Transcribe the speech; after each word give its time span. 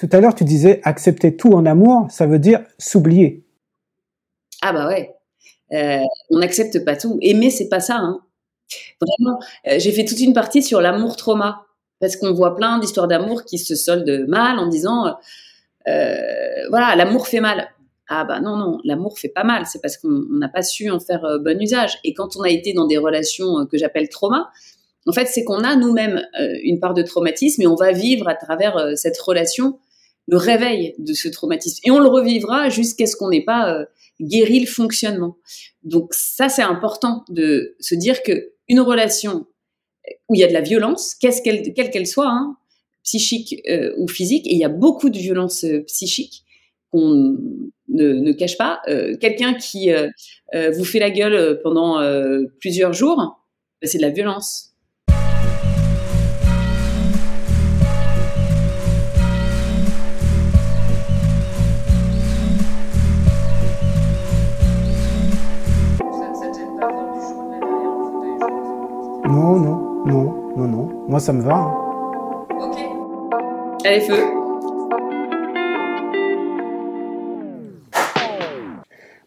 Tout 0.00 0.08
à 0.12 0.20
l'heure, 0.20 0.34
tu 0.34 0.44
disais 0.44 0.80
accepter 0.84 1.36
tout 1.36 1.52
en 1.52 1.66
amour, 1.66 2.06
ça 2.08 2.26
veut 2.26 2.38
dire 2.38 2.64
s'oublier. 2.78 3.44
Ah 4.62 4.72
bah 4.72 4.88
ouais. 4.88 5.14
Euh, 5.74 6.00
on 6.30 6.38
n'accepte 6.38 6.82
pas 6.86 6.96
tout. 6.96 7.18
Aimer, 7.20 7.50
c'est 7.50 7.68
pas 7.68 7.80
ça. 7.80 7.96
Hein. 7.96 8.20
Euh, 9.02 9.76
j'ai 9.76 9.92
fait 9.92 10.06
toute 10.06 10.20
une 10.20 10.32
partie 10.32 10.62
sur 10.62 10.80
l'amour 10.80 11.16
trauma 11.16 11.66
parce 12.00 12.16
qu'on 12.16 12.32
voit 12.32 12.56
plein 12.56 12.78
d'histoires 12.78 13.08
d'amour 13.08 13.44
qui 13.44 13.58
se 13.58 13.74
soldent 13.74 14.24
mal 14.26 14.58
en 14.58 14.68
disant 14.68 15.18
euh, 15.86 16.16
voilà 16.70 16.96
l'amour 16.96 17.26
fait 17.26 17.40
mal. 17.40 17.68
Ah 18.08 18.24
bah 18.24 18.40
non 18.40 18.56
non, 18.56 18.78
l'amour 18.84 19.18
fait 19.18 19.28
pas 19.28 19.44
mal. 19.44 19.66
C'est 19.66 19.82
parce 19.82 19.98
qu'on 19.98 20.24
n'a 20.30 20.48
pas 20.48 20.62
su 20.62 20.88
en 20.88 20.98
faire 20.98 21.26
bon 21.44 21.60
usage. 21.60 21.98
Et 22.04 22.14
quand 22.14 22.36
on 22.36 22.40
a 22.40 22.48
été 22.48 22.72
dans 22.72 22.86
des 22.86 22.96
relations 22.96 23.66
que 23.66 23.76
j'appelle 23.76 24.08
trauma, 24.08 24.50
en 25.06 25.12
fait, 25.12 25.26
c'est 25.26 25.44
qu'on 25.44 25.62
a 25.62 25.76
nous-mêmes 25.76 26.22
une 26.62 26.80
part 26.80 26.94
de 26.94 27.02
traumatisme 27.02 27.60
et 27.60 27.66
on 27.66 27.74
va 27.74 27.92
vivre 27.92 28.28
à 28.28 28.34
travers 28.34 28.96
cette 28.96 29.18
relation 29.18 29.78
le 30.30 30.36
réveil 30.36 30.94
de 30.98 31.12
ce 31.12 31.28
traumatisme. 31.28 31.80
Et 31.84 31.90
on 31.90 31.98
le 31.98 32.08
revivra 32.08 32.68
jusqu'à 32.68 33.06
ce 33.06 33.16
qu'on 33.16 33.30
n'ait 33.30 33.44
pas 33.44 33.84
guéri 34.20 34.60
le 34.60 34.66
fonctionnement. 34.66 35.36
Donc 35.82 36.12
ça, 36.12 36.48
c'est 36.48 36.62
important 36.62 37.24
de 37.28 37.74
se 37.80 37.94
dire 37.94 38.22
que 38.22 38.52
une 38.68 38.80
relation 38.80 39.46
où 40.28 40.34
il 40.34 40.40
y 40.40 40.44
a 40.44 40.48
de 40.48 40.52
la 40.52 40.60
violence, 40.60 41.14
qu'elle 41.14 41.72
quelle 41.74 41.90
qu'elle 41.90 42.06
soit, 42.06 42.28
hein, 42.28 42.56
psychique 43.02 43.62
euh, 43.68 43.92
ou 43.98 44.08
physique, 44.08 44.46
et 44.46 44.52
il 44.52 44.58
y 44.58 44.64
a 44.64 44.68
beaucoup 44.68 45.10
de 45.10 45.18
violence 45.18 45.64
euh, 45.64 45.82
psychique 45.84 46.44
qu'on 46.90 47.36
ne, 47.88 48.32
cache 48.32 48.58
pas. 48.58 48.80
Euh, 48.88 49.16
quelqu'un 49.16 49.54
qui 49.54 49.90
vous 50.52 50.84
fait 50.84 50.98
la 50.98 51.10
gueule 51.10 51.60
pendant 51.62 52.00
plusieurs 52.58 52.92
jours, 52.92 53.16
ben, 53.80 53.88
c'est 53.88 53.98
de 53.98 54.02
la 54.02 54.10
violence. 54.10 54.69
Non, 69.30 69.60
non, 69.60 70.04
non, 70.06 70.56
non, 70.56 70.66
non. 70.66 71.04
Moi, 71.08 71.20
ça 71.20 71.32
me 71.32 71.40
va. 71.40 71.54
Hein. 71.54 71.72
Ok. 72.58 72.78
Allez, 73.84 74.00
feu. 74.00 74.24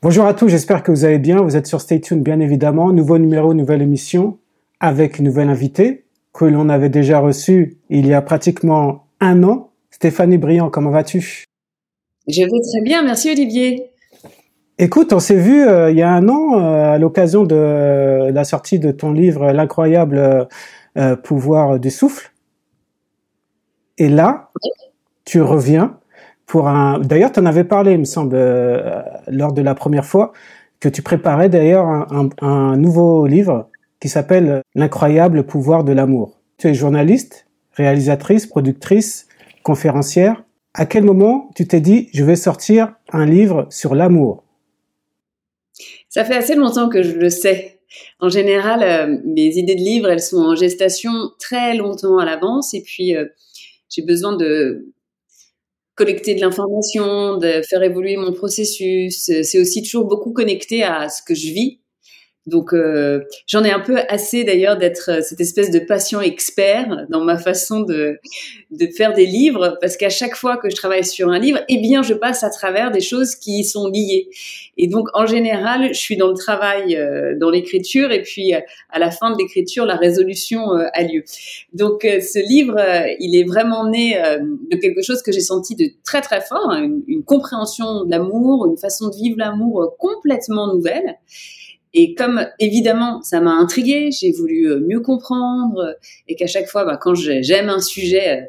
Bonjour 0.02 0.26
à 0.26 0.34
tous, 0.34 0.50
j'espère 0.50 0.84
que 0.84 0.92
vous 0.92 1.06
allez 1.06 1.20
bien. 1.20 1.42
Vous 1.42 1.56
êtes 1.56 1.68
sur 1.68 1.80
Stay 1.80 2.02
Tuned, 2.02 2.22
bien 2.22 2.42
évidemment. 2.42 2.92
Nouveau 2.92 3.18
numéro, 3.18 3.54
nouvelle 3.54 3.82
émission 3.82 4.40
avec 4.82 5.20
une 5.20 5.26
nouvelle 5.26 5.48
invitée 5.48 6.04
que 6.34 6.44
l'on 6.44 6.68
avait 6.68 6.90
déjà 6.90 7.20
reçue 7.20 7.78
il 7.90 8.06
y 8.06 8.14
a 8.14 8.22
pratiquement 8.22 9.06
un 9.22 9.42
an. 9.44 9.70
Stéphanie 9.90 10.38
Briand, 10.38 10.70
comment 10.70 10.90
vas-tu? 10.90 11.46
Je 12.28 12.42
vais 12.42 12.48
très 12.50 12.82
bien, 12.84 13.04
merci 13.04 13.32
Olivier. 13.32 13.93
Écoute, 14.80 15.14
on 15.14 15.20
s'est 15.20 15.38
vu 15.38 15.62
euh, 15.68 15.92
il 15.92 15.98
y 15.98 16.02
a 16.02 16.12
un 16.12 16.28
an 16.30 16.60
euh, 16.60 16.94
à 16.94 16.98
l'occasion 16.98 17.44
de 17.44 18.32
la 18.32 18.44
sortie 18.44 18.80
de 18.80 18.90
ton 18.90 19.12
livre 19.12 19.52
L'incroyable 19.52 20.48
euh, 20.98 21.16
pouvoir 21.16 21.80
du 21.80 21.92
souffle. 21.92 22.32
Et 24.00 24.10
là, 24.10 24.50
tu 25.26 25.42
reviens 25.42 26.00
pour 26.48 26.68
un. 26.68 26.98
D'ailleurs, 27.00 27.32
tu 27.32 27.40
en 27.40 27.46
avais 27.46 27.64
parlé, 27.64 27.94
il 27.94 28.00
me 28.00 28.06
semble, 28.06 28.36
lors 29.28 29.54
de 29.54 29.62
la 29.62 29.76
première 29.76 30.06
fois, 30.06 30.34
que 30.80 30.90
tu 30.90 31.04
préparais 31.04 31.50
d'ailleurs 31.50 31.86
un, 31.86 32.30
un, 32.42 32.76
nouveau 32.76 33.28
livre 33.28 33.70
qui 34.00 34.10
s'appelle 34.10 34.64
L'incroyable 34.74 35.44
pouvoir 35.44 35.84
de 35.84 35.94
l'amour. 35.94 36.40
Tu 36.58 36.68
es 36.68 36.74
journaliste, 36.74 37.46
réalisatrice, 37.74 38.48
productrice, 38.48 39.28
conférencière. 39.62 40.44
À 40.74 40.88
quel 40.88 41.04
moment 41.04 41.52
tu 41.56 41.68
t'es 41.68 41.80
dit, 41.80 42.10
je 42.12 42.24
vais 42.24 42.36
sortir 42.36 42.96
un 43.12 43.28
livre 43.28 43.68
sur 43.70 43.94
l'amour? 43.94 44.43
Ça 46.14 46.24
fait 46.24 46.36
assez 46.36 46.54
longtemps 46.54 46.90
que 46.90 47.02
je 47.02 47.14
le 47.14 47.32
sais. 47.32 47.80
En 48.20 48.30
général, 48.30 48.84
euh, 48.84 49.18
mes 49.26 49.58
idées 49.58 49.74
de 49.74 49.82
livres, 49.82 50.10
elles 50.10 50.22
sont 50.22 50.38
en 50.38 50.56
gestation 50.56 51.12
très 51.40 51.76
longtemps 51.76 52.20
à 52.20 52.26
l'avance 52.26 52.76
et 52.76 52.84
puis 52.84 53.16
euh, 53.16 53.26
j'ai 53.90 54.04
besoin 54.04 54.36
de 54.36 54.94
collecter 55.96 56.36
de 56.36 56.42
l'information, 56.42 57.38
de 57.38 57.64
faire 57.68 57.82
évoluer 57.82 58.18
mon 58.18 58.32
processus. 58.32 59.32
C'est 59.42 59.60
aussi 59.60 59.82
toujours 59.82 60.06
beaucoup 60.06 60.34
connecté 60.34 60.84
à 60.84 61.10
ce 61.10 61.24
que 61.24 61.34
je 61.34 61.48
vis 61.48 61.82
donc 62.46 62.74
euh, 62.74 63.22
j'en 63.48 63.64
ai 63.64 63.72
un 63.72 63.80
peu 63.80 64.00
assez 64.10 64.44
d'ailleurs 64.44 64.78
d'être 64.78 65.10
euh, 65.10 65.22
cette 65.22 65.40
espèce 65.40 65.72
de 65.72 65.80
patient 65.80 66.20
expert 66.20 67.06
dans 67.10 67.24
ma 67.24 67.38
façon 67.38 67.80
de, 67.80 68.20
de 68.72 68.88
faire 68.88 69.14
des 69.14 69.26
livres 69.26 69.78
parce 69.80 69.96
qu'à 69.96 70.10
chaque 70.10 70.36
fois 70.36 70.58
que 70.58 70.70
je 70.70 70.76
travaille 70.76 71.06
sur 71.06 71.30
un 71.30 71.40
livre, 71.40 71.60
eh 71.70 71.78
bien 71.78 72.04
je 72.04 72.14
passe 72.14 72.44
à 72.44 72.50
travers 72.50 72.92
des 72.92 73.00
choses 73.00 73.36
qui 73.36 73.60
y 73.60 73.64
sont 73.64 73.88
liées. 73.88 74.28
Et 74.76 74.88
donc 74.88 75.08
en 75.14 75.26
général, 75.26 75.94
je 75.94 76.00
suis 76.00 76.18
dans 76.18 76.28
le 76.28 76.34
travail, 76.34 76.98
euh, 76.98 77.34
dans 77.40 77.50
l'écriture 77.50 78.12
et 78.12 78.22
puis 78.22 78.54
à 78.54 79.00
la 79.00 79.10
fin 79.10 79.32
de 79.32 79.38
l'écriture, 79.38 79.86
la 79.86 79.96
résolution 79.96 80.72
a 80.72 81.04
lieu. 81.04 81.24
Donc 81.72 82.02
ce 82.04 82.40
livre, 82.46 82.76
il 83.20 83.38
est 83.38 83.46
vraiment 83.46 83.90
né 83.90 84.22
de 84.70 84.76
quelque 84.78 85.02
chose 85.02 85.22
que 85.22 85.32
j'ai 85.32 85.40
senti 85.40 85.76
de 85.76 85.90
très 86.04 86.22
très 86.22 86.42
fort, 86.42 86.70
hein, 86.72 86.84
une, 86.84 87.04
une 87.08 87.24
compréhension 87.24 88.04
de 88.04 88.12
l'amour, 88.12 88.66
une 88.66 88.78
façon 88.78 89.10
de 89.10 89.16
vivre 89.16 89.38
l'amour 89.38 89.96
complètement 89.98 90.74
nouvelle. 90.74 91.18
Et 91.94 92.16
comme 92.16 92.48
évidemment 92.60 93.22
ça 93.22 93.40
m'a 93.40 93.52
intrigué, 93.52 94.10
j'ai 94.12 94.32
voulu 94.32 94.68
euh, 94.68 94.80
mieux 94.80 95.00
comprendre 95.00 95.80
euh, 95.80 95.94
et 96.28 96.36
qu'à 96.36 96.48
chaque 96.48 96.68
fois, 96.68 96.86
bah, 96.86 96.98
quand 97.00 97.14
j'aime 97.14 97.70
un 97.70 97.82
sujet, 97.82 98.40
euh, 98.40 98.46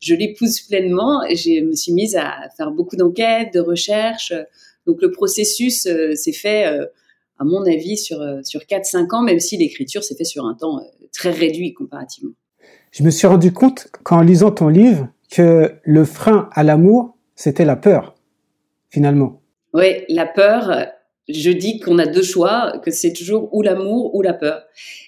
je 0.00 0.14
l'épouse 0.14 0.60
pleinement. 0.60 1.24
Et 1.24 1.34
je 1.34 1.64
me 1.64 1.74
suis 1.74 1.92
mise 1.92 2.14
à 2.14 2.32
faire 2.56 2.70
beaucoup 2.70 2.96
d'enquêtes, 2.96 3.52
de 3.52 3.60
recherches. 3.60 4.32
Donc 4.86 5.02
le 5.02 5.10
processus 5.10 5.88
s'est 6.14 6.32
fait, 6.32 6.64
à 6.66 7.44
mon 7.44 7.64
avis, 7.64 7.96
sur 7.96 8.22
sur 8.42 8.60
4-5 8.60 9.14
ans, 9.14 9.22
même 9.22 9.40
si 9.40 9.56
l'écriture 9.56 10.04
s'est 10.04 10.14
fait 10.14 10.24
sur 10.24 10.44
un 10.44 10.52
temps 10.52 10.78
très 11.10 11.30
réduit 11.30 11.72
comparativement. 11.72 12.32
Je 12.90 13.02
me 13.02 13.08
suis 13.08 13.26
rendu 13.26 13.50
compte 13.50 13.88
qu'en 14.02 14.20
lisant 14.20 14.50
ton 14.50 14.68
livre 14.68 15.08
que 15.30 15.72
le 15.82 16.04
frein 16.04 16.50
à 16.52 16.62
l'amour, 16.62 17.16
c'était 17.34 17.64
la 17.64 17.76
peur, 17.76 18.14
finalement. 18.90 19.40
Oui, 19.72 20.04
la 20.10 20.26
peur 20.26 20.86
je 21.28 21.50
dis 21.50 21.78
qu'on 21.80 21.98
a 21.98 22.06
deux 22.06 22.22
choix, 22.22 22.78
que 22.84 22.90
c'est 22.90 23.12
toujours 23.12 23.48
ou 23.52 23.62
l'amour 23.62 24.14
ou 24.14 24.22
la 24.22 24.34
peur. 24.34 24.62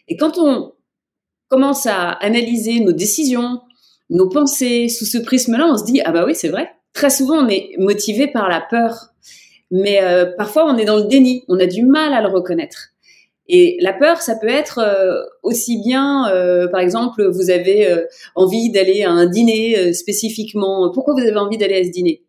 Et 0.08 0.16
quand 0.16 0.38
on 0.38 0.72
commence 1.48 1.86
à 1.86 2.10
analyser 2.10 2.80
nos 2.80 2.92
décisions, 2.92 3.60
nos 4.10 4.28
pensées 4.28 4.88
sous 4.88 5.04
ce 5.04 5.18
prisme-là, 5.18 5.66
on 5.70 5.76
se 5.76 5.84
dit 5.84 6.00
ah 6.04 6.12
bah 6.12 6.24
oui 6.26 6.34
c'est 6.34 6.48
vrai. 6.48 6.70
Très 6.92 7.10
souvent 7.10 7.44
on 7.44 7.48
est 7.48 7.70
motivé 7.78 8.28
par 8.28 8.48
la 8.48 8.60
peur, 8.60 9.12
mais 9.70 10.02
euh, 10.02 10.26
parfois 10.36 10.66
on 10.66 10.76
est 10.78 10.84
dans 10.84 10.96
le 10.96 11.04
déni, 11.04 11.44
on 11.48 11.58
a 11.60 11.66
du 11.66 11.84
mal 11.84 12.12
à 12.12 12.22
le 12.22 12.28
reconnaître. 12.28 12.90
Et 13.48 13.76
la 13.80 13.92
peur, 13.92 14.22
ça 14.22 14.34
peut 14.34 14.48
être 14.48 14.80
euh, 14.80 15.22
aussi 15.44 15.80
bien, 15.80 16.28
euh, 16.32 16.66
par 16.66 16.80
exemple, 16.80 17.24
vous 17.28 17.50
avez 17.50 18.04
envie 18.34 18.70
d'aller 18.72 19.04
à 19.04 19.12
un 19.12 19.26
dîner 19.26 19.92
spécifiquement. 19.92 20.90
Pourquoi 20.92 21.14
vous 21.14 21.20
avez 21.20 21.36
envie 21.36 21.56
d'aller 21.56 21.76
à 21.76 21.84
ce 21.84 21.90
dîner? 21.90 22.25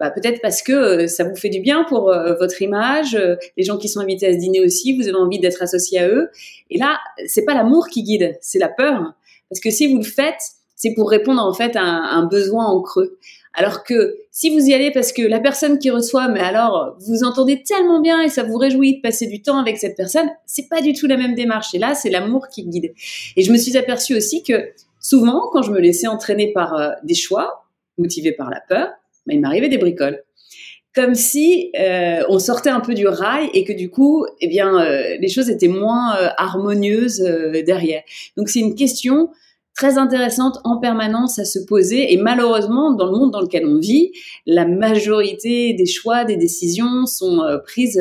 Bah, 0.00 0.10
peut-être 0.10 0.40
parce 0.40 0.62
que 0.62 0.72
euh, 0.72 1.06
ça 1.08 1.24
vous 1.24 1.36
fait 1.36 1.50
du 1.50 1.60
bien 1.60 1.84
pour 1.84 2.10
euh, 2.10 2.34
votre 2.36 2.62
image, 2.62 3.14
euh, 3.14 3.36
les 3.58 3.64
gens 3.64 3.76
qui 3.76 3.86
sont 3.86 4.00
invités 4.00 4.26
à 4.26 4.32
ce 4.32 4.38
dîner 4.38 4.60
aussi, 4.64 4.96
vous 4.96 5.06
avez 5.06 5.18
envie 5.18 5.38
d'être 5.38 5.60
associé 5.62 6.00
à 6.00 6.08
eux. 6.08 6.30
Et 6.70 6.78
là, 6.78 6.98
c'est 7.26 7.44
pas 7.44 7.52
l'amour 7.52 7.88
qui 7.88 8.02
guide, 8.02 8.38
c'est 8.40 8.58
la 8.58 8.70
peur. 8.70 9.12
Parce 9.50 9.60
que 9.60 9.70
si 9.70 9.92
vous 9.92 9.98
le 9.98 10.04
faites, 10.04 10.40
c'est 10.74 10.94
pour 10.94 11.10
répondre 11.10 11.44
en 11.44 11.52
fait 11.52 11.76
à 11.76 11.82
un, 11.82 12.24
besoin 12.24 12.64
en 12.64 12.80
creux. 12.80 13.18
Alors 13.52 13.84
que 13.84 14.16
si 14.30 14.48
vous 14.48 14.64
y 14.64 14.72
allez 14.72 14.90
parce 14.90 15.12
que 15.12 15.20
la 15.20 15.40
personne 15.40 15.78
qui 15.78 15.90
reçoit, 15.90 16.28
mais 16.28 16.40
alors 16.40 16.96
vous 17.00 17.22
entendez 17.22 17.62
tellement 17.62 18.00
bien 18.00 18.22
et 18.22 18.30
ça 18.30 18.42
vous 18.42 18.56
réjouit 18.56 18.96
de 18.96 19.00
passer 19.02 19.26
du 19.26 19.42
temps 19.42 19.58
avec 19.58 19.76
cette 19.76 19.96
personne, 19.96 20.30
c'est 20.46 20.68
pas 20.70 20.80
du 20.80 20.94
tout 20.94 21.08
la 21.08 21.18
même 21.18 21.34
démarche. 21.34 21.74
Et 21.74 21.78
là, 21.78 21.94
c'est 21.94 22.08
l'amour 22.08 22.48
qui 22.48 22.64
guide. 22.64 22.94
Et 23.36 23.42
je 23.42 23.52
me 23.52 23.58
suis 23.58 23.76
aperçue 23.76 24.16
aussi 24.16 24.42
que 24.42 24.70
souvent, 24.98 25.50
quand 25.52 25.60
je 25.60 25.72
me 25.72 25.80
laissais 25.80 26.06
entraîner 26.06 26.52
par 26.54 26.94
des 27.02 27.14
choix 27.14 27.66
motivés 27.98 28.32
par 28.32 28.48
la 28.48 28.60
peur, 28.66 28.88
mais 29.30 29.36
il 29.36 29.40
m'arrivait 29.40 29.68
des 29.68 29.78
bricoles. 29.78 30.22
Comme 30.94 31.14
si 31.14 31.70
euh, 31.78 32.22
on 32.28 32.40
sortait 32.40 32.70
un 32.70 32.80
peu 32.80 32.94
du 32.94 33.06
rail 33.06 33.48
et 33.54 33.64
que 33.64 33.72
du 33.72 33.90
coup, 33.90 34.26
eh 34.40 34.48
bien, 34.48 34.80
euh, 34.80 35.16
les 35.20 35.28
choses 35.28 35.48
étaient 35.48 35.68
moins 35.68 36.16
euh, 36.16 36.28
harmonieuses 36.36 37.20
derrière. 37.64 38.02
Donc 38.36 38.48
c'est 38.48 38.58
une 38.58 38.74
question 38.74 39.30
très 39.76 39.98
intéressante 39.98 40.58
en 40.64 40.78
permanence 40.78 41.38
à 41.38 41.44
se 41.44 41.60
poser 41.60 42.12
et 42.12 42.16
malheureusement 42.16 42.92
dans 42.92 43.06
le 43.06 43.12
monde 43.12 43.30
dans 43.30 43.40
lequel 43.40 43.66
on 43.66 43.78
vit, 43.78 44.10
la 44.46 44.66
majorité 44.66 45.74
des 45.74 45.86
choix, 45.86 46.24
des 46.24 46.36
décisions 46.36 47.06
sont 47.06 47.40
prises 47.64 47.98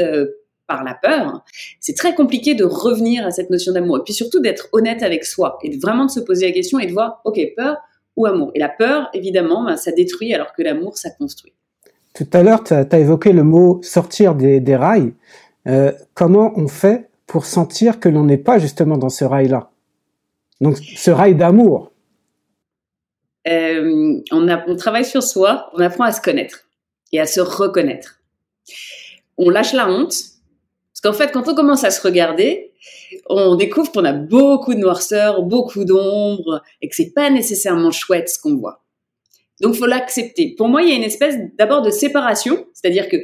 par 0.67 0.83
la 0.83 0.95
peur. 0.95 1.43
C'est 1.79 1.95
très 1.95 2.15
compliqué 2.15 2.55
de 2.55 2.65
revenir 2.65 3.25
à 3.25 3.31
cette 3.31 3.51
notion 3.51 3.71
d'amour 3.71 3.97
et 3.97 4.03
puis 4.03 4.13
surtout 4.13 4.39
d'être 4.39 4.67
honnête 4.71 5.03
avec 5.03 5.25
soi 5.25 5.59
et 5.63 5.69
de 5.69 5.79
vraiment 5.79 6.05
de 6.05 6.11
se 6.11 6.19
poser 6.19 6.47
la 6.47 6.53
question 6.53 6.79
et 6.79 6.87
de 6.87 6.91
voir, 6.91 7.21
ok, 7.23 7.39
peur, 7.55 7.77
ou 8.19 8.27
amour. 8.27 8.51
Et 8.53 8.59
la 8.59 8.69
peur, 8.69 9.09
évidemment, 9.13 9.63
ben, 9.63 9.77
ça 9.77 9.91
détruit 9.91 10.33
alors 10.33 10.53
que 10.53 10.61
l'amour, 10.61 10.97
ça 10.97 11.09
construit. 11.09 11.53
Tout 12.13 12.27
à 12.33 12.43
l'heure, 12.43 12.63
tu 12.63 12.73
as, 12.73 12.99
évoqué 12.99 13.31
le 13.31 13.43
mot 13.43 13.79
sortir 13.81 14.35
des, 14.35 14.75
rails. 14.75 15.13
Euh, 15.67 15.91
comment 16.13 16.51
on 16.55 16.67
fait 16.67 17.09
pour 17.25 17.45
sentir 17.45 17.99
que 17.99 18.09
l'on 18.09 18.25
n'est 18.25 18.37
pas 18.37 18.59
justement 18.59 18.97
dans 18.97 19.09
ce 19.09 19.23
rail-là? 19.23 19.71
Donc 20.61 20.77
ce 20.77 21.11
rail 21.11 21.35
d'amour. 21.35 21.91
on, 23.45 24.21
on 24.31 24.75
travaille 24.75 25.05
sur 25.05 25.23
soi, 25.23 25.69
on 25.73 25.79
apprend 25.79 26.03
à 26.03 26.11
se 26.11 26.21
connaître 26.21 26.65
et 27.13 27.19
à 27.19 27.25
se 27.25 27.39
reconnaître. 27.39 28.19
On 29.37 29.49
lâche 29.49 29.73
la 29.73 29.89
honte, 29.89 30.13
parce 30.91 31.01
qu'en 31.01 31.13
fait, 31.13 31.31
quand 31.31 31.47
on 31.47 31.55
commence 31.55 31.85
à 31.85 31.91
se 31.91 32.01
regarder, 32.01 32.68
on 33.27 33.55
découvre 33.55 33.91
qu'on 33.91 34.05
a 34.05 34.13
beaucoup 34.13 34.73
de 34.73 34.79
noirceur, 34.79 35.43
beaucoup 35.43 35.85
d'ombre, 35.85 36.61
et 36.81 36.89
que 36.89 36.95
c'est 36.95 37.13
pas 37.13 37.29
nécessairement 37.29 37.91
chouette 37.91 38.29
ce 38.29 38.39
qu'on 38.39 38.55
voit. 38.55 38.83
Donc, 39.61 39.75
faut 39.75 39.87
l'accepter. 39.87 40.55
Pour 40.57 40.69
moi, 40.69 40.81
il 40.83 40.89
y 40.89 40.91
a 40.93 40.95
une 40.95 41.03
espèce 41.03 41.35
d'abord 41.57 41.81
de 41.81 41.89
séparation, 41.89 42.65
c'est-à-dire 42.73 43.09
que 43.09 43.17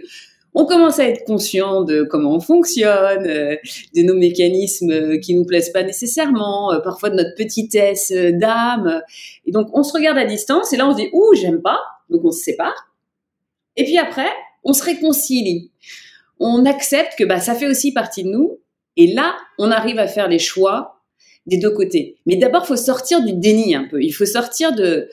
on 0.57 0.65
commence 0.65 0.99
à 0.99 1.09
être 1.09 1.25
conscient 1.25 1.83
de 1.83 2.03
comment 2.03 2.33
on 2.33 2.39
fonctionne, 2.39 3.27
euh, 3.27 3.57
de 3.93 4.01
nos 4.03 4.15
mécanismes 4.15 5.19
qui 5.19 5.35
nous 5.35 5.45
plaisent 5.45 5.71
pas 5.71 5.83
nécessairement, 5.83 6.71
euh, 6.71 6.79
parfois 6.79 7.09
de 7.09 7.15
notre 7.15 7.35
petitesse 7.35 8.11
euh, 8.11 8.31
d'âme. 8.31 9.01
Et 9.45 9.51
donc, 9.51 9.67
on 9.73 9.83
se 9.83 9.91
regarde 9.91 10.17
à 10.17 10.23
distance 10.23 10.71
et 10.71 10.77
là, 10.77 10.87
on 10.87 10.93
se 10.93 10.97
dit, 10.97 11.09
ouh, 11.11 11.35
j'aime 11.35 11.61
pas. 11.61 11.79
Donc, 12.09 12.23
on 12.23 12.31
se 12.31 12.41
sépare. 12.41 12.93
Et 13.75 13.83
puis 13.83 13.97
après, 13.97 14.29
on 14.63 14.71
se 14.71 14.83
réconcilie. 14.83 15.71
On 16.39 16.65
accepte 16.65 17.17
que 17.17 17.25
bah, 17.25 17.41
ça 17.41 17.53
fait 17.53 17.67
aussi 17.67 17.91
partie 17.91 18.23
de 18.23 18.29
nous. 18.29 18.59
Et 18.97 19.13
là, 19.13 19.35
on 19.57 19.71
arrive 19.71 19.99
à 19.99 20.07
faire 20.07 20.27
les 20.27 20.39
choix 20.39 21.01
des 21.45 21.57
deux 21.57 21.71
côtés. 21.71 22.17
Mais 22.25 22.37
d'abord, 22.37 22.65
faut 22.65 22.75
sortir 22.75 23.23
du 23.23 23.33
déni 23.33 23.75
un 23.75 23.87
peu. 23.89 24.01
Il 24.01 24.11
faut 24.11 24.25
sortir 24.25 24.73
de, 24.73 25.09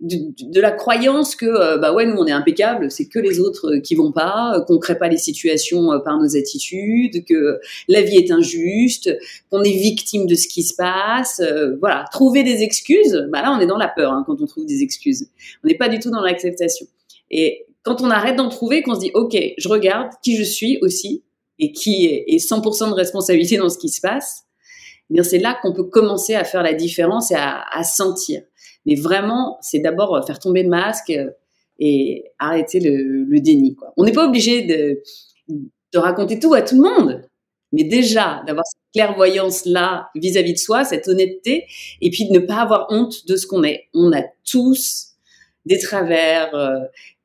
de, 0.00 0.60
la 0.60 0.72
croyance 0.72 1.36
que 1.36 1.46
euh, 1.46 1.78
bah 1.78 1.94
ouais 1.94 2.04
nous 2.04 2.16
on 2.16 2.26
est 2.26 2.32
impeccable, 2.32 2.90
c'est 2.90 3.06
que 3.06 3.18
les 3.18 3.40
autres 3.40 3.76
euh, 3.76 3.80
qui 3.80 3.94
vont 3.94 4.12
pas, 4.12 4.54
euh, 4.54 4.60
qu'on 4.60 4.78
crée 4.78 4.98
pas 4.98 5.08
les 5.08 5.16
situations 5.16 5.88
par 6.04 6.18
nos 6.18 6.36
attitudes, 6.36 7.24
que 7.24 7.58
la 7.88 8.02
vie 8.02 8.16
est 8.16 8.30
injuste, 8.30 9.16
qu'on 9.50 9.62
est 9.62 9.72
victime 9.72 10.26
de 10.26 10.34
ce 10.34 10.48
qui 10.48 10.62
se 10.62 10.74
passe, 10.74 11.42
voilà, 11.80 12.04
trouver 12.12 12.42
des 12.42 12.62
excuses, 12.62 13.26
bah 13.30 13.40
là 13.42 13.56
on 13.56 13.60
est 13.60 13.66
dans 13.66 13.78
la 13.78 13.88
peur 13.88 14.12
hein, 14.12 14.22
quand 14.26 14.40
on 14.40 14.46
trouve 14.46 14.66
des 14.66 14.82
excuses. 14.82 15.28
On 15.64 15.68
n'est 15.68 15.76
pas 15.76 15.88
du 15.88 15.98
tout 15.98 16.10
dans 16.10 16.22
l'acceptation. 16.22 16.86
Et 17.30 17.66
quand 17.82 18.02
on 18.02 18.10
arrête 18.10 18.36
d'en 18.36 18.48
trouver, 18.48 18.82
qu'on 18.82 18.94
se 18.94 19.00
dit 19.00 19.10
ok, 19.14 19.36
je 19.56 19.68
regarde 19.68 20.10
qui 20.22 20.36
je 20.36 20.42
suis 20.42 20.78
aussi 20.82 21.22
et 21.58 21.72
qui 21.72 22.06
est 22.06 22.36
100% 22.36 22.90
de 22.90 22.94
responsabilité 22.94 23.56
dans 23.56 23.68
ce 23.68 23.78
qui 23.78 23.88
se 23.88 24.00
passe, 24.00 24.44
eh 25.10 25.14
bien 25.14 25.22
c'est 25.22 25.38
là 25.38 25.58
qu'on 25.62 25.72
peut 25.72 25.84
commencer 25.84 26.34
à 26.34 26.44
faire 26.44 26.62
la 26.62 26.74
différence 26.74 27.30
et 27.30 27.34
à, 27.36 27.64
à 27.72 27.84
sentir. 27.84 28.42
Mais 28.86 28.94
vraiment, 28.94 29.58
c'est 29.60 29.80
d'abord 29.80 30.24
faire 30.26 30.38
tomber 30.38 30.62
le 30.62 30.68
masque 30.68 31.10
euh, 31.10 31.30
et 31.78 32.24
arrêter 32.38 32.80
le, 32.80 33.40
déni. 33.40 33.74
Quoi. 33.74 33.92
On 33.96 34.04
n'est 34.04 34.12
pas 34.12 34.26
obligé 34.26 34.62
de, 34.62 35.02
de 35.48 35.98
raconter 35.98 36.38
tout 36.38 36.54
à 36.54 36.62
tout 36.62 36.76
le 36.76 36.82
monde, 36.82 37.22
mais 37.72 37.84
déjà 37.84 38.42
d'avoir 38.46 38.64
cette 38.64 38.80
clairvoyance-là 38.94 40.08
vis-à-vis 40.14 40.54
de 40.54 40.58
soi, 40.58 40.84
cette 40.84 41.08
honnêteté, 41.08 41.66
et 42.00 42.10
puis 42.10 42.28
de 42.28 42.32
ne 42.32 42.38
pas 42.38 42.56
avoir 42.56 42.86
honte 42.90 43.26
de 43.26 43.36
ce 43.36 43.46
qu'on 43.46 43.62
est. 43.64 43.88
On 43.92 44.12
a 44.12 44.22
tous 44.50 45.08
des 45.66 45.78
travers, 45.78 46.54
euh, 46.54 46.78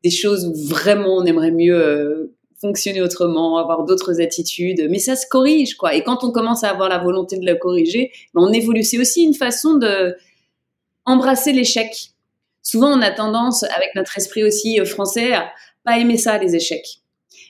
des 0.04 0.10
choses 0.10 0.45
où 0.45 0.54
vraiment 0.68 1.18
on 1.18 1.25
aimerait 1.25 1.51
mieux 1.51 1.80
euh, 1.80 2.36
fonctionner 2.61 3.01
autrement, 3.01 3.57
avoir 3.57 3.85
d'autres 3.85 4.21
attitudes, 4.21 4.87
mais 4.89 4.99
ça 4.99 5.15
se 5.15 5.25
corrige, 5.27 5.75
quoi. 5.75 5.95
Et 5.95 6.03
quand 6.03 6.23
on 6.23 6.31
commence 6.31 6.63
à 6.63 6.69
avoir 6.69 6.87
la 6.87 6.99
volonté 6.99 7.37
de 7.37 7.45
le 7.45 7.55
corriger, 7.55 8.11
ben, 8.33 8.43
on 8.43 8.53
évolue. 8.53 8.83
C'est 8.83 8.99
aussi 8.99 9.23
une 9.23 9.33
façon 9.33 9.75
de 9.75 10.15
embrasser 11.05 11.51
l'échec. 11.51 12.11
Souvent, 12.61 12.89
on 12.89 13.01
a 13.01 13.11
tendance, 13.11 13.63
avec 13.63 13.89
notre 13.95 14.15
esprit 14.17 14.43
aussi 14.43 14.79
euh, 14.79 14.85
français, 14.85 15.33
à 15.33 15.51
pas 15.83 15.97
aimer 15.97 16.17
ça, 16.17 16.37
les 16.37 16.55
échecs. 16.55 16.99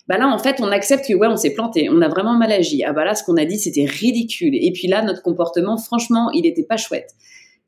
Bah 0.08 0.18
là, 0.18 0.28
en 0.28 0.40
fait, 0.40 0.58
on 0.60 0.72
accepte 0.72 1.06
que 1.08 1.14
ouais, 1.14 1.28
on 1.28 1.38
s'est 1.38 1.54
planté, 1.54 1.90
on 1.90 2.02
a 2.02 2.08
vraiment 2.08 2.34
mal 2.34 2.52
agi. 2.52 2.84
Ah 2.84 2.94
bah 2.94 3.06
là, 3.06 3.14
ce 3.14 3.24
qu'on 3.24 3.38
a 3.38 3.46
dit, 3.46 3.60
c'était 3.60 3.86
ridicule. 3.86 4.56
Et 4.56 4.72
puis 4.72 4.88
là, 4.88 5.02
notre 5.04 5.22
comportement, 5.22 5.78
franchement, 5.78 6.32
il 6.32 6.44
n'était 6.44 6.64
pas 6.64 6.78
chouette. 6.78 7.12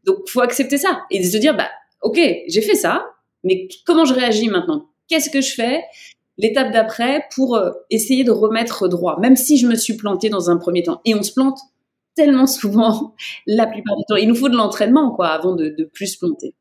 Donc, 0.06 0.28
faut 0.28 0.42
accepter 0.42 0.78
ça 0.78 1.02
et 1.12 1.24
se 1.24 1.38
dire, 1.38 1.56
bah, 1.56 1.70
ok, 2.02 2.20
j'ai 2.48 2.62
fait 2.62 2.76
ça, 2.76 3.06
mais 3.44 3.68
comment 3.86 4.06
je 4.06 4.14
réagis 4.14 4.48
maintenant? 4.48 4.90
Qu'est-ce 5.08 5.30
que 5.30 5.42
je 5.42 5.54
fais? 5.54 5.82
L'étape 6.40 6.72
d'après 6.72 7.26
pour 7.36 7.56
euh, 7.56 7.70
essayer 7.92 8.24
de 8.24 8.32
remettre 8.32 8.88
droit, 8.88 9.20
même 9.20 9.36
si 9.36 9.58
je 9.58 9.68
me 9.68 9.76
suis 9.76 9.94
planté 9.94 10.30
dans 10.30 10.50
un 10.50 10.58
premier 10.58 10.82
temps. 10.82 11.00
Et 11.06 11.14
on 11.14 11.22
se 11.22 11.32
plante 11.32 11.60
tellement 12.16 12.48
souvent, 12.48 13.14
la 13.46 13.68
plupart 13.68 13.96
du 13.98 14.04
temps. 14.08 14.16
Il 14.16 14.28
nous 14.28 14.36
faut 14.36 14.50
de 14.50 14.56
l'entraînement, 14.56 15.12
quoi, 15.12 15.28
avant 15.28 15.54
de, 15.54 15.70
de 15.70 15.84
plus 15.84 16.16
planter. 16.16 16.56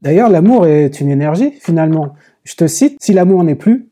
D'ailleurs, 0.00 0.30
l'amour 0.30 0.66
est 0.66 0.98
une 1.00 1.10
énergie, 1.10 1.52
finalement. 1.60 2.14
Je 2.44 2.54
te 2.54 2.66
cite, 2.66 2.96
si 3.02 3.12
l'amour 3.12 3.44
n'est 3.44 3.54
plus, 3.54 3.90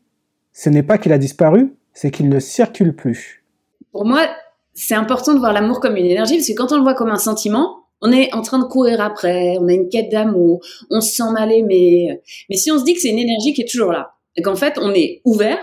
ce 0.53 0.71
n'est 0.71 0.81
pas 0.81 0.97
qu'il 0.97 1.13
a 1.13 1.19
disparu, 1.19 1.75
c'est 1.93 2.09
qu'il 2.09 2.29
ne 2.29 2.39
circule 2.39 2.95
plus. 2.95 3.43
Pour 3.91 4.05
moi, 4.05 4.25
c'est 4.73 4.95
important 4.95 5.35
de 5.35 5.39
voir 5.39 5.53
l'amour 5.53 5.79
comme 5.79 5.97
une 5.97 6.05
énergie, 6.05 6.37
parce 6.37 6.47
que 6.47 6.53
quand 6.53 6.71
on 6.71 6.77
le 6.77 6.83
voit 6.83 6.95
comme 6.95 7.11
un 7.11 7.19
sentiment, 7.19 7.84
on 8.01 8.11
est 8.11 8.33
en 8.33 8.41
train 8.41 8.59
de 8.59 8.65
courir 8.65 9.01
après, 9.01 9.57
on 9.59 9.67
a 9.67 9.73
une 9.73 9.89
quête 9.89 10.11
d'amour, 10.11 10.59
on 10.89 11.01
se 11.01 11.15
sent 11.15 11.31
mal 11.31 11.51
aimé. 11.51 12.19
Mais 12.49 12.57
si 12.57 12.71
on 12.71 12.79
se 12.79 12.83
dit 12.83 12.93
que 12.93 12.99
c'est 12.99 13.09
une 13.09 13.19
énergie 13.19 13.53
qui 13.53 13.61
est 13.61 13.69
toujours 13.69 13.91
là, 13.91 14.15
et 14.35 14.41
qu'en 14.41 14.55
fait, 14.55 14.77
on 14.77 14.93
est 14.93 15.21
ouvert 15.23 15.59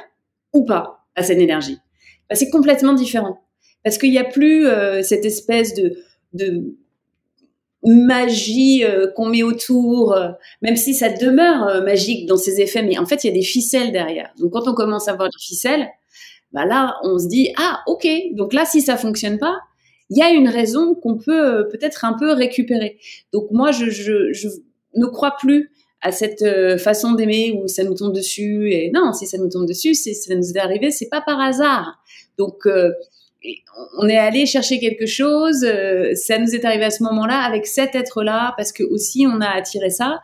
ou 0.53 0.65
pas 0.65 1.05
à 1.15 1.23
cette 1.23 1.39
énergie. 1.39 1.79
Bah, 2.29 2.37
c'est 2.37 2.51
complètement 2.51 2.95
différent. 2.95 3.39
Parce 3.85 3.99
qu'il 3.99 4.11
n'y 4.11 4.19
a 4.19 4.25
plus 4.25 4.67
euh, 4.67 5.03
cette 5.03 5.25
espèce 5.25 5.75
de, 5.75 6.77
magie 7.85 8.85
euh, 8.85 9.09
qu'on 9.17 9.27
met 9.27 9.43
autour, 9.43 10.13
euh, 10.13 10.29
même 10.63 10.77
si 10.77 10.95
ça 10.95 11.09
demeure 11.09 11.83
magique 11.83 12.27
dans 12.27 12.37
ses 12.37 12.61
effets, 12.61 12.83
mais 12.83 12.97
en 12.97 13.07
fait, 13.07 13.25
il 13.25 13.27
y 13.27 13.31
a 13.31 13.35
des 13.35 13.43
ficelles 13.43 13.93
derrière. 13.93 14.33
Donc, 14.39 14.53
quand 14.53 14.69
on 14.69 14.75
commence 14.75 15.09
à 15.09 15.15
voir 15.15 15.29
des 15.29 15.45
ficelles, 15.45 15.89
bah 16.53 16.65
là, 16.65 16.97
on 17.03 17.19
se 17.19 17.27
dit, 17.27 17.53
ah, 17.59 17.81
ok, 17.87 18.07
donc 18.33 18.53
là, 18.53 18.65
si 18.65 18.83
ça 18.83 18.97
fonctionne 18.97 19.39
pas, 19.39 19.59
il 20.13 20.19
y 20.19 20.23
a 20.23 20.31
une 20.31 20.49
raison 20.49 20.95
qu'on 20.95 21.17
peut 21.17 21.67
peut-être 21.71 22.05
un 22.05 22.13
peu 22.13 22.33
récupérer. 22.33 22.99
Donc, 23.33 23.51
moi, 23.51 23.71
je, 23.71 23.87
ne 24.95 25.07
crois 25.07 25.37
plus 25.39 25.71
à 26.03 26.13
cette 26.13 26.43
euh, 26.43 26.77
façon 26.77 27.13
d'aimer 27.13 27.59
où 27.59 27.67
ça 27.67 27.83
nous 27.83 27.95
tombe 27.95 28.13
dessus. 28.13 28.71
Et 28.71 28.91
non, 28.93 29.15
si 29.15 29.27
ça 29.27 29.39
nous 29.39 29.49
tombe 29.49 29.67
dessus, 29.67 29.95
c'est 29.95 30.13
ça 30.13 30.35
nous 30.35 30.51
est 30.51 30.59
arrivé, 30.59 30.91
c'est 30.91 31.09
pas 31.09 31.23
par 31.23 31.41
hasard. 31.41 32.03
Donc 32.37 32.67
euh, 32.67 32.91
on 33.99 34.09
est 34.09 34.19
allé 34.19 34.45
chercher 34.45 34.81
quelque 34.81 35.07
chose, 35.07 35.65
euh, 35.65 36.13
ça 36.15 36.39
nous 36.39 36.55
est 36.55 36.65
arrivé 36.65 36.85
à 36.85 36.91
ce 36.91 37.03
moment-là 37.05 37.39
avec 37.39 37.67
cet 37.67 37.95
être-là 37.95 38.53
parce 38.57 38.73
que 38.73 38.83
aussi 38.83 39.27
on 39.27 39.41
a 39.41 39.49
attiré 39.49 39.91
ça. 39.91 40.21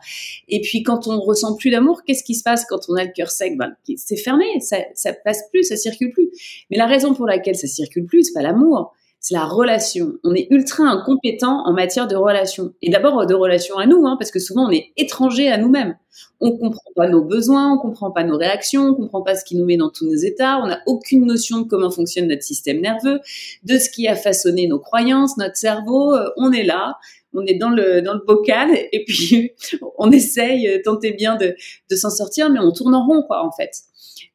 Et 0.49 0.61
puis 0.61 0.83
quand 0.83 1.07
on 1.07 1.19
ressent 1.19 1.55
plus 1.55 1.71
d'amour, 1.71 2.03
qu'est-ce 2.05 2.25
qui 2.25 2.35
se 2.35 2.43
passe 2.43 2.65
quand 2.65 2.81
on 2.89 2.95
a 2.95 3.05
le 3.05 3.11
cœur 3.15 3.31
sec? 3.31 3.57
Ben, 3.57 3.73
C'est 3.95 4.17
fermé, 4.17 4.45
ça, 4.59 4.77
ça 4.93 5.13
passe 5.13 5.43
plus, 5.49 5.63
ça 5.63 5.77
circule 5.77 6.11
plus. 6.11 6.29
Mais 6.69 6.77
la 6.77 6.87
raison 6.87 7.13
pour 7.13 7.25
laquelle 7.25 7.55
ça 7.55 7.67
circule 7.67 8.05
plus, 8.05 8.25
c'est 8.25 8.33
pas 8.33 8.41
l'amour, 8.41 8.93
c'est 9.19 9.33
la 9.33 9.45
relation. 9.45 10.13
On 10.23 10.33
est 10.33 10.47
ultra 10.49 10.85
incompétent 10.85 11.63
en 11.65 11.73
matière 11.73 12.07
de 12.07 12.15
relation. 12.15 12.73
Et 12.81 12.89
d'abord 12.89 13.25
de 13.25 13.33
relation 13.33 13.77
à 13.77 13.85
nous, 13.85 14.05
hein, 14.07 14.15
parce 14.17 14.31
que 14.31 14.39
souvent 14.39 14.67
on 14.67 14.71
est 14.71 14.91
étranger 14.95 15.49
à 15.49 15.57
nous-mêmes. 15.57 15.97
On 16.39 16.57
comprend 16.57 16.91
pas 16.95 17.07
nos 17.07 17.23
besoins, 17.23 17.73
on 17.73 17.77
comprend 17.77 18.11
pas 18.11 18.23
nos 18.23 18.37
réactions, 18.37 18.87
on 18.87 18.93
comprend 18.95 19.21
pas 19.21 19.35
ce 19.35 19.43
qui 19.43 19.57
nous 19.57 19.65
met 19.65 19.77
dans 19.77 19.89
tous 19.89 20.05
nos 20.05 20.15
états, 20.15 20.59
on 20.59 20.67
n'a 20.67 20.81
aucune 20.85 21.25
notion 21.25 21.59
de 21.59 21.67
comment 21.67 21.91
fonctionne 21.91 22.27
notre 22.27 22.43
système 22.43 22.79
nerveux, 22.79 23.19
de 23.63 23.77
ce 23.77 23.89
qui 23.89 24.07
a 24.07 24.15
façonné 24.15 24.67
nos 24.67 24.79
croyances, 24.79 25.37
notre 25.37 25.57
cerveau. 25.57 26.15
Euh, 26.15 26.29
on 26.37 26.51
est 26.51 26.63
là, 26.63 26.97
on 27.33 27.45
est 27.45 27.55
dans 27.55 27.69
le 27.69 28.01
dans 28.01 28.13
le 28.13 28.21
bocal 28.25 28.69
et 28.91 29.03
puis 29.05 29.51
on 29.97 30.11
essaye 30.11 30.67
euh, 30.67 30.81
tenter 30.83 31.11
bien 31.11 31.35
de, 31.35 31.55
de 31.89 31.95
s'en 31.95 32.09
sortir, 32.09 32.49
mais 32.49 32.59
on 32.59 32.71
tourne 32.71 32.95
en 32.95 33.05
rond 33.05 33.23
quoi 33.23 33.45
en 33.45 33.51
fait. 33.51 33.71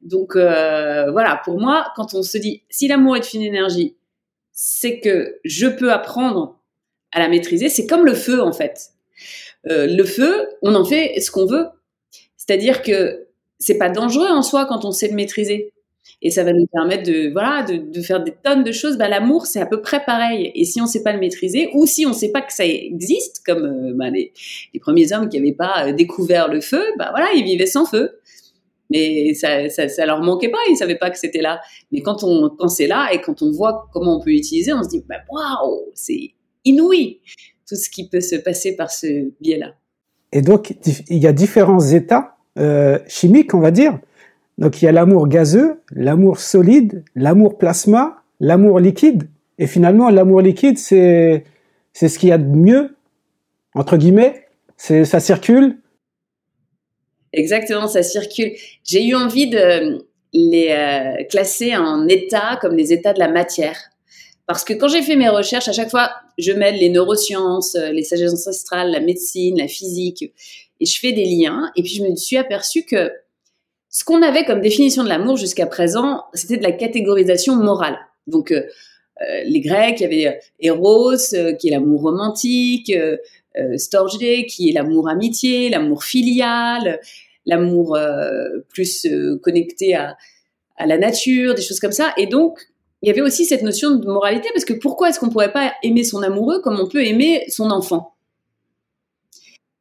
Donc 0.02 0.36
euh, 0.36 1.10
voilà, 1.10 1.40
pour 1.42 1.58
moi, 1.58 1.86
quand 1.96 2.12
on 2.12 2.22
se 2.22 2.36
dit 2.36 2.62
si 2.68 2.86
l'amour 2.86 3.16
est 3.16 3.32
une 3.32 3.42
énergie 3.42 3.96
c'est 4.54 5.00
que 5.00 5.40
je 5.44 5.66
peux 5.66 5.92
apprendre 5.92 6.60
à 7.12 7.18
la 7.18 7.28
maîtriser. 7.28 7.68
C'est 7.68 7.86
comme 7.86 8.06
le 8.06 8.14
feu, 8.14 8.40
en 8.40 8.52
fait. 8.52 8.90
Euh, 9.68 9.86
le 9.86 10.04
feu, 10.04 10.48
on 10.62 10.74
en 10.74 10.84
fait 10.84 11.20
ce 11.20 11.30
qu'on 11.30 11.46
veut. 11.46 11.66
C'est-à-dire 12.36 12.82
que 12.82 13.26
c'est 13.58 13.78
pas 13.78 13.90
dangereux 13.90 14.28
en 14.28 14.42
soi 14.42 14.66
quand 14.66 14.84
on 14.84 14.92
sait 14.92 15.08
le 15.08 15.14
maîtriser. 15.14 15.72
Et 16.22 16.30
ça 16.30 16.44
va 16.44 16.52
nous 16.52 16.66
permettre 16.66 17.02
de, 17.02 17.30
voilà, 17.32 17.62
de, 17.62 18.00
faire 18.00 18.22
des 18.22 18.32
tonnes 18.42 18.62
de 18.62 18.72
choses. 18.72 18.96
Bah, 18.96 19.08
l'amour, 19.08 19.46
c'est 19.46 19.60
à 19.60 19.66
peu 19.66 19.82
près 19.82 20.04
pareil. 20.04 20.52
Et 20.54 20.64
si 20.64 20.80
on 20.80 20.86
sait 20.86 21.02
pas 21.02 21.12
le 21.12 21.18
maîtriser, 21.18 21.70
ou 21.74 21.86
si 21.86 22.06
on 22.06 22.12
sait 22.12 22.30
pas 22.30 22.40
que 22.40 22.52
ça 22.52 22.64
existe, 22.64 23.42
comme 23.44 23.64
euh, 23.64 23.92
bah, 23.94 24.10
les, 24.10 24.32
premiers 24.80 25.12
hommes 25.12 25.28
qui 25.28 25.38
n'avaient 25.38 25.52
pas 25.52 25.88
euh, 25.88 25.92
découvert 25.92 26.48
le 26.48 26.60
feu, 26.60 26.82
bah 26.98 27.08
voilà, 27.10 27.28
ils 27.34 27.44
vivaient 27.44 27.66
sans 27.66 27.86
feu 27.86 28.20
mais 28.94 29.34
ça, 29.34 29.68
ça, 29.68 30.06
leur 30.06 30.22
manquait 30.22 30.50
pas, 30.50 30.58
ils 30.70 30.76
savaient 30.76 30.98
pas 30.98 31.10
que 31.10 31.18
c'était 31.18 31.40
là. 31.40 31.60
Mais 31.90 32.00
quand 32.00 32.22
on, 32.22 32.48
quand 32.56 32.68
c'est 32.68 32.86
là 32.86 33.08
et 33.12 33.20
quand 33.20 33.42
on 33.42 33.50
voit 33.50 33.88
comment 33.92 34.18
on 34.18 34.20
peut 34.20 34.30
l'utiliser, 34.30 34.72
on 34.72 34.84
se 34.84 34.88
dit, 34.88 35.04
bah, 35.08 35.16
waouh, 35.28 35.90
c'est 35.94 36.30
inouï 36.64 37.20
tout 37.68 37.74
ce 37.74 37.90
qui 37.90 38.08
peut 38.08 38.20
se 38.20 38.36
passer 38.36 38.76
par 38.76 38.90
ce 38.90 39.32
biais-là. 39.40 39.74
Et 40.32 40.42
donc, 40.42 40.74
il 41.08 41.18
y 41.18 41.26
a 41.26 41.32
différents 41.32 41.80
états 41.80 42.36
euh, 42.58 42.98
chimiques, 43.08 43.54
on 43.54 43.60
va 43.60 43.72
dire. 43.72 43.98
Donc, 44.58 44.80
il 44.80 44.84
y 44.84 44.88
a 44.88 44.92
l'amour 44.92 45.26
gazeux, 45.26 45.80
l'amour 45.90 46.38
solide, 46.38 47.04
l'amour 47.16 47.58
plasma, 47.58 48.22
l'amour 48.38 48.78
liquide. 48.78 49.28
Et 49.58 49.66
finalement, 49.66 50.08
l'amour 50.10 50.40
liquide, 50.40 50.78
c'est 50.78 51.44
c'est 51.92 52.08
ce 52.08 52.18
qu'il 52.18 52.28
y 52.28 52.32
a 52.32 52.38
de 52.38 52.56
mieux 52.56 52.96
entre 53.74 53.96
guillemets. 53.96 54.46
C'est 54.76 55.04
ça 55.04 55.20
circule, 55.20 55.78
Exactement, 57.36 57.86
ça 57.86 58.02
circule. 58.02 58.52
J'ai 58.84 59.04
eu 59.04 59.14
envie 59.14 59.48
de 59.48 60.04
les 60.32 60.70
euh, 60.70 61.24
classer 61.24 61.76
en 61.76 62.08
états 62.08 62.58
comme 62.60 62.76
les 62.76 62.92
états 62.92 63.12
de 63.12 63.18
la 63.18 63.28
matière. 63.28 63.78
Parce 64.46 64.64
que 64.64 64.74
quand 64.74 64.88
j'ai 64.88 65.02
fait 65.02 65.16
mes 65.16 65.28
recherches, 65.28 65.68
à 65.68 65.72
chaque 65.72 65.90
fois, 65.90 66.10
je 66.36 66.52
mêle 66.52 66.76
les 66.76 66.90
neurosciences, 66.90 67.74
les 67.74 68.02
sagesses 68.02 68.32
ancestrales, 68.32 68.90
la 68.90 69.00
médecine, 69.00 69.56
la 69.58 69.68
physique, 69.68 70.32
et 70.80 70.86
je 70.86 70.98
fais 70.98 71.12
des 71.12 71.24
liens. 71.24 71.70
Et 71.76 71.82
puis 71.82 71.92
je 71.92 72.02
me 72.02 72.14
suis 72.14 72.36
aperçue 72.36 72.84
que 72.84 73.10
ce 73.94 74.04
qu'on 74.04 74.22
avait 74.22 74.44
comme 74.44 74.60
définition 74.60 75.04
de 75.04 75.08
l'amour 75.08 75.36
jusqu'à 75.36 75.66
présent, 75.66 76.24
c'était 76.34 76.56
de 76.56 76.64
la 76.64 76.72
catégorisation 76.72 77.54
morale. 77.54 77.96
Donc 78.26 78.50
euh, 78.50 78.62
euh, 79.22 79.42
les 79.44 79.60
Grecs, 79.60 80.00
il 80.00 80.02
y 80.02 80.06
avait 80.06 80.26
euh, 80.26 80.40
Eros, 80.58 81.16
qui 81.60 81.68
est 81.68 81.70
l'amour 81.70 82.02
romantique, 82.02 82.92
Storge, 83.76 84.18
qui 84.18 84.68
est 84.68 84.72
l'amour 84.72 85.08
amitié, 85.08 85.68
l'amour 85.68 86.02
filial, 86.02 86.98
l'amour 87.46 87.98
plus 88.68 89.06
connecté 89.42 89.94
à, 89.94 90.16
la 90.84 90.98
nature, 90.98 91.54
des 91.54 91.62
choses 91.62 91.80
comme 91.80 91.92
ça. 91.92 92.12
Et 92.16 92.26
donc, 92.26 92.58
il 93.02 93.08
y 93.08 93.10
avait 93.10 93.20
aussi 93.20 93.44
cette 93.44 93.62
notion 93.62 93.96
de 93.96 94.06
moralité, 94.06 94.48
parce 94.54 94.64
que 94.64 94.72
pourquoi 94.72 95.10
est-ce 95.10 95.20
qu'on 95.20 95.28
pourrait 95.28 95.52
pas 95.52 95.72
aimer 95.82 96.04
son 96.04 96.22
amoureux 96.22 96.60
comme 96.62 96.80
on 96.80 96.88
peut 96.88 97.04
aimer 97.04 97.44
son 97.48 97.70
enfant? 97.70 98.14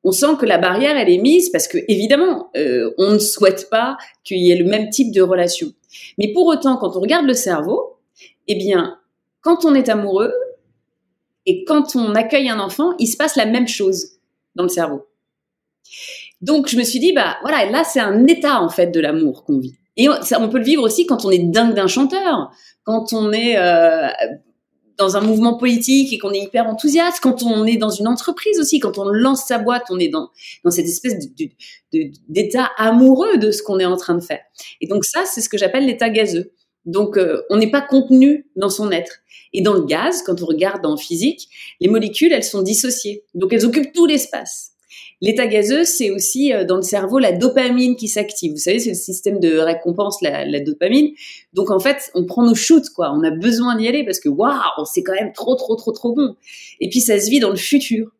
On 0.04 0.12
sent 0.12 0.36
que 0.40 0.46
la 0.46 0.58
barrière, 0.58 0.98
elle 0.98 1.10
est 1.10 1.20
mise 1.20 1.50
parce 1.50 1.70
que, 1.70 1.78
évidemment, 1.88 2.50
euh, 2.58 2.92
on 2.98 3.14
ne 3.14 3.20
souhaite 3.20 3.70
pas 3.70 3.98
qu'il 4.26 4.40
y 4.40 4.52
ait 4.52 4.58
le 4.58 4.66
même 4.66 4.90
type 4.90 5.14
de 5.14 5.22
relation. 5.22 5.72
Mais 6.18 6.34
pour 6.34 6.48
autant, 6.48 6.76
quand 6.76 6.98
on 6.98 7.00
regarde 7.00 7.26
le 7.26 7.34
cerveau, 7.34 7.98
eh 8.50 8.56
bien, 8.56 9.00
quand 9.40 9.64
on 9.64 9.74
est 9.74 9.88
amoureux 9.88 10.34
et 11.46 11.64
quand 11.64 11.96
on 11.96 12.16
accueille 12.16 12.50
un 12.50 12.60
enfant, 12.60 12.94
il 13.00 13.08
se 13.08 13.16
passe 13.16 13.38
la 13.38 13.46
même 13.46 13.68
chose 13.68 14.18
dans 14.56 14.64
le 14.64 14.70
cerveau. 14.70 15.08
Donc, 16.44 16.68
je 16.68 16.76
me 16.76 16.84
suis 16.84 17.00
dit, 17.00 17.14
bah 17.14 17.38
voilà, 17.42 17.72
là, 17.72 17.86
c'est 17.86 18.02
un 18.02 18.28
état 18.28 18.62
en 18.62 18.68
fait 18.68 18.88
de 18.88 19.00
l'amour 19.00 19.46
qu'on 19.46 19.60
vit. 19.60 19.76
Et 19.96 20.10
on, 20.10 20.50
peut 20.50 20.58
le 20.58 20.64
vivre 20.64 20.84
aussi 20.84 21.06
quand 21.06 21.24
on 21.24 21.32
est 21.32 21.40
dingue 21.40 21.74
d'un 21.74 21.88
chanteur, 21.88 22.52
quand 22.84 23.14
on 23.14 23.32
est 23.32 23.58
euh, 23.58 24.10
dans 24.98 25.16
un 25.16 25.22
mouvement 25.22 25.56
politique 25.58 26.12
et 26.12 26.18
qu'on 26.18 26.32
est 26.32 26.40
hyper 26.40 26.68
enthousiaste, 26.68 27.20
quand 27.22 27.44
on 27.44 27.66
est 27.66 27.78
dans 27.78 27.92
une 27.92 28.08
entreprise 28.08 28.60
aussi, 28.60 28.82
quand 28.82 28.98
on 28.98 29.06
lance 29.06 29.46
sa 29.46 29.58
boîte, 29.58 29.86
on 29.90 30.00
est 30.00 30.10
dans, 30.10 30.32
dans 30.66 30.72
cette 30.72 30.88
espèce 30.88 31.16
d'état 32.28 32.72
amoureux 32.78 33.38
de 33.38 33.52
ce 33.52 33.64
qu'on 33.64 33.80
est 33.80 33.86
en 33.86 33.96
train 33.96 34.16
de 34.16 34.24
faire. 34.24 34.42
Et 34.82 34.88
donc 34.88 35.06
ça, 35.06 35.24
c'est 35.26 35.40
ce 35.40 35.48
que 35.48 35.58
j'appelle 35.58 35.86
l'état 35.86 36.10
gazeux. 36.10 36.52
Donc 36.86 37.18
euh, 37.18 37.44
on 37.50 37.56
n'est 37.56 37.72
pas 37.72 37.82
contenu 37.82 38.48
dans 38.58 38.70
son 38.70 38.92
être. 38.92 39.20
Et 39.54 39.62
dans 39.62 39.76
le 39.76 39.86
gaz, 39.86 40.24
quand 40.24 40.42
on 40.42 40.46
regarde 40.46 40.86
en 40.86 40.98
physique, 40.98 41.48
les 41.80 41.88
molécules, 41.88 42.34
elles 42.34 42.44
sont 42.44 42.64
dissociées. 42.64 43.24
Donc 43.34 43.54
elles 43.54 43.66
occupent 43.66 43.94
tout 43.94 44.08
l'espace. 44.08 44.73
L'état 45.24 45.48
gazeux, 45.48 45.86
c'est 45.86 46.12
aussi 46.12 46.52
euh, 46.52 46.66
dans 46.66 46.76
le 46.76 46.82
cerveau 46.82 47.18
la 47.18 47.32
dopamine 47.32 47.96
qui 47.96 48.10
s'active. 48.10 48.52
Vous 48.52 48.58
savez, 48.58 48.80
c'est 48.80 48.90
le 48.90 48.96
système 48.96 49.40
de 49.40 49.58
récompense, 49.58 50.22
la, 50.22 50.60
dopamine. 50.60 51.14
Donc 51.54 51.72
en 51.72 51.80
fait, 51.80 52.12
on 52.14 52.26
prend 52.26 52.46
nos 52.46 52.56
shoots, 52.56 52.90
quoi. 52.90 53.14
On 53.14 53.24
a 53.24 53.32
besoin 53.32 53.78
d'y 53.78 53.88
aller 53.88 54.04
parce 54.04 54.20
que 54.20 54.28
waouh, 54.28 54.84
c'est 54.84 55.02
quand 55.02 55.14
même 55.14 55.32
trop, 55.32 55.56
trop, 55.56 55.78
trop, 55.78 55.94
trop 55.94 56.14
bon. 56.14 56.36
Et 56.82 56.90
puis 56.90 57.00
ça 57.00 57.18
se 57.22 57.30
vit 57.30 57.40
dans 57.40 57.52
le 57.52 57.56
futur. 57.56 58.12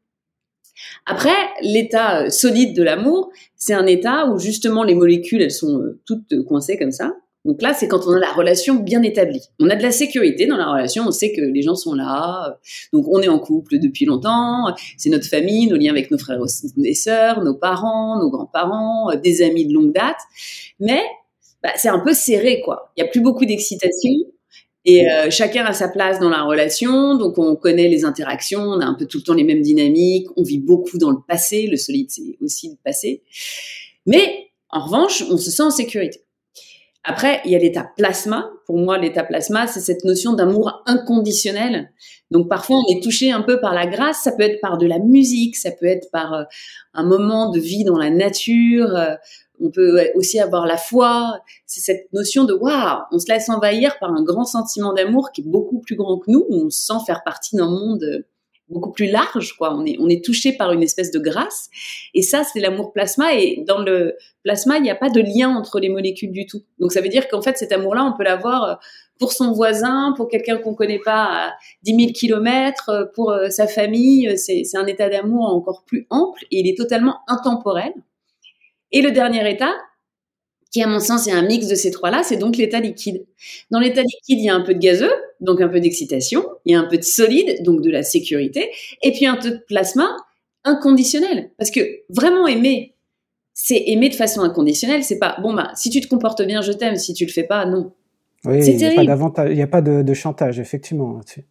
Après, 1.06 1.36
l'état 1.62 2.22
euh, 2.22 2.30
solide 2.30 2.74
de 2.74 2.84
l'amour, 2.84 3.34
c'est 3.58 3.74
un 3.74 3.86
état 3.86 4.28
où 4.28 4.40
justement 4.40 4.86
les 4.86 4.96
molécules, 4.96 5.42
elles 5.42 5.52
sont 5.52 5.82
euh, 5.82 6.00
toutes 6.06 6.42
coincées 6.46 6.78
comme 6.78 6.94
ça. 6.94 7.18
Donc 7.46 7.62
là, 7.62 7.74
c'est 7.74 7.88
quand 7.88 8.08
on 8.08 8.14
a 8.14 8.20
la 8.20 8.32
relation 8.32 8.76
bien 8.76 9.04
établie. 9.04 9.42
On 9.60 9.70
a 9.70 9.76
de 9.76 9.84
la 9.84 9.92
sécurité 9.92 10.46
dans 10.46 10.56
la 10.56 10.72
relation, 10.72 11.04
on 11.08 11.12
sait 11.12 11.34
que 11.34 11.42
les 11.42 11.62
gens 11.62 11.76
sont 11.76 11.94
là. 11.94 12.58
Donc 12.94 13.06
on 13.10 13.22
est 13.22 13.28
en 13.28 13.40
couple 13.40 13.80
depuis 13.80 14.06
longtemps, 14.06 14.74
c'est 14.98 15.10
notre 15.10 15.28
famille, 15.28 15.68
nos 15.68 15.76
liens 15.76 15.92
avec 15.92 16.10
nos 16.10 16.18
frères 16.18 16.40
et 16.84 16.94
sœurs, 16.94 17.44
nos 17.44 17.54
parents, 17.54 18.20
nos 18.20 18.30
grands-parents, 18.30 19.14
des 19.22 19.42
amis 19.42 19.66
de 19.66 19.74
longue 19.74 19.94
date. 19.94 20.20
Mais 20.80 21.02
bah, 21.62 21.72
c'est 21.76 21.90
un 21.90 22.00
peu 22.00 22.14
serré, 22.14 22.62
quoi. 22.62 22.92
Il 22.96 23.04
y 23.04 23.08
a 23.08 23.10
plus 23.10 23.22
beaucoup 23.22 23.46
d'excitation. 23.46 24.12
Et 24.86 25.10
euh, 25.10 25.30
chacun 25.30 25.66
a 25.66 25.72
sa 25.72 25.88
place 25.88 26.20
dans 26.20 26.30
la 26.30 26.44
relation, 26.44 27.16
donc 27.16 27.38
on 27.38 27.56
connaît 27.56 27.88
les 27.88 28.04
interactions, 28.04 28.64
on 28.64 28.82
a 28.82 28.86
un 28.86 28.96
peu 28.96 29.06
tout 29.06 29.20
le 29.20 29.24
temps 29.24 29.34
les 29.34 29.46
mêmes 29.46 29.62
dynamiques, 29.62 30.28
on 30.36 30.44
vit 30.44 30.60
beaucoup 30.60 30.98
dans 30.98 31.12
le 31.12 31.20
passé, 31.26 31.68
le 31.68 31.78
solide 31.78 32.08
c'est 32.10 32.38
aussi 32.42 32.70
le 32.72 32.76
passé. 32.84 33.22
Mais 34.06 34.50
en 34.70 34.84
revanche, 34.84 35.24
on 35.32 35.38
se 35.38 35.52
sent 35.52 35.64
en 35.64 35.72
sécurité. 35.72 36.23
Après, 37.06 37.42
il 37.44 37.52
y 37.52 37.56
a 37.56 37.60
l'état 37.60 37.90
plasma. 37.98 38.50
Pour 38.66 38.78
moi, 38.78 38.98
l'état 38.98 39.24
plasma, 39.24 39.68
c'est 39.68 39.82
cette 39.82 40.06
notion 40.06 40.34
d'amour 40.34 40.84
inconditionnel. 40.86 41.92
Donc 42.32 42.48
parfois, 42.48 42.78
on 42.78 42.96
est 42.96 43.04
touché 43.04 43.32
un 43.32 43.42
peu 43.42 43.60
par 43.60 43.74
la 43.74 43.88
grâce. 43.88 44.22
Ça 44.24 44.32
peut 44.32 44.44
être 44.44 44.62
par 44.62 44.78
de 44.78 44.86
la 44.86 45.00
musique, 45.00 45.58
ça 45.58 45.72
peut 45.72 45.86
être 45.86 46.10
par 46.12 46.34
euh, 46.34 46.44
un 46.94 47.04
moment 47.04 47.52
de 47.52 47.60
vie 47.60 47.84
dans 47.84 47.98
la 47.98 48.10
nature. 48.10 48.96
Euh, 48.96 49.16
on 49.60 49.70
peut 49.70 50.12
aussi 50.16 50.40
avoir 50.40 50.66
la 50.66 50.78
foi. 50.78 51.40
C'est 51.66 51.82
cette 51.82 52.12
notion 52.14 52.46
de 52.46 52.54
waouh, 52.54 53.02
on 53.12 53.20
se 53.20 53.32
laisse 53.32 53.50
envahir 53.50 54.00
par 54.00 54.12
un 54.12 54.24
grand 54.24 54.46
sentiment 54.46 54.94
d'amour 54.94 55.32
qui 55.32 55.42
est 55.42 55.48
beaucoup 55.48 55.80
plus 55.80 55.96
grand 55.96 56.20
que 56.20 56.32
nous. 56.32 56.46
On 56.50 56.70
sent 56.70 57.04
faire 57.06 57.24
partie 57.24 57.56
d'un 57.56 57.70
monde 57.70 58.26
beaucoup 58.70 58.92
plus 58.92 59.08
large, 59.08 59.54
quoi. 59.54 59.76
On 59.76 59.86
est, 59.86 59.98
on 60.00 60.10
est 60.10 60.24
touché 60.24 60.54
par 60.54 60.72
une 60.72 60.84
espèce 60.84 61.12
de 61.12 61.20
grâce. 61.20 61.70
Et 62.14 62.22
ça, 62.22 62.44
c'est 62.44 62.60
l'amour 62.60 62.94
plasma. 62.94 63.34
Et 63.36 63.64
dans 63.68 63.80
le 63.80 64.16
plasma, 64.44 64.78
il 64.78 64.84
n'y 64.84 64.90
a 64.90 64.96
pas 64.96 65.10
de 65.10 65.22
lien 65.22 65.50
entre 65.50 65.80
les 65.80 65.90
molécules 65.90 66.32
du 66.32 66.46
tout. 66.46 66.62
Donc, 66.80 66.92
ça 66.92 67.02
veut 67.02 67.10
dire 67.10 67.28
qu'en 67.28 67.42
fait, 67.42 67.58
cet 67.58 67.72
amour-là, 67.72 68.04
on 68.04 68.18
peut 68.18 68.24
l'avoir 68.24 68.64
euh, 68.64 68.76
pour 69.20 69.32
son 69.32 69.52
voisin, 69.52 70.14
pour 70.18 70.28
quelqu'un 70.28 70.58
qu'on 70.58 70.74
connaît 70.74 71.00
pas 71.00 71.48
à 71.48 71.54
10 71.84 71.96
000 71.96 72.12
kilomètres, 72.14 73.12
pour 73.16 73.32
euh, 73.32 73.50
sa 73.50 73.68
famille. 73.68 74.38
C'est, 74.38 74.64
c'est 74.64 74.78
un 74.78 74.88
état 74.88 75.10
d'amour 75.10 75.46
encore 75.46 75.84
plus 75.86 76.08
ample 76.10 76.44
et 76.52 76.60
il 76.60 76.68
est 76.68 76.78
totalement 76.78 77.20
intemporel. 77.28 77.94
Et 78.92 79.02
le 79.02 79.12
dernier 79.12 79.50
état, 79.50 79.74
qui 80.74 80.82
à 80.82 80.88
mon 80.88 81.00
sens 81.00 81.28
est 81.28 81.32
un 81.32 81.44
mix 81.44 81.68
de 81.68 81.76
ces 81.76 81.92
trois-là, 81.92 82.24
c'est 82.24 82.38
donc 82.38 82.58
l'état 82.58 82.80
liquide. 82.80 83.26
Dans 83.70 83.80
l'état 83.80 84.02
liquide, 84.02 84.40
il 84.40 84.46
y 84.46 84.50
a 84.50 84.56
un 84.56 84.62
peu 84.62 84.74
de 84.74 84.80
gazeux, 84.80 85.14
donc 85.44 85.62
un 85.62 85.68
peu 85.68 85.80
d'excitation, 85.80 86.44
il 86.66 86.74
y 86.74 86.76
a 86.76 86.80
un 86.80 86.88
peu 86.88 86.98
de 86.98 87.04
solide, 87.04 87.64
donc 87.64 87.82
de 87.82 87.92
la 87.92 88.02
sécurité, 88.02 88.72
et 89.04 89.12
puis 89.12 89.26
un 89.26 89.36
peu 89.36 89.52
de 89.52 89.58
plasma 89.68 90.08
inconditionnel. 90.64 91.52
Parce 91.58 91.70
que 91.70 91.82
vraiment 92.10 92.48
aimer, 92.48 92.96
c'est 93.54 93.84
aimer 93.88 94.10
de 94.10 94.16
façon 94.16 94.42
inconditionnelle, 94.42 95.04
c'est 95.04 95.20
pas, 95.20 95.38
bon 95.42 95.54
bah, 95.54 95.72
si 95.76 95.90
tu 95.90 96.02
te 96.02 96.08
comportes 96.08 96.42
bien, 96.42 96.62
je 96.62 96.72
t'aime, 96.72 96.96
si 96.96 97.14
tu 97.14 97.26
le 97.26 97.32
fais 97.32 97.44
pas, 97.44 97.66
non. 97.66 97.92
Oui, 98.46 98.60
il 98.66 99.56
n'y 99.56 99.62
a 99.62 99.68
pas 99.68 99.82
de, 99.82 100.14
chantage, 100.14 100.60
effectivement, 100.60 101.14
là-dessus. 101.14 101.46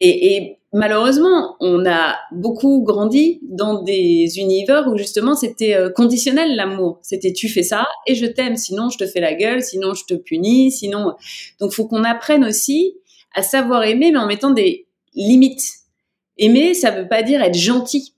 Et, 0.00 0.58
malheureusement, 0.72 1.56
on 1.60 1.86
a 1.86 2.16
beaucoup 2.32 2.82
grandi 2.82 3.40
dans 3.42 3.82
des 3.82 4.38
univers 4.38 4.88
où 4.88 4.96
justement 4.96 5.34
c'était 5.34 5.74
euh, 5.74 5.90
conditionnel 5.90 6.56
l'amour. 6.56 6.98
C'était 7.02 7.32
tu 7.32 7.48
fais 7.48 7.62
ça 7.62 7.86
et 8.06 8.14
je 8.14 8.26
t'aime, 8.26 8.56
sinon 8.56 8.88
je 8.88 8.98
te 8.98 9.06
fais 9.06 9.20
la 9.20 9.34
gueule, 9.34 9.62
sinon 9.62 9.94
je 9.94 10.04
te 10.04 10.14
punis, 10.14 10.72
sinon. 10.72 11.12
Donc 11.60 11.72
faut 11.72 11.86
qu'on 11.86 12.02
apprenne 12.02 12.44
aussi 12.44 12.96
à 13.34 13.42
savoir 13.42 13.84
aimer, 13.84 14.10
mais 14.12 14.18
en 14.18 14.26
mettant 14.26 14.50
des 14.50 14.86
limites. 15.14 15.70
Aimer, 16.38 16.74
ça 16.74 16.90
veut 16.90 17.08
pas 17.08 17.22
dire 17.22 17.42
être 17.42 17.58
gentil. 17.58 18.14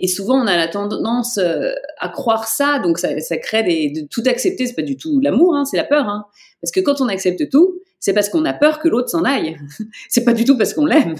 Et 0.00 0.08
souvent, 0.08 0.42
on 0.42 0.46
a 0.46 0.56
la 0.56 0.66
tendance 0.66 1.38
euh, 1.38 1.72
à 1.98 2.08
croire 2.08 2.48
ça, 2.48 2.78
donc 2.78 2.98
ça, 2.98 3.36
crée 3.36 3.62
des, 3.62 3.90
de 3.90 4.06
tout 4.06 4.22
accepter. 4.26 4.66
C'est 4.66 4.74
pas 4.74 4.82
du 4.82 4.96
tout 4.96 5.20
l'amour, 5.20 5.54
hein, 5.54 5.64
c'est 5.66 5.76
la 5.76 5.84
peur. 5.84 6.08
Hein. 6.08 6.24
Parce 6.62 6.72
que 6.72 6.80
quand 6.80 7.00
on 7.02 7.08
accepte 7.08 7.50
tout, 7.50 7.78
c'est 8.00 8.14
parce 8.14 8.30
qu'on 8.30 8.46
a 8.46 8.54
peur 8.54 8.78
que 8.78 8.88
l'autre 8.88 9.10
s'en 9.10 9.24
aille. 9.24 9.58
c'est 10.08 10.24
pas 10.24 10.32
du 10.32 10.46
tout 10.46 10.56
parce 10.56 10.72
qu'on 10.72 10.86
l'aime. 10.86 11.14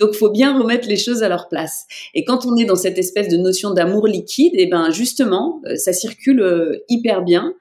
Donc, 0.00 0.14
faut 0.14 0.30
bien 0.30 0.58
remettre 0.58 0.88
les 0.88 0.96
choses 0.96 1.22
à 1.22 1.28
leur 1.28 1.48
place. 1.48 1.86
Et 2.14 2.24
quand 2.24 2.44
on 2.44 2.56
est 2.56 2.64
dans 2.64 2.76
cette 2.76 2.98
espèce 2.98 3.28
de 3.28 3.36
notion 3.36 3.70
d'amour 3.70 4.08
liquide, 4.08 4.54
et 4.54 4.62
eh 4.62 4.66
ben 4.66 4.90
justement, 4.90 5.62
euh, 5.66 5.76
ça 5.76 5.92
circule 5.92 6.40
euh, 6.40 6.84
hyper 6.88 7.22
bien. 7.22 7.54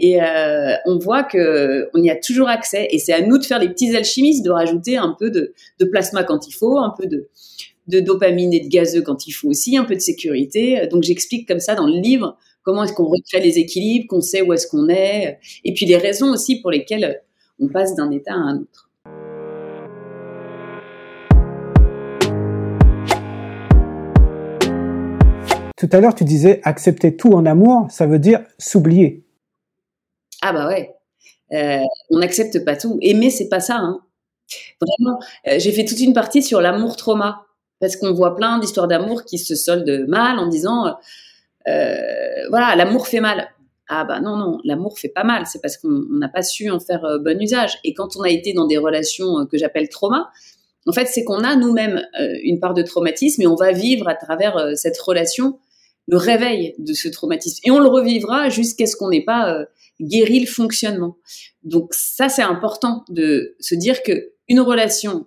Et 0.00 0.22
euh, 0.22 0.74
on 0.86 0.98
voit 0.98 1.24
que 1.24 1.88
on 1.94 2.02
y 2.02 2.10
a 2.10 2.16
toujours 2.16 2.48
accès. 2.48 2.88
Et 2.90 2.98
c'est 2.98 3.12
à 3.12 3.20
nous 3.20 3.38
de 3.38 3.44
faire 3.44 3.58
les 3.58 3.68
petits 3.68 3.94
alchimistes, 3.96 4.44
de 4.44 4.50
rajouter 4.50 4.96
un 4.96 5.16
peu 5.18 5.30
de, 5.30 5.54
plasma 5.90 6.24
quand 6.24 6.46
il 6.46 6.52
faut, 6.52 6.78
un 6.78 6.94
peu 6.96 7.06
de 7.06 8.00
dopamine 8.00 8.52
et 8.52 8.60
de 8.60 8.68
gazeux 8.68 9.02
quand 9.02 9.26
il 9.26 9.32
faut 9.32 9.48
aussi, 9.48 9.76
un 9.76 9.84
peu 9.84 9.94
de 9.94 10.00
sécurité. 10.00 10.86
Donc 10.90 11.02
j'explique 11.02 11.48
comme 11.48 11.60
ça 11.60 11.74
dans 11.74 11.86
le 11.86 12.00
livre 12.00 12.36
comment 12.68 12.84
est-ce 12.84 12.92
qu'on 12.92 13.06
recrée 13.06 13.40
les 13.40 13.58
équilibres, 13.58 14.06
qu'on 14.08 14.20
sait 14.20 14.42
où 14.42 14.52
est-ce 14.52 14.66
qu'on 14.66 14.90
est, 14.90 15.38
et 15.64 15.72
puis 15.72 15.86
les 15.86 15.96
raisons 15.96 16.30
aussi 16.30 16.60
pour 16.60 16.70
lesquelles 16.70 17.22
on 17.58 17.68
passe 17.68 17.94
d'un 17.94 18.10
état 18.10 18.34
à 18.34 18.36
un 18.36 18.58
autre. 18.58 18.90
Tout 25.78 25.88
à 25.92 26.00
l'heure, 26.00 26.14
tu 26.14 26.24
disais 26.24 26.60
accepter 26.64 27.16
tout 27.16 27.32
en 27.32 27.46
amour, 27.46 27.86
ça 27.88 28.06
veut 28.06 28.18
dire 28.18 28.40
s'oublier. 28.58 29.27
Ah 30.42 30.52
bah 30.52 30.68
ouais. 30.68 30.94
Euh, 31.52 31.80
on 32.10 32.18
n'accepte 32.18 32.64
pas 32.64 32.76
tout. 32.76 32.98
Aimer, 33.02 33.30
c'est 33.30 33.48
pas 33.48 33.60
ça. 33.60 33.76
Hein. 33.76 34.00
Vraiment, 34.80 35.18
euh, 35.46 35.58
j'ai 35.58 35.72
fait 35.72 35.84
toute 35.84 36.00
une 36.00 36.14
partie 36.14 36.42
sur 36.42 36.60
l'amour 36.60 36.96
trauma 36.96 37.46
parce 37.80 37.96
qu'on 37.96 38.12
voit 38.12 38.34
plein 38.34 38.58
d'histoires 38.58 38.88
d'amour 38.88 39.24
qui 39.24 39.38
se 39.38 39.54
soldent 39.54 40.06
mal 40.08 40.38
en 40.38 40.46
disant 40.46 40.96
euh, 41.68 41.96
voilà 42.50 42.74
l'amour 42.74 43.06
fait 43.06 43.20
mal 43.20 43.48
ah 43.88 44.04
bah 44.04 44.20
non 44.20 44.36
non 44.36 44.58
l'amour 44.64 44.98
fait 44.98 45.10
pas 45.10 45.22
mal 45.22 45.46
c'est 45.46 45.60
parce 45.60 45.76
qu'on 45.76 46.02
n'a 46.10 46.28
pas 46.28 46.42
su 46.42 46.70
en 46.70 46.80
faire 46.80 47.02
bon 47.20 47.40
usage 47.40 47.78
et 47.84 47.94
quand 47.94 48.16
on 48.16 48.22
a 48.22 48.30
été 48.30 48.52
dans 48.52 48.66
des 48.66 48.78
relations 48.78 49.46
que 49.46 49.58
j'appelle 49.58 49.88
trauma 49.88 50.30
en 50.86 50.92
fait 50.92 51.06
c'est 51.06 51.22
qu'on 51.22 51.44
a 51.44 51.54
nous-mêmes 51.54 52.02
une 52.42 52.58
part 52.58 52.74
de 52.74 52.82
traumatisme 52.82 53.42
et 53.42 53.46
on 53.46 53.54
va 53.54 53.70
vivre 53.70 54.08
à 54.08 54.14
travers 54.14 54.72
cette 54.76 54.98
relation 54.98 55.60
le 56.08 56.16
réveil 56.16 56.74
de 56.78 56.94
ce 56.94 57.08
traumatisme 57.08 57.60
et 57.64 57.70
on 57.70 57.78
le 57.78 57.88
revivra 57.88 58.48
jusqu'à 58.48 58.86
ce 58.86 58.96
qu'on 58.96 59.10
n'ait 59.10 59.24
pas 59.24 59.66
guéri 60.00 60.40
le 60.40 60.46
fonctionnement 60.46 61.16
donc 61.62 61.92
ça 61.92 62.28
c'est 62.28 62.42
important 62.42 63.04
de 63.08 63.56
se 63.60 63.74
dire 63.74 64.02
que 64.02 64.32
une 64.48 64.60
relation 64.60 65.26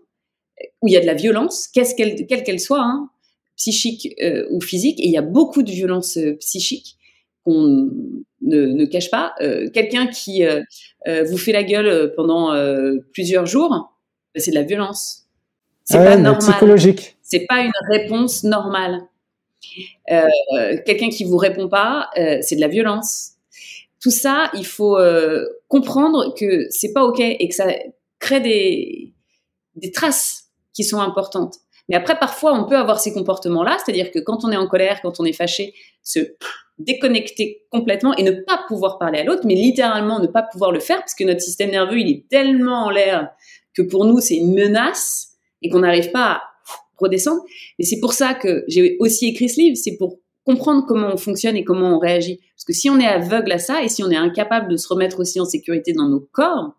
où 0.82 0.88
il 0.88 0.94
y 0.94 0.98
a 0.98 1.01
de 1.01 1.06
la 1.06 1.13
violence, 1.13 1.68
qu'est-ce 1.68 1.96
qu'elle, 1.96 2.25
quelle 2.28 2.44
qu'elle 2.44 2.60
soit, 2.60 2.82
hein, 2.82 3.10
psychique 3.56 4.16
euh, 4.22 4.46
ou 4.50 4.62
physique, 4.62 5.00
et 5.00 5.06
il 5.06 5.12
y 5.12 5.18
a 5.18 5.22
beaucoup 5.22 5.63
de 5.63 5.72
violence 5.72 6.18
euh, 6.18 6.36
psychique 6.40 6.98
qu'on 7.44 7.90
ne, 8.42 8.66
ne, 8.66 8.86
cache 8.86 9.10
pas. 9.10 9.34
Euh, 9.42 9.70
quelqu'un 9.72 10.08
qui 10.08 10.44
vous 11.06 11.38
fait 11.38 11.51
la 11.51 11.63
gueule 11.63 12.13
pendant 12.16 12.54
plusieurs 13.13 13.48
jours, 13.48 13.70
ben, 13.72 14.40
c'est 14.40 14.51
de 14.51 14.56
la 14.56 14.62
violence. 14.62 15.24
C'est 15.86 15.98
pas 15.98 16.18
normal. 16.18 16.40
Psychologique. 16.40 17.18
C'est 17.24 17.48
pas 17.48 17.62
une 17.62 17.72
réponse 17.90 18.44
normale. 18.44 19.01
Quelqu'un 20.08 21.10
qui 21.10 21.24
vous 21.24 21.38
répond 21.38 21.68
pas, 21.68 22.12
c'est 22.42 22.56
de 22.56 22.62
la 22.62 22.68
violence. 22.68 23.31
Tout 24.01 24.12
ça, 24.12 24.50
il 24.53 24.65
faut 24.65 24.98
comprendre 25.67 26.34
que 26.36 26.65
c'est 26.70 26.91
pas 26.91 27.03
ok 27.03 27.20
et 27.20 27.48
que 27.48 27.55
ça 27.55 27.67
crée 28.20 28.39
des, 28.39 29.13
des 29.75 29.91
traces 29.91 30.50
qui 30.74 30.84
sont 30.84 31.00
importantes. 31.00 31.55
Mais 31.89 31.96
après, 31.96 32.17
parfois, 32.17 32.53
on 32.53 32.65
peut 32.65 32.77
avoir 32.77 33.00
ces 33.00 33.13
comportements-là, 33.13 33.77
c'est-à-dire 33.84 34.12
que 34.12 34.20
quand 34.20 34.46
on 34.46 34.51
est 34.51 34.58
en 34.58 34.67
colère, 34.67 35.01
quand 35.01 35.20
on 35.20 35.25
est 35.25 35.34
fâché, 35.34 35.74
se 36.03 36.20
déconnecter 36.77 37.65
complètement 37.70 38.15
et 38.15 38.24
ne 38.24 38.31
pas 38.31 38.63
pouvoir 38.67 38.98
parler 38.98 39.20
à 39.20 39.24
l'autre, 39.24 39.41
mais 39.46 39.55
littéralement 39.55 40.20
ne 40.20 40.27
pas 40.27 40.43
pouvoir 40.43 40.72
le 40.72 40.79
faire 40.79 41.00
parce 41.00 41.13
que 41.13 41.24
notre 41.24 41.41
système 41.41 41.72
nerveux, 41.72 42.00
il 42.00 42.10
est 42.10 42.29
tellement 42.29 42.86
en 42.86 42.89
l'air 42.89 43.29
que 43.74 43.81
pour 43.81 44.05
nous, 44.05 44.20
c'est 44.20 44.36
une 44.36 44.53
menace 44.53 45.34
et 45.62 45.70
qu'on 45.70 45.79
n'arrive 45.79 46.12
pas 46.12 46.31
à 46.31 46.41
redescendre. 46.98 47.43
Mais 47.77 47.86
c'est 47.86 48.00
pour 48.00 48.13
ça 48.13 48.34
que 48.34 48.63
j'ai 48.67 48.98
aussi 49.00 49.27
écrit 49.27 49.50
ce 49.50 49.60
livre, 49.60 49.77
c'est 49.77 49.98
pour 49.98 50.20
comprendre 50.45 50.86
comment 50.88 51.10
on 51.13 51.17
fonctionne 51.17 51.55
et 51.55 51.63
comment 51.63 51.95
on 51.95 52.00
réagit. 52.00 52.39
Parce 52.55 52.65
que 52.65 52.74
si 52.74 52.89
on 52.89 53.00
est 53.00 53.07
aveugle 53.07 53.51
à 53.51 53.60
ça 53.60 53.83
et 53.83 53.89
si 53.89 54.03
on 54.03 54.10
est 54.10 54.17
incapable 54.17 54.69
de 54.69 54.77
se 54.77 54.88
remettre 54.88 55.19
aussi 55.19 55.39
en 55.39 55.45
sécurité 55.45 55.93
dans 55.93 56.07
nos 56.07 56.19
corps, 56.19 56.74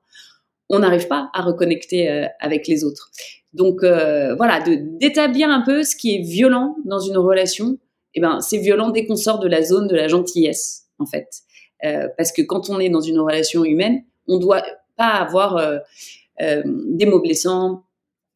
on 0.68 0.80
n'arrive 0.80 1.06
pas 1.06 1.30
à 1.34 1.42
reconnecter 1.42 2.10
euh, 2.10 2.26
avec 2.40 2.66
les 2.66 2.84
autres. 2.84 3.10
Donc 3.52 3.82
euh, 3.82 4.34
voilà, 4.34 4.60
d'établir 4.60 5.50
un 5.50 5.60
peu 5.60 5.82
ce 5.82 5.94
qui 5.94 6.14
est 6.14 6.22
violent 6.22 6.76
dans 6.84 7.00
une 7.00 7.18
relation. 7.18 7.78
Eh 8.14 8.20
ben, 8.20 8.40
c'est 8.40 8.58
violent 8.58 8.90
dès 8.90 9.06
qu'on 9.06 9.16
sort 9.16 9.38
de 9.38 9.48
la 9.48 9.62
zone 9.62 9.86
de 9.86 9.94
la 9.94 10.08
gentillesse, 10.08 10.86
en 10.98 11.06
fait. 11.06 11.28
Euh, 11.84 12.08
parce 12.16 12.32
que 12.32 12.42
quand 12.42 12.70
on 12.70 12.78
est 12.78 12.90
dans 12.90 13.00
une 13.00 13.18
relation 13.18 13.64
humaine, 13.64 14.04
on 14.28 14.38
doit 14.38 14.62
pas 14.96 15.08
avoir 15.08 15.56
euh, 15.56 15.78
des 16.64 17.06
mots 17.06 17.20
blessants, 17.20 17.84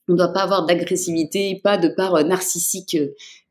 on 0.08 0.14
doit 0.14 0.32
pas 0.32 0.42
avoir 0.42 0.66
d'agressivité, 0.66 1.60
pas 1.62 1.78
de 1.78 1.88
part 1.88 2.24
narcissique 2.24 2.96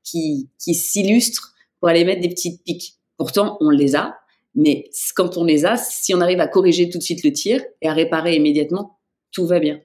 qui, 0.03 0.49
qui 0.59 0.73
s'illustre 0.73 1.54
pour 1.85 1.91
aller 1.91 2.03
mettre 2.03 2.21
des 2.21 2.29
petites 2.29 2.63
piques. 2.63 2.95
Pourtant, 3.15 3.57
on 3.61 3.69
les 3.69 3.95
a, 3.95 4.15
mais 4.55 4.89
quand 5.15 5.37
on 5.37 5.43
les 5.43 5.65
a, 5.65 5.77
si 5.77 6.15
on 6.15 6.19
arrive 6.19 6.39
à 6.39 6.47
corriger 6.47 6.89
tout 6.89 6.97
de 6.97 7.03
suite 7.03 7.23
le 7.23 7.31
tir 7.31 7.61
et 7.81 7.87
à 7.87 7.93
réparer 7.93 8.35
immédiatement, 8.35 8.97
tout 9.31 9.45
va 9.45 9.59
bien 9.59 9.79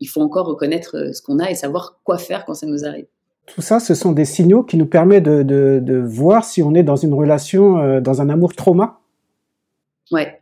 il 0.00 0.06
faut 0.06 0.22
encore 0.22 0.46
reconnaître 0.46 0.96
euh, 0.96 1.12
ce 1.12 1.22
qu'on 1.22 1.38
a 1.38 1.50
et 1.50 1.54
savoir 1.54 2.00
quoi 2.04 2.18
faire 2.18 2.44
quand 2.44 2.54
ça 2.54 2.66
nous 2.66 2.84
arrive. 2.84 3.06
Tout 3.46 3.60
ça, 3.60 3.80
ce 3.80 3.94
sont 3.94 4.12
des 4.12 4.24
signaux 4.24 4.62
qui 4.62 4.76
nous 4.76 4.86
permettent 4.86 5.24
de, 5.24 5.42
de, 5.42 5.80
de 5.82 5.96
voir 5.98 6.44
si 6.44 6.62
on 6.62 6.74
est 6.74 6.82
dans 6.82 6.96
une 6.96 7.14
relation, 7.14 7.78
euh, 7.78 8.00
dans 8.00 8.20
un 8.20 8.28
amour 8.28 8.54
trauma? 8.54 9.00
Ouais. 10.10 10.39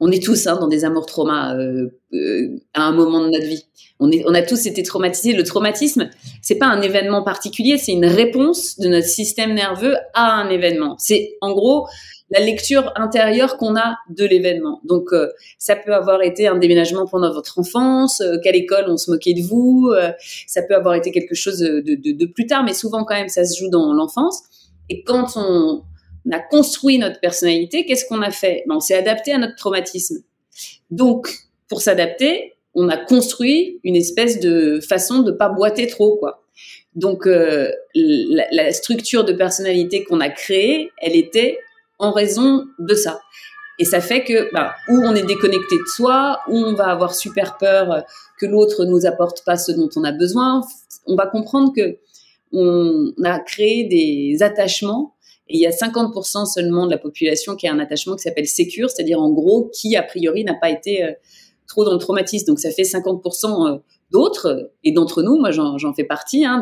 On 0.00 0.10
est 0.10 0.22
tous 0.22 0.46
hein, 0.46 0.58
dans 0.60 0.68
des 0.68 0.84
amours 0.84 1.06
traumas 1.06 1.56
euh, 1.56 1.88
euh, 2.12 2.56
à 2.74 2.82
un 2.82 2.92
moment 2.92 3.20
de 3.20 3.30
notre 3.30 3.46
vie. 3.46 3.64
On, 4.00 4.34
a 4.34 4.42
tous 4.42 4.66
été 4.66 4.82
traumatisés. 4.82 5.32
Le 5.32 5.44
traumatisme, 5.44 6.10
c'est 6.40 6.56
pas 6.56 6.66
un 6.66 6.82
événement 6.82 7.22
particulier, 7.22 7.78
c'est 7.78 7.92
une 7.92 8.06
réponse 8.06 8.80
de 8.80 8.88
notre 8.88 9.06
système 9.06 9.54
nerveux 9.54 9.94
à 10.12 10.32
un 10.32 10.50
événement. 10.50 10.96
C'est 10.98 11.36
en 11.40 11.52
gros 11.52 11.86
la 12.30 12.40
lecture 12.40 12.92
intérieure 12.96 13.58
qu'on 13.58 13.76
a 13.76 13.98
de 14.10 14.24
l'événement. 14.24 14.80
Donc, 14.84 15.12
euh, 15.12 15.28
ça 15.58 15.76
peut 15.76 15.94
avoir 15.94 16.22
été 16.22 16.48
un 16.48 16.56
déménagement 16.56 17.06
pendant 17.06 17.32
votre 17.32 17.60
enfance, 17.60 18.20
qu'à 18.42 18.50
l'école 18.50 18.86
on 18.88 18.96
se 18.96 19.08
moquait 19.08 19.34
de 19.34 19.42
vous, 19.42 19.92
ça 20.48 20.62
peut 20.62 20.74
avoir 20.74 20.94
été 20.94 21.12
quelque 21.12 21.36
chose 21.36 21.58
de, 21.58 21.80
de, 21.80 22.12
de, 22.12 22.26
plus 22.26 22.46
tard, 22.46 22.64
mais 22.64 22.74
souvent 22.74 23.04
quand 23.04 23.14
même 23.14 23.28
ça 23.28 23.44
se 23.44 23.56
joue 23.56 23.70
dans 23.70 23.92
l'enfance. 23.92 24.42
Et 24.88 25.04
quand 25.04 25.36
on 25.36 25.82
a 26.30 26.38
construit 26.38 26.98
notre 26.98 27.20
personnalité, 27.20 27.84
qu'est-ce 27.84 28.06
qu'on 28.06 28.22
a 28.22 28.30
fait? 28.30 28.64
Ben, 28.66 28.76
On 28.76 28.80
s'est 28.80 28.96
adapté 28.96 29.32
à 29.32 29.38
notre 29.38 29.56
traumatisme. 29.56 30.22
Donc, 30.90 31.28
pour 31.68 31.82
s'adapter, 31.82 32.54
on 32.74 32.88
a 32.88 32.96
construit 32.96 33.80
une 33.84 33.96
espèce 33.96 34.40
de 34.40 34.80
façon 34.80 35.20
de 35.22 35.32
pas 35.32 35.48
boiter 35.48 35.86
trop, 35.86 36.16
quoi. 36.16 36.44
Donc, 36.94 37.24
la, 37.26 38.46
la, 38.52 38.72
structure 38.72 39.24
de 39.24 39.32
personnalité 39.32 40.04
qu'on 40.04 40.20
a 40.20 40.28
créée, 40.28 40.90
elle 40.98 41.16
était 41.16 41.58
en 41.98 42.12
raison 42.12 42.66
de 42.78 42.94
ça. 42.94 43.20
Et 43.78 43.84
ça 43.84 44.00
fait 44.00 44.22
que, 44.22 44.52
bah, 44.52 44.74
où 44.88 44.98
on 45.02 45.14
est 45.14 45.24
déconnecté 45.24 45.76
de 45.76 45.86
soi, 45.86 46.40
où 46.48 46.56
on 46.56 46.74
va 46.74 46.88
avoir 46.88 47.14
super 47.14 47.56
peur 47.56 48.04
que 48.38 48.46
l'autre 48.46 48.84
nous 48.84 49.06
apporte 49.06 49.44
pas 49.44 49.56
ce 49.56 49.72
dont 49.72 49.88
on 49.96 50.04
a 50.04 50.12
besoin. 50.12 50.60
On 51.06 51.16
va 51.16 51.26
comprendre 51.26 51.72
que 51.74 51.98
on 52.52 53.12
a 53.24 53.38
créé 53.38 53.84
des 53.84 54.42
attachements 54.42 55.14
et 55.48 55.56
il 55.56 55.60
y 55.60 55.66
a 55.66 55.70
50% 55.70 56.46
seulement 56.46 56.86
de 56.86 56.90
la 56.90 56.98
population 56.98 57.56
qui 57.56 57.66
a 57.66 57.72
un 57.72 57.78
attachement 57.78 58.16
qui 58.16 58.22
s'appelle 58.22 58.46
sécure, 58.46 58.90
c'est-à-dire 58.90 59.20
en 59.20 59.30
gros 59.30 59.70
qui 59.72 59.96
a 59.96 60.02
priori 60.02 60.44
n'a 60.44 60.54
pas 60.54 60.70
été 60.70 61.04
euh, 61.04 61.12
trop 61.66 61.84
dans 61.84 61.92
le 61.92 61.98
traumatisme. 61.98 62.46
Donc 62.46 62.58
ça 62.58 62.70
fait 62.70 62.82
50% 62.82 63.74
euh, 63.74 63.78
d'autres 64.10 64.70
et 64.84 64.92
d'entre 64.92 65.22
nous, 65.22 65.38
moi 65.38 65.50
j'en 65.50 65.94
fais 65.94 66.04
partie, 66.04 66.44
hein, 66.44 66.60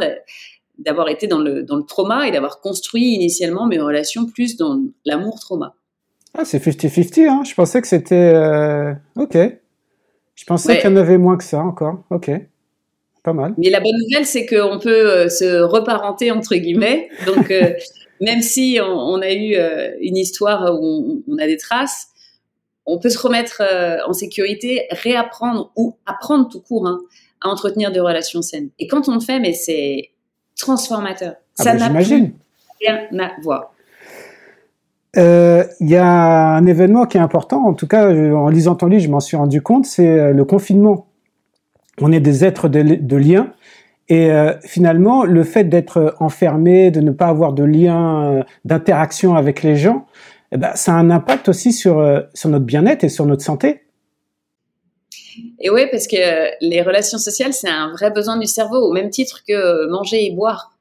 d'avoir 0.79 1.09
été 1.09 1.27
dans 1.27 1.40
le, 1.40 1.62
dans 1.62 1.77
le 1.77 1.85
trauma 1.85 2.27
et 2.27 2.33
d'avoir 2.33 2.61
construit 2.61 3.14
initialement 3.14 3.66
mes 3.66 3.79
relations 3.79 4.27
plus 4.27 4.57
dans 4.57 4.81
l'amour-trauma. 5.05 5.75
Ah, 6.35 6.45
c'est 6.45 6.62
50-50, 6.64 7.29
hein. 7.29 7.43
Je 7.45 7.55
pensais 7.55 7.81
que 7.81 7.88
c'était... 7.88 8.33
Euh, 8.35 8.93
ok. 9.16 9.37
Je 10.37 10.45
pensais 10.45 10.79
qu'il 10.79 10.88
y 10.88 10.93
en 10.93 10.97
avait 10.97 11.19
moins 11.19 11.37
que 11.37 11.45
ça 11.45 11.59
encore. 11.59 12.05
Ok. 12.11 12.31
Pas 13.23 13.33
mal. 13.33 13.55
Mais 13.59 13.69
la 13.69 13.81
bonne 13.81 13.97
nouvelle, 14.09 14.25
c'est 14.25 14.47
qu'on 14.47 14.79
peut 14.79 15.11
euh, 15.11 15.29
se 15.29 15.61
reparenter, 15.61 16.31
entre 16.31 16.55
guillemets. 16.55 17.09
Donc, 17.27 17.51
euh, 17.51 17.75
même 18.21 18.43
si 18.43 18.79
on, 18.83 19.21
a 19.21 19.33
eu 19.33 19.57
une 20.01 20.17
histoire 20.17 20.75
où 20.81 21.23
on, 21.27 21.39
a 21.39 21.47
des 21.47 21.57
traces, 21.57 22.09
on 22.87 22.99
peut 22.99 23.09
se 23.09 23.19
remettre 23.19 23.63
en 24.07 24.13
sécurité, 24.13 24.87
réapprendre 24.91 25.73
ou 25.77 25.97
apprendre 26.07 26.49
tout 26.49 26.61
court 26.61 26.87
hein, 26.87 27.01
à 27.41 27.49
entretenir 27.49 27.93
des 27.93 28.01
relations 28.01 28.43
saines. 28.43 28.71
Et 28.79 28.87
quand 28.87 29.09
on 29.09 29.15
le 29.15 29.21
fait, 29.21 29.41
mais 29.41 29.55
c'est 29.55 30.11
transformateur. 30.57 31.35
Ah 31.59 31.65
ça 31.65 31.73
bah, 31.73 31.89
n'a 31.89 31.99
rien 31.99 32.33
à 33.19 33.31
voir. 33.43 33.73
Euh, 35.17 35.65
il 35.81 35.91
y 35.91 35.97
a 35.97 36.07
un 36.07 36.67
événement 36.67 37.05
qui 37.07 37.17
est 37.17 37.21
important, 37.21 37.65
en 37.67 37.75
tout 37.75 37.89
cas 37.89 38.09
en 38.13 38.49
lisant 38.49 38.77
ton 38.77 38.87
livre, 38.87 39.03
je 39.03 39.09
m'en 39.09 39.21
suis 39.21 39.37
rendu 39.37 39.61
compte, 39.61 39.85
c'est 39.85 40.07
euh, 40.07 40.33
le 40.33 40.45
confinement. 40.45 41.09
On 42.01 42.13
est 42.13 42.21
des 42.21 42.45
êtres 42.45 42.69
de, 42.69 42.83
de 42.83 43.17
lien 43.17 43.53
et 44.11 44.31
euh, 44.31 44.53
finalement 44.61 45.25
le 45.25 45.42
fait 45.44 45.64
d'être 45.64 46.14
enfermé, 46.20 46.90
de 46.90 47.01
ne 47.01 47.11
pas 47.11 47.29
avoir 47.29 47.55
de 47.55 47.64
lien, 47.64 48.44
d'interaction 48.66 49.35
avec 49.35 49.62
les 49.62 49.77
gens, 49.77 50.07
eh 50.53 50.59
ben, 50.59 50.75
ça 50.75 50.92
a 50.92 50.96
un 50.96 51.11
impact 51.11 51.49
aussi 51.49 51.73
sur, 51.73 52.05
sur 52.35 52.51
notre 52.51 52.66
bien-être 52.66 53.05
et 53.05 53.09
sur 53.09 53.25
notre 53.25 53.42
santé. 53.42 53.81
Et 55.59 55.70
oui, 55.70 55.83
parce 55.90 56.07
que 56.07 56.16
les 56.61 56.83
relations 56.83 57.18
sociales, 57.18 57.53
c'est 57.53 57.68
un 57.68 57.92
vrai 57.92 58.11
besoin 58.11 58.37
du 58.37 58.46
cerveau, 58.46 58.79
au 58.79 58.92
même 58.92 59.11
titre 59.11 59.42
que 59.46 59.88
manger 59.90 60.27
et 60.27 60.33
boire. 60.33 60.77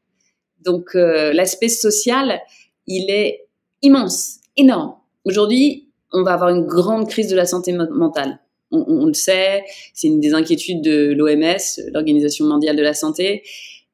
Donc, 0.64 0.96
euh, 0.96 1.34
l'aspect 1.34 1.70
social, 1.70 2.40
il 2.88 3.10
est 3.10 3.48
immense, 3.82 4.40
énorme. 4.58 4.96
Aujourd'hui, 5.26 5.90
on 6.12 6.24
va 6.24 6.34
avoir 6.34 6.50
une 6.50 6.66
grande 6.66 7.08
crise 7.08 7.28
de 7.28 7.36
la 7.36 7.46
santé 7.46 7.74
mentale. 7.74 8.40
On, 8.72 8.86
on 8.88 9.06
le 9.06 9.14
sait, 9.14 9.64
c'est 9.94 10.08
une 10.08 10.20
des 10.20 10.34
inquiétudes 10.34 10.82
de 10.82 11.14
l'OMS, 11.14 11.92
l'Organisation 11.94 12.46
mondiale 12.46 12.76
de 12.76 12.84
la 12.84 12.94
santé. 12.94 13.44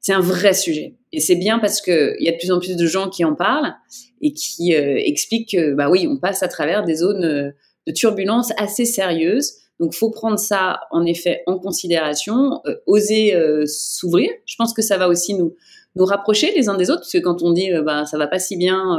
C'est 0.00 0.12
un 0.12 0.20
vrai 0.20 0.54
sujet. 0.54 0.94
Et 1.12 1.20
c'est 1.20 1.34
bien 1.34 1.58
parce 1.58 1.80
qu'il 1.80 2.16
y 2.20 2.28
a 2.28 2.32
de 2.32 2.36
plus 2.36 2.52
en 2.52 2.60
plus 2.60 2.76
de 2.76 2.86
gens 2.86 3.08
qui 3.08 3.24
en 3.24 3.34
parlent 3.34 3.74
et 4.20 4.32
qui 4.32 4.74
euh, 4.74 5.00
expliquent 5.04 5.50
que, 5.50 5.74
bah 5.74 5.90
oui, 5.90 6.06
on 6.08 6.18
passe 6.18 6.42
à 6.42 6.48
travers 6.48 6.84
des 6.84 6.96
zones 6.96 7.24
euh, 7.24 7.50
de 7.86 7.92
turbulence 7.92 8.52
assez 8.56 8.84
sérieuses 8.84 9.54
donc, 9.78 9.94
faut 9.94 10.10
prendre 10.10 10.38
ça 10.38 10.80
en 10.90 11.04
effet 11.04 11.42
en 11.46 11.58
considération, 11.58 12.62
euh, 12.66 12.76
oser 12.86 13.34
s'ouvrir. 13.66 14.30
Je 14.46 14.54
pense 14.56 14.72
que 14.72 14.80
ça 14.80 14.96
va 14.96 15.06
aussi 15.06 15.34
nous 15.34 15.54
nous 15.96 16.04
rapprocher 16.04 16.52
les 16.54 16.68
uns 16.68 16.76
des 16.76 16.90
autres, 16.90 17.00
parce 17.00 17.12
que 17.12 17.18
quand 17.18 17.42
on 17.42 17.52
dit 17.52 17.72
euh, 17.72 17.82
bah 17.82 18.06
ça 18.06 18.16
va 18.18 18.26
pas 18.26 18.38
si 18.38 18.56
bien, 18.56 18.98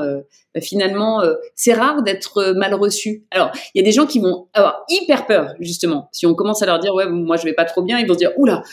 bah, 0.54 0.62
finalement 0.62 1.22
c'est 1.56 1.74
rare 1.74 2.04
d'être 2.04 2.54
mal 2.56 2.74
reçu. 2.74 3.26
Alors 3.32 3.52
il 3.74 3.80
y 3.80 3.82
a 3.82 3.86
des 3.86 3.92
gens 3.92 4.06
qui 4.06 4.20
vont 4.20 4.48
avoir 4.54 4.84
hyper 4.90 5.26
peur 5.26 5.54
justement. 5.60 6.10
Si 6.12 6.26
on 6.26 6.36
commence 6.36 6.62
à 6.62 6.66
leur 6.66 6.80
dire 6.80 6.94
ouais 6.94 7.08
moi 7.08 7.38
je 7.38 7.44
vais 7.44 7.54
pas 7.54 7.66
trop 7.66 7.84
bien, 7.84 8.00
ils 8.00 8.08
vont 8.08 8.14
se 8.14 8.20
dire 8.20 8.34
oula, 8.38 8.64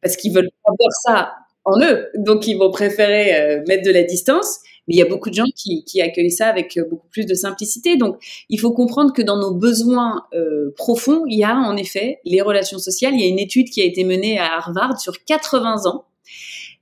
parce 0.00 0.16
qu'ils 0.16 0.32
veulent 0.32 0.50
pas 0.64 0.72
voir 0.78 0.92
ça 1.04 1.32
en 1.64 1.80
eux, 1.80 2.08
donc 2.16 2.46
ils 2.46 2.58
vont 2.58 2.70
préférer 2.70 3.62
mettre 3.66 3.84
de 3.84 3.92
la 3.92 4.02
distance. 4.02 4.60
Mais 4.88 4.94
il 4.94 4.98
y 4.98 5.02
a 5.02 5.06
beaucoup 5.06 5.30
de 5.30 5.34
gens 5.34 5.44
qui, 5.54 6.02
accueillent 6.02 6.30
ça 6.30 6.48
avec 6.48 6.76
euh, 6.76 6.84
beaucoup 6.88 7.06
plus 7.08 7.24
de 7.24 7.34
simplicité. 7.34 7.96
Donc, 7.96 8.16
il 8.48 8.58
faut 8.58 8.72
comprendre 8.72 9.12
que 9.12 9.22
dans 9.22 9.36
nos 9.36 9.54
besoins 9.54 10.26
euh, 10.34 10.72
profonds, 10.76 11.24
il 11.28 11.38
y 11.38 11.44
a 11.44 11.54
en 11.54 11.76
effet 11.76 12.18
les 12.24 12.40
relations 12.40 12.78
sociales. 12.78 13.14
Il 13.14 13.20
y 13.20 13.24
a 13.24 13.28
une 13.28 13.38
étude 13.38 13.70
qui 13.70 13.80
a 13.80 13.84
été 13.84 14.04
menée 14.04 14.38
à 14.38 14.56
Harvard 14.56 14.98
sur 15.00 15.24
80 15.24 15.86
ans. 15.86 16.04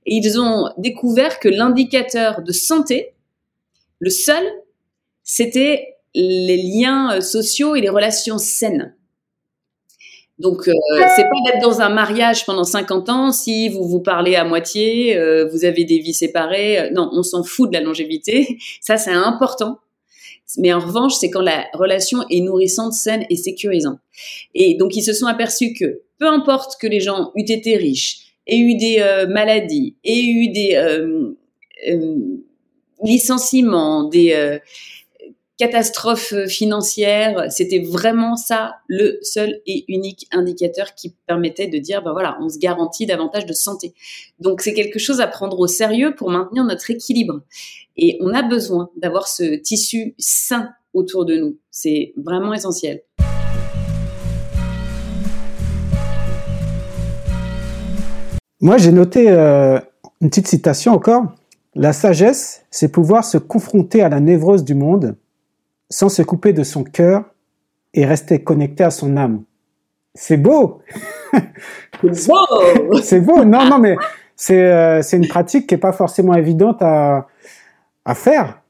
Et 0.05 0.15
ils 0.15 0.39
ont 0.39 0.69
découvert 0.77 1.39
que 1.39 1.49
l'indicateur 1.49 2.41
de 2.41 2.51
santé, 2.51 3.13
le 3.99 4.09
seul, 4.09 4.43
c'était 5.23 5.95
les 6.13 6.57
liens 6.57 7.15
euh, 7.15 7.21
sociaux 7.21 7.75
et 7.75 7.81
les 7.81 7.89
relations 7.89 8.37
saines. 8.37 8.95
Donc, 10.39 10.67
euh, 10.67 10.73
c'est 11.15 11.23
pas 11.23 11.51
d'être 11.51 11.61
dans 11.61 11.81
un 11.81 11.89
mariage 11.89 12.45
pendant 12.47 12.63
50 12.63 13.09
ans 13.09 13.31
si 13.31 13.69
vous 13.69 13.87
vous 13.87 13.99
parlez 13.99 14.35
à 14.35 14.43
moitié, 14.43 15.15
euh, 15.15 15.47
vous 15.51 15.65
avez 15.65 15.85
des 15.85 15.99
vies 15.99 16.15
séparées. 16.15 16.89
Non, 16.93 17.09
on 17.13 17.21
s'en 17.21 17.43
fout 17.43 17.69
de 17.69 17.77
la 17.77 17.83
longévité. 17.83 18.57
Ça, 18.81 18.97
c'est 18.97 19.11
important. 19.11 19.77
Mais 20.57 20.73
en 20.73 20.79
revanche, 20.79 21.13
c'est 21.13 21.29
quand 21.29 21.41
la 21.41 21.65
relation 21.73 22.25
est 22.29 22.41
nourrissante, 22.41 22.93
saine 22.93 23.25
et 23.29 23.37
sécurisante. 23.37 23.99
Et 24.55 24.75
donc, 24.75 24.95
ils 24.95 25.03
se 25.03 25.13
sont 25.13 25.27
aperçus 25.27 25.73
que 25.73 26.01
peu 26.17 26.27
importe 26.27 26.79
que 26.81 26.87
les 26.87 26.99
gens 26.99 27.31
eussent 27.35 27.51
été 27.51 27.77
riches, 27.77 28.30
aient 28.51 28.59
eu 28.59 28.75
des 28.75 28.99
euh, 28.99 29.27
maladies, 29.27 29.95
aient 30.03 30.23
eu 30.23 30.49
des 30.49 30.75
euh, 30.75 31.37
euh, 31.89 32.17
licenciements, 33.03 34.03
des 34.03 34.59
catastrophes 35.57 36.33
financières, 36.47 37.51
c'était 37.51 37.79
vraiment 37.79 38.35
ça 38.35 38.77
le 38.87 39.19
seul 39.21 39.61
et 39.67 39.85
unique 39.87 40.27
indicateur 40.31 40.95
qui 40.95 41.13
permettait 41.27 41.67
de 41.67 41.77
dire, 41.77 42.01
ben 42.01 42.13
voilà, 42.13 42.37
on 42.41 42.49
se 42.49 42.57
garantit 42.57 43.05
davantage 43.05 43.45
de 43.45 43.53
santé. 43.53 43.93
Donc 44.39 44.61
c'est 44.61 44.73
quelque 44.73 44.97
chose 44.97 45.21
à 45.21 45.27
prendre 45.27 45.59
au 45.59 45.67
sérieux 45.67 46.15
pour 46.15 46.31
maintenir 46.31 46.63
notre 46.63 46.89
équilibre. 46.89 47.41
Et 47.95 48.17
on 48.21 48.33
a 48.33 48.41
besoin 48.41 48.89
d'avoir 48.97 49.27
ce 49.27 49.55
tissu 49.55 50.15
sain 50.17 50.69
autour 50.93 51.25
de 51.25 51.35
nous. 51.35 51.57
C'est 51.69 52.13
vraiment 52.17 52.53
essentiel. 52.53 53.03
Moi, 58.61 58.77
j'ai 58.77 58.91
noté 58.91 59.25
euh, 59.29 59.79
une 60.21 60.29
petite 60.29 60.47
citation 60.47 60.93
encore. 60.93 61.25
La 61.73 61.93
sagesse, 61.93 62.63
c'est 62.69 62.89
pouvoir 62.89 63.25
se 63.25 63.37
confronter 63.37 64.01
à 64.03 64.09
la 64.09 64.19
névrose 64.19 64.63
du 64.63 64.75
monde 64.75 65.15
sans 65.89 66.09
se 66.09 66.21
couper 66.21 66.53
de 66.53 66.63
son 66.63 66.83
cœur 66.83 67.23
et 67.93 68.05
rester 68.05 68.43
connecté 68.43 68.83
à 68.83 68.91
son 68.91 69.17
âme. 69.17 69.43
C'est 70.13 70.37
beau. 70.37 70.81
C'est 73.03 73.21
beau. 73.21 73.43
Non, 73.45 73.65
non, 73.65 73.77
mais 73.77 73.95
c'est 74.35 74.59
euh, 74.59 75.01
c'est 75.03 75.17
une 75.17 75.27
pratique 75.27 75.67
qui 75.67 75.75
est 75.75 75.77
pas 75.77 75.91
forcément 75.91 76.33
évidente 76.33 76.81
à 76.81 77.27
à 78.05 78.15
faire. 78.15 78.61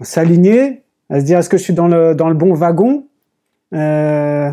S'aligner, 0.00 0.82
à 1.08 1.20
se 1.20 1.24
dire 1.24 1.38
est-ce 1.38 1.48
que 1.48 1.56
je 1.56 1.62
suis 1.62 1.74
dans 1.74 1.86
le 1.86 2.14
dans 2.14 2.28
le 2.28 2.34
bon 2.34 2.54
wagon? 2.54 3.06
Euh... 3.72 4.50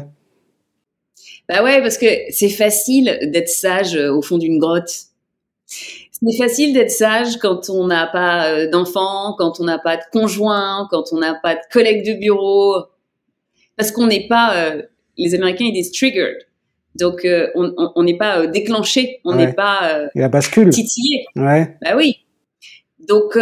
Bah 1.49 1.63
ouais, 1.63 1.81
parce 1.81 1.97
que 1.97 2.05
c'est 2.29 2.49
facile 2.49 3.19
d'être 3.23 3.49
sage 3.49 3.95
euh, 3.95 4.13
au 4.13 4.21
fond 4.21 4.37
d'une 4.37 4.59
grotte. 4.59 4.91
C'est 5.65 6.37
facile 6.37 6.73
d'être 6.73 6.91
sage 6.91 7.37
quand 7.37 7.71
on 7.71 7.87
n'a 7.87 8.05
pas 8.05 8.51
euh, 8.51 8.69
d'enfants, 8.69 9.33
quand 9.35 9.59
on 9.59 9.63
n'a 9.63 9.79
pas 9.79 9.97
de 9.97 10.03
conjoint, 10.13 10.87
quand 10.91 11.05
on 11.11 11.17
n'a 11.17 11.33
pas 11.33 11.55
de 11.55 11.61
collègues 11.71 12.05
de 12.05 12.19
bureau, 12.19 12.83
parce 13.77 13.91
qu'on 13.91 14.05
n'est 14.05 14.27
pas, 14.27 14.57
euh, 14.57 14.83
les 15.17 15.33
Américains 15.33 15.65
ils 15.65 15.73
disent 15.73 15.91
triggered, 15.91 16.37
donc 16.93 17.25
on 17.55 18.03
n'est 18.03 18.17
pas 18.17 18.45
déclenché, 18.45 19.19
on 19.23 19.35
n'est 19.35 19.53
pas 19.53 20.09
la 20.13 20.27
bascule. 20.27 20.69
titillé. 20.69 21.25
Ouais. 21.35 21.75
Bah 21.81 21.93
oui. 21.95 22.17
Donc 22.99 23.37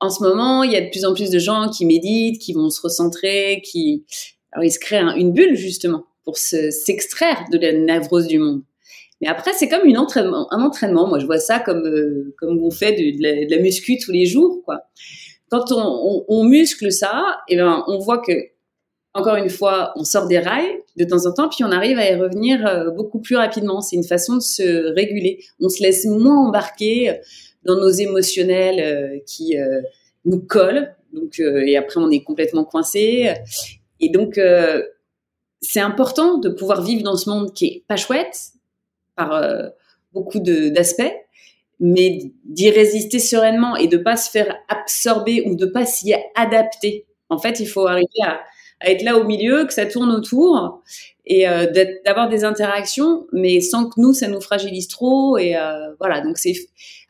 en 0.00 0.10
ce 0.10 0.22
moment, 0.22 0.62
il 0.62 0.72
y 0.72 0.76
a 0.76 0.80
de 0.80 0.88
plus 0.88 1.04
en 1.04 1.12
plus 1.12 1.28
de 1.28 1.38
gens 1.38 1.68
qui 1.68 1.84
méditent, 1.84 2.40
qui 2.40 2.54
vont 2.54 2.70
se 2.70 2.80
recentrer, 2.80 3.62
qui, 3.62 4.06
alors 4.52 4.64
ils 4.64 4.70
se 4.70 4.78
créent 4.78 5.02
une 5.16 5.32
bulle 5.32 5.54
justement 5.54 6.04
pour 6.24 6.36
s'extraire 6.36 7.44
de 7.50 7.58
la 7.58 7.72
névrose 7.72 8.26
du 8.26 8.38
monde. 8.38 8.62
Mais 9.20 9.28
après, 9.28 9.52
c'est 9.52 9.68
comme 9.68 9.86
un 9.88 9.96
entraînement. 9.96 11.06
Moi, 11.06 11.18
je 11.18 11.26
vois 11.26 11.38
ça 11.38 11.58
comme 11.58 11.84
euh, 11.86 12.34
comme 12.38 12.62
on 12.62 12.70
fait 12.70 12.92
de, 12.92 13.50
la, 13.50 13.60
muscu 13.60 13.98
tous 13.98 14.12
les 14.12 14.24
jours, 14.24 14.62
quoi. 14.64 14.82
Quand 15.50 15.72
on, 15.72 16.44
muscle 16.44 16.92
ça, 16.92 17.38
eh 17.48 17.56
ben, 17.56 17.82
on 17.88 17.98
voit 17.98 18.18
que 18.18 18.32
encore 19.14 19.34
une 19.34 19.50
fois, 19.50 19.92
on 19.96 20.04
sort 20.04 20.28
des 20.28 20.38
rails 20.38 20.78
de 20.96 21.04
temps 21.04 21.26
en 21.26 21.32
temps, 21.32 21.48
puis 21.48 21.64
on 21.64 21.72
arrive 21.72 21.98
à 21.98 22.08
y 22.08 22.14
revenir 22.14 22.64
euh, 22.64 22.90
beaucoup 22.90 23.18
plus 23.18 23.34
rapidement. 23.34 23.80
C'est 23.80 23.96
une 23.96 24.04
façon 24.04 24.36
de 24.36 24.42
se 24.42 24.94
réguler. 24.94 25.42
On 25.60 25.68
se 25.68 25.82
laisse 25.82 26.06
moins 26.06 26.46
embarquer 26.46 27.18
dans 27.64 27.74
nos 27.74 27.90
émotionnels 27.90 28.80
euh, 28.80 29.18
qui 29.26 29.56
nous 30.24 30.40
collent. 30.40 30.94
Donc, 31.12 31.40
et 31.40 31.76
après, 31.76 31.98
on 31.98 32.10
est 32.10 32.22
complètement 32.22 32.64
coincé. 32.64 33.34
Et 33.98 34.10
donc, 34.10 34.38
c'est 35.60 35.80
important 35.80 36.38
de 36.38 36.48
pouvoir 36.48 36.82
vivre 36.82 37.02
dans 37.02 37.16
ce 37.16 37.28
monde 37.28 37.52
qui 37.52 37.66
est 37.66 37.84
pas 37.86 37.96
chouette 37.96 38.52
par 39.16 39.32
euh, 39.32 39.68
beaucoup 40.12 40.40
d'aspects, 40.40 41.12
mais 41.78 42.32
d'y 42.44 42.70
résister 42.70 43.18
sereinement 43.18 43.76
et 43.76 43.86
de 43.86 43.96
pas 43.96 44.16
se 44.16 44.30
faire 44.30 44.56
absorber 44.68 45.42
ou 45.46 45.54
de 45.54 45.66
pas 45.66 45.86
s'y 45.86 46.14
adapter. 46.34 47.06
En 47.28 47.38
fait, 47.38 47.60
il 47.60 47.66
faut 47.66 47.86
arriver 47.86 48.08
à, 48.24 48.40
être 48.82 49.02
là 49.02 49.18
au 49.18 49.24
milieu, 49.24 49.66
que 49.66 49.74
ça 49.74 49.84
tourne 49.84 50.10
autour 50.10 50.82
et 51.26 51.46
euh, 51.46 51.66
d'avoir 52.04 52.30
des 52.30 52.44
interactions, 52.44 53.26
mais 53.30 53.60
sans 53.60 53.90
que 53.90 54.00
nous, 54.00 54.14
ça 54.14 54.26
nous 54.26 54.40
fragilise 54.40 54.88
trop. 54.88 55.36
Et 55.36 55.54
euh, 55.54 55.94
voilà, 55.98 56.22
donc 56.22 56.38
c'est 56.38 56.54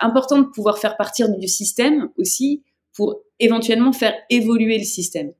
important 0.00 0.38
de 0.38 0.46
pouvoir 0.46 0.78
faire 0.78 0.96
partir 0.96 1.28
du 1.28 1.46
système 1.46 2.10
aussi 2.18 2.62
pour 2.92 3.20
éventuellement 3.38 3.92
faire 3.92 4.14
évoluer 4.28 4.78
le 4.78 4.84
système. 4.84 5.32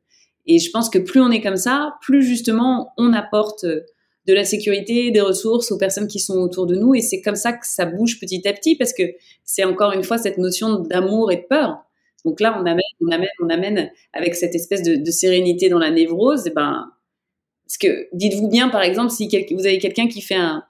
Et 0.47 0.59
je 0.59 0.71
pense 0.71 0.89
que 0.91 0.99
plus 0.99 1.21
on 1.21 1.31
est 1.31 1.41
comme 1.41 1.57
ça, 1.57 1.95
plus 2.03 2.23
justement 2.23 2.93
on 2.97 3.13
apporte 3.13 3.65
euh, 3.65 3.81
de 4.27 4.35
la 4.35 4.45
sécurité, 4.45 5.11
des 5.11 5.21
ressources 5.21 5.73
aux 5.73 5.79
personnes 5.79 6.07
qui 6.07 6.21
sont 6.21 6.39
autour 6.39 6.67
de 6.67 6.77
nous. 6.77 6.95
Et 6.95 7.01
c'est 7.01 7.21
comme 7.21 7.37
ça 7.37 7.53
que 7.53 7.67
ça 7.67 7.87
bouge 7.87 8.21
petit 8.21 8.47
à 8.47 8.53
petit 8.53 8.77
parce 8.77 8.93
que 8.93 9.03
c'est 9.45 9.65
encore 9.65 9.93
une 9.93 10.05
fois 10.05 10.19
cette 10.19 10.39
notion 10.39 10.81
d'amour 10.81 11.33
et 11.33 11.37
de 11.37 11.47
peur. 11.49 11.85
Donc 12.25 12.41
là, 12.41 12.57
on 12.61 12.67
amène, 12.67 12.81
on 13.01 13.11
amène, 13.11 13.29
on 13.41 13.49
amène 13.49 13.91
avec 14.13 14.35
cette 14.35 14.55
espèce 14.55 14.83
de, 14.83 15.11
sérénité 15.11 15.69
dans 15.69 15.79
la 15.79 15.91
névrose. 15.91 16.47
Et 16.47 16.51
ben, 16.51 16.91
parce 17.67 17.79
que 17.79 18.09
dites-vous 18.13 18.49
bien, 18.49 18.69
par 18.69 18.83
exemple, 18.83 19.11
si 19.11 19.29
vous 19.53 19.67
avez 19.67 19.79
quelqu'un 19.79 20.07
qui 20.09 20.21
fait 20.21 20.37
un, 20.37 20.63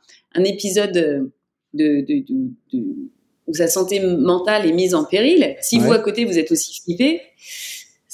épisode 0.45 1.31
de, 1.75 2.13
où 3.47 3.55
sa 3.55 3.67
santé 3.67 4.01
mentale 4.01 4.67
est 4.67 4.73
mise 4.73 4.95
en 4.95 5.05
péril, 5.05 5.57
si 5.61 5.79
vous 5.79 5.93
à 5.93 5.99
côté 5.99 6.25
vous 6.25 6.39
êtes 6.39 6.53
aussi 6.53 6.81
flippé, 6.83 7.21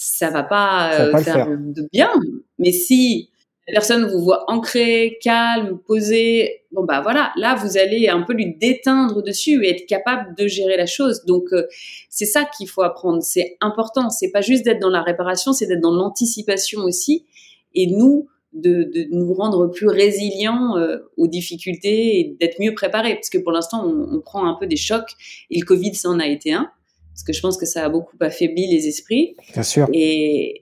ça 0.07 0.31
va 0.31 0.45
pas, 0.45 0.93
euh, 1.01 1.19
faire, 1.19 1.49
de 1.49 1.89
bien. 1.93 2.11
Mais 2.59 2.71
si 2.71 3.31
la 3.67 3.75
personne 3.75 4.07
vous 4.07 4.23
voit 4.23 4.45
ancré, 4.49 5.19
calme, 5.21 5.79
posé, 5.85 6.63
bon 6.71 6.85
bah 6.85 7.01
voilà, 7.01 7.33
là 7.37 7.57
vous 7.57 7.77
allez 7.77 8.09
un 8.09 8.23
peu 8.23 8.33
lui 8.33 8.55
déteindre 8.57 9.23
dessus 9.23 9.65
et 9.65 9.71
être 9.71 9.87
capable 9.87 10.37
de 10.37 10.47
gérer 10.47 10.77
la 10.77 10.87
chose. 10.87 11.25
Donc 11.27 11.47
euh, 11.53 11.67
c'est 12.09 12.25
ça 12.25 12.45
qu'il 12.45 12.69
faut 12.69 12.83
apprendre, 12.83 13.21
c'est 13.23 13.57
important. 13.61 14.09
C'est 14.09 14.31
pas 14.31 14.43
juste 14.43 14.65
d'être 14.65 14.79
dans 14.79 14.91
la 14.91 15.03
réparation, 15.03 15.53
c'est 15.53 15.67
d'être 15.67 15.81
dans 15.81 15.95
l'anticipation 15.95 16.83
aussi. 16.83 17.27
Et 17.75 17.89
nous, 17.89 18.29
de, 18.53 18.85
de, 18.85 19.09
nous 19.11 19.35
rendre 19.35 19.67
plus 19.67 19.89
résilients 19.89 20.79
euh, 20.79 20.99
aux 21.17 21.27
difficultés 21.27 22.21
et 22.21 22.37
d'être 22.41 22.61
mieux 22.61 22.75
préparés. 22.75 23.17
Parce 23.17 23.29
que 23.29 23.39
pour 23.39 23.51
l'instant, 23.51 23.85
on, 23.85 24.17
on, 24.17 24.21
prend 24.21 24.47
un 24.47 24.55
peu 24.55 24.69
des 24.69 24.77
chocs 24.77 25.11
et 25.51 25.59
le 25.59 25.67
Covid, 25.67 25.95
ça 25.97 26.09
en 26.09 26.21
a 26.21 26.27
été 26.27 26.53
un 26.53 26.71
parce 27.17 27.25
que 27.25 27.33
je 27.33 27.41
pense 27.41 27.57
que 27.57 27.65
ça 27.65 27.83
a 27.83 27.89
beaucoup 27.89 28.15
affaibli 28.21 28.67
les 28.67 28.89
esprits. 28.89 29.37
Bien 29.55 29.63
sûr. 29.63 29.89
Et 29.95 30.61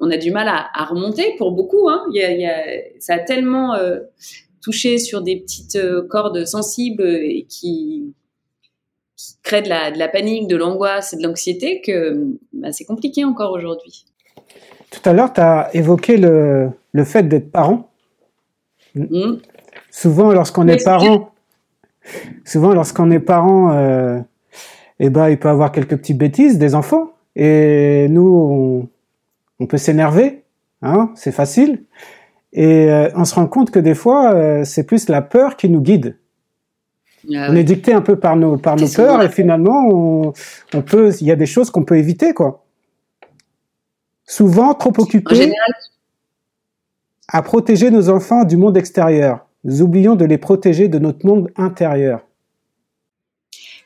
on 0.00 0.10
a, 0.10 0.18
du 0.18 0.30
mal 0.30 0.48
à, 0.48 0.84
remonter 0.84 1.34
pour 1.38 1.52
beaucoup. 1.52 1.88
Hein. 1.88 2.04
Il 2.12 2.20
y 2.20 2.44
a, 2.44 2.62
ça 3.00 3.14
a 3.14 3.18
tellement 3.20 3.74
euh, 3.74 4.00
touché 4.60 4.98
sur 4.98 5.22
des 5.22 5.36
petites 5.40 5.76
euh, 5.76 6.06
cordes 6.06 6.44
sensibles 6.44 7.06
et 7.06 7.46
qui, 7.48 8.12
qui 9.16 9.36
créent 9.42 9.62
de 9.62 9.70
la, 9.70 9.92
de 9.92 9.98
la, 9.98 10.08
panique, 10.08 10.46
de 10.46 10.56
l'angoisse 10.56 11.14
et 11.14 11.16
de 11.16 11.22
l'anxiété 11.22 11.80
que 11.80 12.36
bah, 12.52 12.70
c'est 12.70 12.84
compliqué 12.84 13.24
encore 13.24 13.52
aujourd'hui. 13.52 14.04
Tout 14.90 15.08
à 15.08 15.14
l'heure, 15.14 15.32
tu 15.32 15.40
as 15.40 15.70
évoqué 15.72 16.18
le, 16.18 16.68
le 16.92 17.04
fait 17.04 17.22
d'être 17.22 17.50
parent. 17.50 17.90
Mmh. 18.94 19.36
Souvent, 19.90 20.32
lorsqu'on 20.32 20.68
est 20.68 20.84
parent, 20.84 21.32
souvent 22.44 22.74
lorsqu'on 22.74 23.10
est 23.10 23.20
parent, 23.20 23.72
euh, 23.72 24.18
eh 25.06 25.10
ben, 25.10 25.28
il 25.28 25.38
peut 25.38 25.48
avoir 25.48 25.72
quelques 25.72 25.96
petites 25.96 26.18
bêtises 26.18 26.58
des 26.58 26.74
enfants. 26.74 27.12
Et 27.36 28.06
nous, 28.08 28.88
on, 29.58 29.66
peut 29.66 29.76
s'énerver, 29.76 30.44
hein, 30.82 31.10
c'est 31.14 31.32
facile. 31.32 31.84
Et 32.52 32.90
euh, 32.90 33.08
on 33.14 33.24
se 33.24 33.34
rend 33.34 33.46
compte 33.46 33.70
que 33.70 33.78
des 33.78 33.94
fois, 33.94 34.34
euh, 34.34 34.64
c'est 34.64 34.84
plus 34.84 35.08
la 35.08 35.22
peur 35.22 35.56
qui 35.56 35.68
nous 35.68 35.80
guide. 35.80 36.18
Ah 37.34 37.48
on 37.50 37.56
est 37.56 37.64
dicté 37.64 37.94
un 37.94 38.02
peu 38.02 38.16
par 38.16 38.36
nos 38.36 38.58
par 38.58 38.76
nos 38.76 38.86
peurs 38.86 39.22
et 39.22 39.30
finalement, 39.30 39.88
on, 39.88 40.32
on 40.74 40.82
peut, 40.82 41.10
il 41.20 41.26
y 41.26 41.32
a 41.32 41.36
des 41.36 41.46
choses 41.46 41.70
qu'on 41.70 41.82
peut 41.82 41.96
éviter, 41.96 42.34
quoi. 42.34 42.64
Souvent 44.26 44.74
trop 44.74 44.92
occupés 44.98 45.52
à 47.28 47.42
protéger 47.42 47.90
nos 47.90 48.10
enfants 48.10 48.44
du 48.44 48.56
monde 48.56 48.76
extérieur. 48.76 49.46
Nous 49.64 49.80
oublions 49.80 50.14
de 50.14 50.26
les 50.26 50.38
protéger 50.38 50.88
de 50.88 50.98
notre 50.98 51.26
monde 51.26 51.50
intérieur 51.56 52.23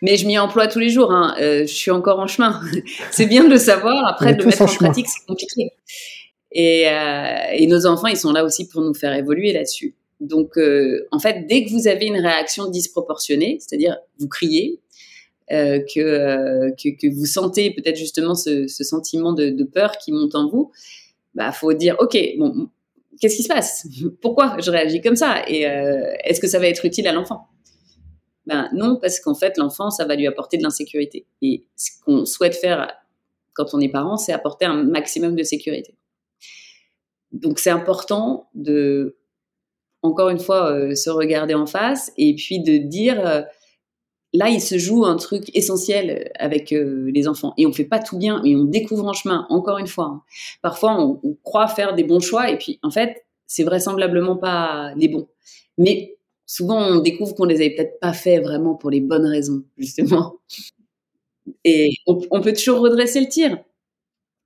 mais 0.02 0.16
je 0.16 0.26
m'y 0.26 0.38
emploie 0.38 0.68
tous 0.68 0.78
les 0.78 0.88
jours. 0.88 1.12
Hein. 1.12 1.34
Euh, 1.40 1.60
je 1.62 1.72
suis 1.72 1.90
encore 1.90 2.20
en 2.20 2.26
chemin. 2.26 2.60
c'est 3.10 3.26
bien 3.26 3.44
de 3.44 3.50
le 3.50 3.58
savoir. 3.58 4.06
Après, 4.06 4.34
de 4.34 4.38
le 4.38 4.46
mettre 4.46 4.62
en, 4.62 4.66
pratique, 4.66 5.06
c'est 5.08 5.26
compliqué. 5.26 5.70
Et, 6.52 6.88
euh, 6.88 7.36
et, 7.52 7.66
nos 7.66 7.86
enfants, 7.86 8.06
ils 8.06 8.16
sont 8.16 8.32
là 8.32 8.44
aussi 8.44 8.68
pour 8.68 8.82
nous 8.82 8.94
faire 8.94 9.12
évoluer 9.12 9.52
là-dessus. 9.52 9.94
Donc, 10.20 10.56
euh, 10.56 11.06
en 11.12 11.18
fait, 11.18 11.46
dès 11.48 11.64
que 11.64 11.70
vous 11.70 11.88
avez 11.88 12.06
une 12.06 12.18
réaction 12.18 12.68
disproportionnée, 12.68 13.58
c'est-à-dire 13.60 13.96
vous 14.18 14.28
criez, 14.28 14.80
que, 15.50 16.68
que, 16.76 16.88
que, 16.90 17.10
vous 17.10 17.24
sentez 17.24 17.70
peut-être 17.70 17.96
justement 17.96 18.34
ce, 18.34 18.66
ce 18.66 18.84
sentiment 18.84 19.32
de, 19.32 19.48
de, 19.48 19.64
peur 19.64 19.96
qui 19.96 20.12
monte 20.12 20.34
en 20.34 20.46
vous, 20.46 20.72
bah 21.34 21.52
faut 21.52 21.72
dire 21.72 21.96
ok, 22.00 22.18
bon, 22.36 22.68
qu'est-ce 23.18 23.36
qui 23.36 23.44
se 23.44 23.48
passe? 23.48 23.88
Pourquoi 24.20 24.58
je 24.62 24.70
réagis 24.70 25.00
comme 25.00 25.16
ça? 25.16 25.42
Et 25.48 25.62
est-ce 25.62 26.38
que 26.40 26.48
ça 26.48 26.58
va 26.58 26.66
être 26.66 26.84
utile 26.84 27.08
à 27.08 27.12
l'enfant? 27.12 27.48
Ben 28.48 28.70
non, 28.72 28.96
parce 28.96 29.20
qu'en 29.20 29.34
fait, 29.34 29.58
l'enfant, 29.58 29.90
ça 29.90 30.06
va 30.06 30.16
lui 30.16 30.26
apporter 30.26 30.56
de 30.56 30.62
l'insécurité. 30.62 31.26
Et 31.42 31.66
ce 31.76 31.90
qu'on 32.02 32.24
souhaite 32.24 32.56
faire 32.56 32.90
quand 33.52 33.74
on 33.74 33.80
est 33.80 33.90
parent, 33.90 34.16
c'est 34.16 34.32
apporter 34.32 34.64
un 34.64 34.84
maximum 34.84 35.36
de 35.36 35.42
sécurité. 35.42 35.94
Donc 37.32 37.58
c'est 37.58 37.68
important 37.68 38.48
de, 38.54 39.18
encore 40.02 40.30
une 40.30 40.38
fois, 40.38 40.72
euh, 40.72 40.94
se 40.94 41.10
regarder 41.10 41.52
en 41.52 41.66
face 41.66 42.10
et 42.16 42.34
puis 42.36 42.60
de 42.60 42.78
dire, 42.78 43.20
euh, 43.20 43.42
là, 44.32 44.48
il 44.48 44.62
se 44.62 44.78
joue 44.78 45.04
un 45.04 45.16
truc 45.16 45.54
essentiel 45.54 46.32
avec 46.36 46.72
euh, 46.72 47.10
les 47.12 47.28
enfants. 47.28 47.52
Et 47.58 47.66
on 47.66 47.72
fait 47.74 47.84
pas 47.84 47.98
tout 47.98 48.16
bien, 48.16 48.40
mais 48.42 48.56
on 48.56 48.64
découvre 48.64 49.04
en 49.04 49.12
chemin, 49.12 49.44
encore 49.50 49.76
une 49.76 49.88
fois. 49.88 50.06
Hein. 50.06 50.22
Parfois, 50.62 50.98
on, 50.98 51.20
on, 51.22 51.36
croit 51.44 51.68
faire 51.68 51.94
des 51.94 52.04
bons 52.04 52.20
choix 52.20 52.50
et 52.50 52.56
puis, 52.56 52.78
en 52.82 52.90
fait, 52.90 53.26
c'est 53.46 53.64
vraisemblablement 53.64 54.36
pas 54.36 54.94
les 54.96 55.08
bons. 55.08 55.28
Mais 55.76 56.17
souvent 56.48 56.80
on 56.80 56.98
découvre 56.98 57.36
qu'on 57.36 57.44
les 57.44 57.56
avait 57.56 57.76
peut-être 57.76 58.00
pas 58.00 58.12
fait 58.12 58.40
vraiment 58.40 58.74
pour 58.74 58.90
les 58.90 59.00
bonnes 59.00 59.26
raisons, 59.26 59.62
justement. 59.78 60.40
Et 61.64 61.90
on, 62.06 62.40
peut 62.40 62.52
toujours 62.52 62.80
redresser 62.80 63.20
le 63.20 63.28
tir. 63.28 63.58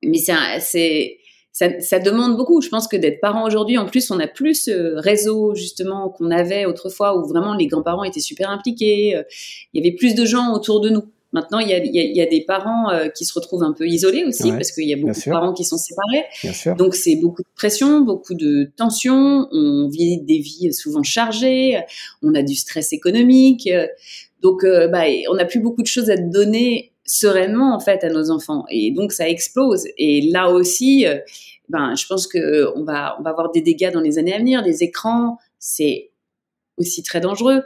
Mais 0.04 0.18
c'est, 0.18 1.18
ça, 1.52 1.80
ça, 1.80 1.98
demande 1.98 2.36
beaucoup. 2.36 2.60
Je 2.60 2.68
pense 2.68 2.86
que 2.86 2.96
d'être 2.96 3.20
parent 3.20 3.46
aujourd'hui, 3.46 3.76
en 3.78 3.86
plus, 3.86 4.10
on 4.10 4.20
a 4.20 4.28
plus 4.28 4.64
ce 4.64 4.94
réseau 4.96 5.54
justement 5.54 6.10
qu'on 6.10 6.30
avait 6.30 6.64
autrefois 6.64 7.16
où 7.16 7.26
vraiment 7.26 7.54
les 7.54 7.66
grands-parents 7.66 8.04
étaient 8.04 8.20
super 8.20 8.50
impliqués. 8.50 9.16
Euh, 9.16 9.22
il 9.72 9.82
y 9.82 9.86
avait 9.86 9.96
plus 9.96 10.14
de 10.14 10.24
gens 10.24 10.52
autour 10.52 10.80
de 10.80 10.90
nous. 10.90 11.04
Maintenant, 11.32 11.60
il 11.60 11.68
y 11.68 11.72
a, 11.72 11.78
il 11.78 12.16
y 12.16 12.20
a, 12.20 12.26
des 12.26 12.42
parents 12.42 12.90
euh, 12.90 13.08
qui 13.08 13.24
se 13.24 13.32
retrouvent 13.32 13.62
un 13.62 13.72
peu 13.72 13.86
isolés 13.86 14.24
aussi 14.24 14.50
parce 14.52 14.70
qu'il 14.70 14.86
y 14.86 14.92
a 14.92 14.96
beaucoup 14.96 15.18
de 15.18 15.30
parents 15.30 15.54
qui 15.54 15.64
sont 15.64 15.78
séparés. 15.78 16.24
Donc, 16.76 16.94
c'est 16.94 17.16
beaucoup 17.16 17.42
de 17.42 17.48
pression, 17.54 18.02
beaucoup 18.02 18.34
de 18.34 18.70
tension. 18.76 19.48
On 19.50 19.88
vit 19.88 20.20
des 20.20 20.38
vies 20.38 20.72
souvent 20.74 21.02
chargées. 21.02 21.80
On 22.22 22.34
a 22.34 22.42
du 22.42 22.54
stress 22.54 22.92
économique. 22.92 23.68
Donc, 24.42 24.62
euh, 24.64 24.88
bah, 24.88 25.04
on 25.30 25.34
n'a 25.34 25.46
plus 25.46 25.60
beaucoup 25.60 25.82
de 25.82 25.86
choses 25.86 26.10
à 26.10 26.16
donner 26.16 26.92
sereinement 27.04 27.74
en 27.74 27.80
fait 27.80 28.04
à 28.04 28.10
nos 28.10 28.30
enfants. 28.30 28.64
Et 28.70 28.90
donc, 28.90 29.12
ça 29.12 29.26
explose. 29.26 29.86
Et 29.96 30.30
là 30.30 30.50
aussi, 30.50 31.06
euh, 31.06 31.18
ben, 31.70 31.94
je 31.96 32.06
pense 32.06 32.26
que 32.26 32.70
on 32.76 32.84
va, 32.84 33.16
on 33.18 33.22
va 33.22 33.30
avoir 33.30 33.50
des 33.52 33.62
dégâts 33.62 33.90
dans 33.90 34.00
les 34.00 34.18
années 34.18 34.34
à 34.34 34.38
venir. 34.38 34.62
Les 34.62 34.82
écrans, 34.82 35.38
c'est 35.58 36.10
aussi 36.76 37.02
très 37.02 37.20
dangereux 37.20 37.62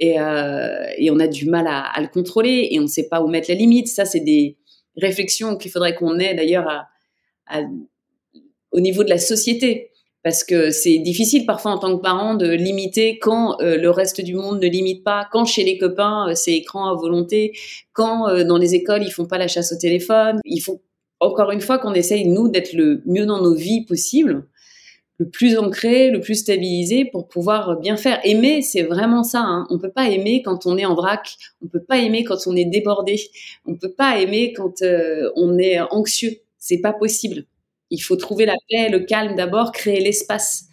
et, 0.00 0.20
euh, 0.20 0.86
et 0.96 1.10
on 1.10 1.18
a 1.18 1.26
du 1.26 1.48
mal 1.48 1.66
à, 1.66 1.92
le 2.00 2.08
contrôler 2.08 2.68
et 2.70 2.78
on 2.78 2.82
ne 2.82 2.88
sait 2.88 3.08
pas 3.08 3.22
où 3.22 3.28
mettre 3.28 3.48
la 3.48 3.56
limite. 3.56 3.88
Ça, 3.88 4.04
c'est 4.04 4.20
des 4.20 4.56
réflexions 4.96 5.56
qu'il 5.56 5.70
faudrait 5.70 5.94
qu'on 5.94 6.18
ait 6.18 6.34
d'ailleurs 6.34 6.86
au 8.72 8.80
niveau 8.80 9.04
de 9.04 9.10
la 9.10 9.18
société. 9.18 9.90
Parce 10.24 10.42
que 10.42 10.70
c'est 10.70 10.98
difficile 10.98 11.46
parfois 11.46 11.70
en 11.70 11.78
tant 11.78 11.96
que 11.96 12.02
parent 12.02 12.34
de 12.34 12.50
limiter 12.50 13.18
quand 13.20 13.60
euh, 13.60 13.78
le 13.78 13.88
reste 13.88 14.20
du 14.20 14.34
monde 14.34 14.60
ne 14.60 14.66
limite 14.66 15.04
pas, 15.04 15.28
quand 15.30 15.44
chez 15.44 15.62
les 15.62 15.78
copains 15.78 16.28
euh, 16.28 16.34
c'est 16.34 16.52
écran 16.52 16.90
à 16.90 16.94
volonté, 16.94 17.56
quand 17.92 18.26
dans 18.44 18.58
les 18.58 18.74
écoles 18.74 19.04
ils 19.04 19.12
font 19.12 19.26
pas 19.26 19.38
la 19.38 19.46
chasse 19.46 19.72
au 19.72 19.78
téléphone. 19.78 20.40
Il 20.44 20.60
faut 20.60 20.82
encore 21.20 21.52
une 21.52 21.60
fois 21.60 21.78
qu'on 21.78 21.94
essaye 21.94 22.26
nous 22.26 22.48
d'être 22.48 22.72
le 22.72 23.00
mieux 23.06 23.26
dans 23.26 23.40
nos 23.40 23.54
vies 23.54 23.84
possible 23.86 24.44
le 25.18 25.28
plus 25.28 25.58
ancré, 25.58 26.10
le 26.10 26.20
plus 26.20 26.36
stabilisé 26.36 27.04
pour 27.04 27.26
pouvoir 27.26 27.78
bien 27.80 27.96
faire. 27.96 28.20
Aimer, 28.24 28.62
c'est 28.62 28.82
vraiment 28.82 29.24
ça. 29.24 29.40
Hein. 29.40 29.66
On 29.68 29.78
peut 29.78 29.90
pas 29.90 30.08
aimer 30.08 30.42
quand 30.42 30.64
on 30.66 30.78
est 30.78 30.84
en 30.84 30.94
vrac. 30.94 31.36
On 31.62 31.66
peut 31.66 31.82
pas 31.82 31.98
aimer 31.98 32.22
quand 32.22 32.46
on 32.46 32.54
est 32.54 32.64
débordé. 32.64 33.20
On 33.66 33.74
peut 33.74 33.92
pas 33.92 34.20
aimer 34.20 34.52
quand 34.52 34.82
euh, 34.82 35.30
on 35.34 35.58
est 35.58 35.80
anxieux. 35.90 36.36
C'est 36.58 36.78
pas 36.78 36.92
possible. 36.92 37.44
Il 37.90 37.98
faut 37.98 38.16
trouver 38.16 38.46
la 38.46 38.54
paix, 38.70 38.90
le 38.90 39.00
calme 39.00 39.34
d'abord, 39.34 39.72
créer 39.72 40.00
l'espace. 40.00 40.66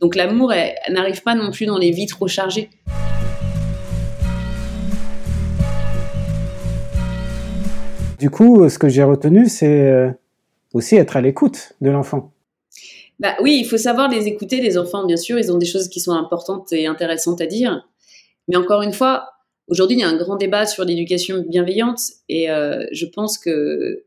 Donc 0.00 0.16
l'amour 0.16 0.52
n'arrive 0.90 1.22
pas 1.22 1.36
non 1.36 1.52
plus 1.52 1.66
dans 1.66 1.78
les 1.78 1.92
vies 1.92 2.06
trop 2.06 2.26
chargées. 2.26 2.70
Du 8.18 8.30
coup, 8.30 8.68
ce 8.68 8.78
que 8.78 8.88
j'ai 8.88 9.02
retenu, 9.04 9.48
c'est 9.48 9.90
euh, 9.90 10.10
aussi 10.74 10.96
être 10.96 11.16
à 11.16 11.20
l'écoute 11.20 11.74
de 11.80 11.90
l'enfant. 11.90 12.31
Bah 13.22 13.36
oui, 13.40 13.58
il 13.60 13.64
faut 13.64 13.78
savoir 13.78 14.08
les 14.08 14.26
écouter, 14.26 14.60
les 14.60 14.76
enfants, 14.76 15.06
bien 15.06 15.16
sûr. 15.16 15.38
Ils 15.38 15.52
ont 15.52 15.56
des 15.56 15.64
choses 15.64 15.88
qui 15.88 16.00
sont 16.00 16.10
importantes 16.10 16.72
et 16.72 16.86
intéressantes 16.88 17.40
à 17.40 17.46
dire. 17.46 17.86
Mais 18.48 18.56
encore 18.56 18.82
une 18.82 18.92
fois, 18.92 19.28
aujourd'hui, 19.68 19.96
il 19.96 20.00
y 20.00 20.02
a 20.02 20.08
un 20.08 20.16
grand 20.16 20.34
débat 20.34 20.66
sur 20.66 20.84
l'éducation 20.84 21.44
bienveillante 21.48 22.00
et 22.28 22.50
euh, 22.50 22.84
je 22.90 23.06
pense 23.06 23.38
que 23.38 24.02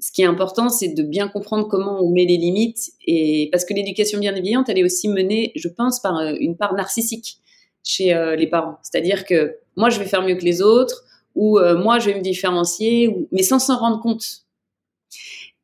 ce 0.00 0.12
qui 0.12 0.22
est 0.22 0.24
important, 0.24 0.70
c'est 0.70 0.88
de 0.88 1.02
bien 1.02 1.28
comprendre 1.28 1.68
comment 1.68 2.00
on 2.02 2.10
met 2.10 2.24
les 2.24 2.38
limites 2.38 2.92
et 3.06 3.50
parce 3.52 3.66
que 3.66 3.74
l'éducation 3.74 4.18
bienveillante, 4.18 4.70
elle 4.70 4.78
est 4.78 4.84
aussi 4.84 5.08
menée, 5.10 5.52
je 5.56 5.68
pense, 5.68 6.00
par 6.00 6.16
euh, 6.16 6.32
une 6.40 6.56
part 6.56 6.72
narcissique 6.72 7.36
chez 7.82 8.14
euh, 8.14 8.34
les 8.34 8.46
parents. 8.46 8.78
C'est-à-dire 8.82 9.26
que 9.26 9.58
moi, 9.76 9.90
je 9.90 9.98
vais 9.98 10.06
faire 10.06 10.22
mieux 10.22 10.36
que 10.36 10.44
les 10.44 10.62
autres 10.62 11.04
ou 11.34 11.58
moi, 11.58 11.98
je 11.98 12.10
vais 12.10 12.16
me 12.16 12.22
différencier, 12.22 13.14
mais 13.32 13.42
sans 13.42 13.58
s'en 13.58 13.76
rendre 13.76 14.00
compte. 14.00 14.44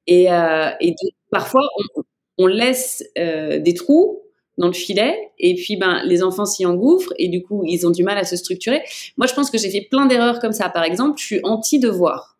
Et, 0.09 0.25
et 0.25 0.95
parfois, 1.31 1.63
on, 1.95 2.03
on 2.41 2.47
laisse 2.47 3.05
euh, 3.19 3.59
des 3.59 3.75
trous 3.75 4.23
dans 4.57 4.67
le 4.67 4.73
filet 4.73 5.31
et 5.39 5.55
puis 5.55 5.77
ben 5.77 6.03
les 6.05 6.23
enfants 6.23 6.47
s'y 6.47 6.65
engouffrent 6.65 7.13
et 7.19 7.29
du 7.29 7.43
coup 7.43 7.63
ils 7.67 7.87
ont 7.87 7.91
du 7.91 8.03
mal 8.03 8.17
à 8.17 8.25
se 8.25 8.35
structurer. 8.35 8.83
Moi 9.19 9.27
je 9.27 9.35
pense 9.35 9.51
que 9.51 9.59
j'ai 9.59 9.71
fait 9.71 9.83
plein 9.83 10.07
d'erreurs 10.07 10.41
comme 10.41 10.53
ça. 10.53 10.71
Par 10.71 10.85
exemple, 10.85 11.21
je 11.21 11.25
suis 11.25 11.41
anti 11.45 11.79
devoir. 11.79 12.39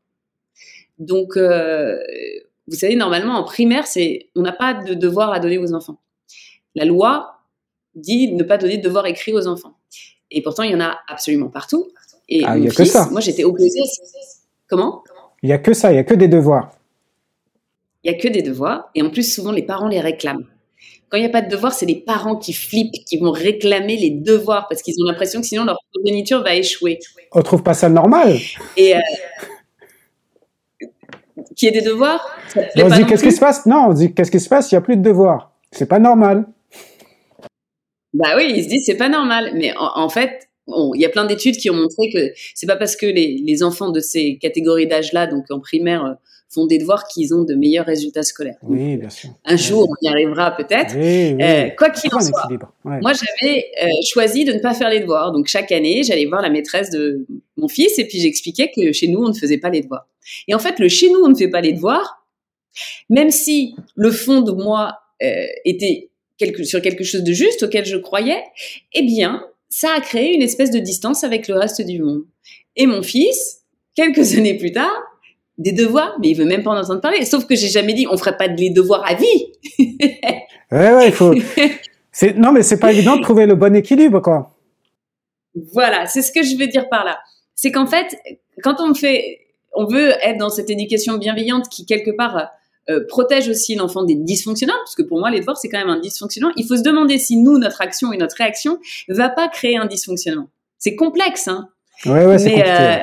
Donc 0.99 1.37
euh, 1.37 1.99
vous 2.67 2.77
savez 2.77 2.97
normalement 2.97 3.35
en 3.35 3.45
primaire 3.45 3.87
c'est 3.87 4.31
on 4.35 4.41
n'a 4.41 4.53
pas 4.53 4.73
de 4.73 4.95
devoir 4.95 5.33
à 5.33 5.39
donner 5.39 5.59
aux 5.59 5.75
enfants. 5.75 6.01
La 6.75 6.87
loi 6.87 7.41
dit 7.95 8.33
ne 8.33 8.43
pas 8.43 8.57
donner 8.57 8.79
de 8.79 8.83
devoir 8.83 9.05
écrit 9.05 9.35
aux 9.35 9.47
enfants. 9.47 9.77
Et 10.31 10.41
pourtant 10.41 10.63
il 10.63 10.73
y 10.73 10.75
en 10.75 10.81
a 10.81 10.99
absolument 11.09 11.49
partout. 11.49 11.91
Et 12.31 12.43
ah, 12.47 12.57
y 12.57 12.69
a 12.69 12.71
que 12.71 12.85
ça. 12.85 13.09
moi 13.11 13.21
j'étais 13.21 13.45
opposée. 13.45 13.83
Comment? 14.67 15.05
Il 15.43 15.51
y 15.51 15.53
a 15.53 15.59
que 15.59 15.75
ça, 15.75 15.93
il 15.93 15.97
y 15.97 15.99
a 15.99 16.05
que 16.05 16.15
des 16.15 16.29
devoirs. 16.29 16.71
Il 18.05 18.11
y 18.11 18.15
a 18.15 18.19
que 18.19 18.29
des 18.29 18.43
devoirs. 18.43 18.91
Et 18.95 19.03
en 19.03 19.11
plus, 19.11 19.35
souvent, 19.35 19.53
les 19.53 19.63
parents 19.63 19.89
les 19.89 20.01
réclament. 20.01 20.47
Quand 21.11 21.17
il 21.17 21.23
n'y 21.23 21.27
a 21.27 21.31
pas 21.31 21.43
de 21.43 21.51
devoirs, 21.51 21.73
c'est 21.73 21.87
les 21.87 21.97
parents 21.97 22.37
qui 22.37 22.53
flippent, 22.53 23.05
qui 23.05 23.19
vont 23.19 23.33
réclamer 23.33 23.97
les 23.97 24.11
devoirs 24.11 24.69
parce 24.69 24.81
qu'ils 24.81 24.95
ont 25.03 25.07
l'impression 25.07 25.41
que 25.41 25.47
sinon 25.47 25.65
leur 25.65 25.77
progéniture 25.93 26.43
va 26.43 26.55
échouer. 26.55 27.01
On 27.33 27.43
trouve 27.43 27.65
pas 27.65 27.75
ça 27.75 27.89
normal. 27.89 28.39
Et 28.77 28.95
euh, 28.95 29.01
qui 31.57 31.67
ait 31.67 31.73
des 31.73 31.81
devoirs 31.81 32.25
On 32.57 32.89
dit 32.89 33.07
qu'est-ce 33.07 33.25
qui 33.25 33.33
se 33.33 33.41
passe? 33.41 33.67
Non, 33.67 33.87
on 33.89 33.93
dit 33.93 34.15
qu'est-ce 34.15 34.31
qui 34.31 34.39
se 34.39 34.49
passe? 34.49 34.71
Il 34.71 34.75
n'y 34.75 34.79
a 34.79 34.83
plus 34.83 34.97
de 34.97 35.03
devoirs. 35.03 35.53
C'est 35.73 35.89
pas 35.89 35.99
normal. 35.99 36.47
Bah 38.15 38.35
oui, 38.37 38.53
ils 38.55 38.63
se 38.63 38.69
disent 38.69 38.85
c'est 38.87 38.97
pas 38.97 39.09
normal. 39.09 39.51
Mais 39.55 39.73
en, 39.77 40.09
fait, 40.09 40.49
il 40.69 41.01
y 41.01 41.05
a 41.05 41.09
plein 41.09 41.25
d'études 41.25 41.57
qui 41.57 41.71
ont 41.71 41.75
montré 41.75 42.09
que 42.13 42.33
c'est 42.55 42.69
pas 42.69 42.77
parce 42.77 42.95
que 42.95 43.07
les, 43.07 43.43
les 43.45 43.63
enfants 43.65 43.91
de 43.91 43.99
ces 43.99 44.39
catégories 44.39 44.87
d'âge-là, 44.87 45.27
donc 45.27 45.47
en 45.51 45.59
primaire, 45.59 46.05
euh, 46.05 46.15
font 46.53 46.67
des 46.67 46.79
devoirs 46.79 47.07
qu'ils 47.07 47.33
ont 47.33 47.45
de 47.45 47.55
meilleurs 47.55 47.87
résultats 47.87 48.25
scolaires. 48.25 48.57
Oui, 48.63 48.97
bien 48.97 49.09
sûr. 49.09 49.31
Un 49.45 49.57
jour, 49.57 49.89
on 49.89 49.95
y 50.05 50.09
arrivera 50.09 50.57
peut-être. 50.57 50.95
Euh, 50.97 51.71
quoi 51.79 51.91
qu'il 51.91 52.13
en 52.13 52.21
soit, 52.21 52.49
moi 52.85 53.13
j'avais 53.13 53.67
euh, 53.83 53.89
choisi 54.05 54.45
de 54.45 54.53
ne 54.53 54.59
pas 54.59 54.75
faire 54.75 54.91
les 54.91 55.01
devoirs. 55.01 55.33
Donc 55.33 55.47
chaque 55.47 55.71
année, 55.71 56.03
j'allais 56.03 56.27
voir 56.27 56.43
la 56.43 56.51
maîtresse 56.51 56.91
de 56.91 57.25
mon 57.57 57.69
fils 57.69 57.99
et 57.99 58.07
puis 58.07 58.19
j'expliquais 58.21 58.71
que 58.75 58.93
chez 58.93 59.09
nous, 59.09 59.21
on 59.21 59.29
ne 59.29 59.35
faisait 59.35 59.59
pas 59.59 59.71
les 59.71 59.83
devoirs. 59.83 60.09
Et 60.49 60.55
en 60.55 60.59
fait, 60.59 60.79
le 60.79 60.89
chez 60.89 61.11
nous, 61.11 61.21
on 61.25 61.29
ne 61.29 61.37
fait 61.37 61.49
pas 61.49 61.61
les 61.61 61.73
devoirs, 61.73 62.27
même 63.09 63.31
si 63.31 63.77
le 63.95 64.11
fond 64.11 64.41
de 64.41 64.53
moi 64.53 64.99
euh, 65.23 65.45
était 65.65 66.11
quelque, 66.37 66.65
sur 66.65 66.83
quelque 66.83 67.05
chose 67.05 67.23
de 67.23 67.33
juste 67.33 67.63
auquel 67.63 67.85
je 67.85 67.97
croyais, 67.97 68.43
eh 68.93 69.03
bien, 69.03 69.45
ça 69.69 69.93
a 69.97 70.01
créé 70.01 70.35
une 70.35 70.43
espèce 70.43 70.71
de 70.71 70.79
distance 70.79 71.23
avec 71.23 71.47
le 71.47 71.55
reste 71.55 71.83
du 71.83 72.03
monde. 72.03 72.25
Et 72.77 72.87
mon 72.87 73.03
fils, 73.03 73.63
quelques 73.95 74.35
années 74.39 74.57
plus 74.57 74.73
tard, 74.73 75.10
des 75.59 75.73
devoirs, 75.73 76.17
mais 76.21 76.31
il 76.31 76.35
veut 76.35 76.45
même 76.45 76.63
pas 76.63 76.71
en 76.71 76.79
entendre 76.79 77.01
parler. 77.01 77.25
Sauf 77.25 77.47
que 77.47 77.55
j'ai 77.55 77.69
jamais 77.69 77.93
dit 77.93 78.07
on 78.11 78.17
ferait 78.17 78.37
pas 78.37 78.49
des 78.49 78.71
devoirs 78.71 79.05
à 79.07 79.15
vie. 79.15 79.53
ouais, 79.79 80.93
ouais, 80.93 81.07
il 81.09 81.13
faut. 81.13 81.35
Non, 82.37 82.53
mais 82.53 82.63
c'est 82.63 82.81
pas 82.81 82.93
évident 82.93 83.17
de 83.17 83.23
trouver 83.23 83.47
le 83.47 83.55
bon 83.55 83.75
équilibre, 83.75 84.21
quoi. 84.21 84.57
Voilà, 85.73 86.07
c'est 86.07 86.23
ce 86.23 86.33
que 86.33 86.43
je 86.43 86.57
veux 86.57 86.67
dire 86.67 86.89
par 86.89 87.05
là. 87.05 87.19
C'est 87.55 87.71
qu'en 87.71 87.87
fait, 87.87 88.17
quand 88.63 88.77
on 88.81 88.95
fait, 88.95 89.41
on 89.75 89.87
veut 89.87 90.11
être 90.23 90.39
dans 90.39 90.51
cette 90.51 90.71
éducation 90.71 91.19
bienveillante 91.19 91.69
qui 91.69 91.87
quelque 91.87 92.11
part 92.11 92.51
euh, 92.89 93.05
protège 93.09 93.49
aussi 93.49 93.75
l'enfant 93.75 94.03
des 94.05 94.17
dysfonctionnements, 94.17 94.79
parce 94.85 94.95
que 94.95 95.03
pour 95.03 95.19
moi, 95.19 95.31
les 95.31 95.41
devoirs 95.41 95.57
c'est 95.57 95.69
quand 95.69 95.79
même 95.79 95.91
un 95.91 96.01
dysfonctionnement. 96.01 96.53
Il 96.57 96.67
faut 96.67 96.77
se 96.77 96.83
demander 96.83 97.19
si 97.19 97.37
nous, 97.37 97.59
notre 97.59 97.81
action 97.81 98.13
et 98.13 98.17
notre 98.17 98.37
réaction, 98.37 98.79
va 99.09 99.29
pas 99.29 99.49
créer 99.49 99.77
un 99.77 99.87
dysfonctionnement. 99.87 100.49
C'est 100.79 100.97
complexe, 100.97 101.47
hein. 101.49 101.69
Ouais, 102.07 102.27
ouais, 102.27 102.39
c'est 102.39 102.51
compliqué. 102.51 102.71
Euh, 102.71 102.97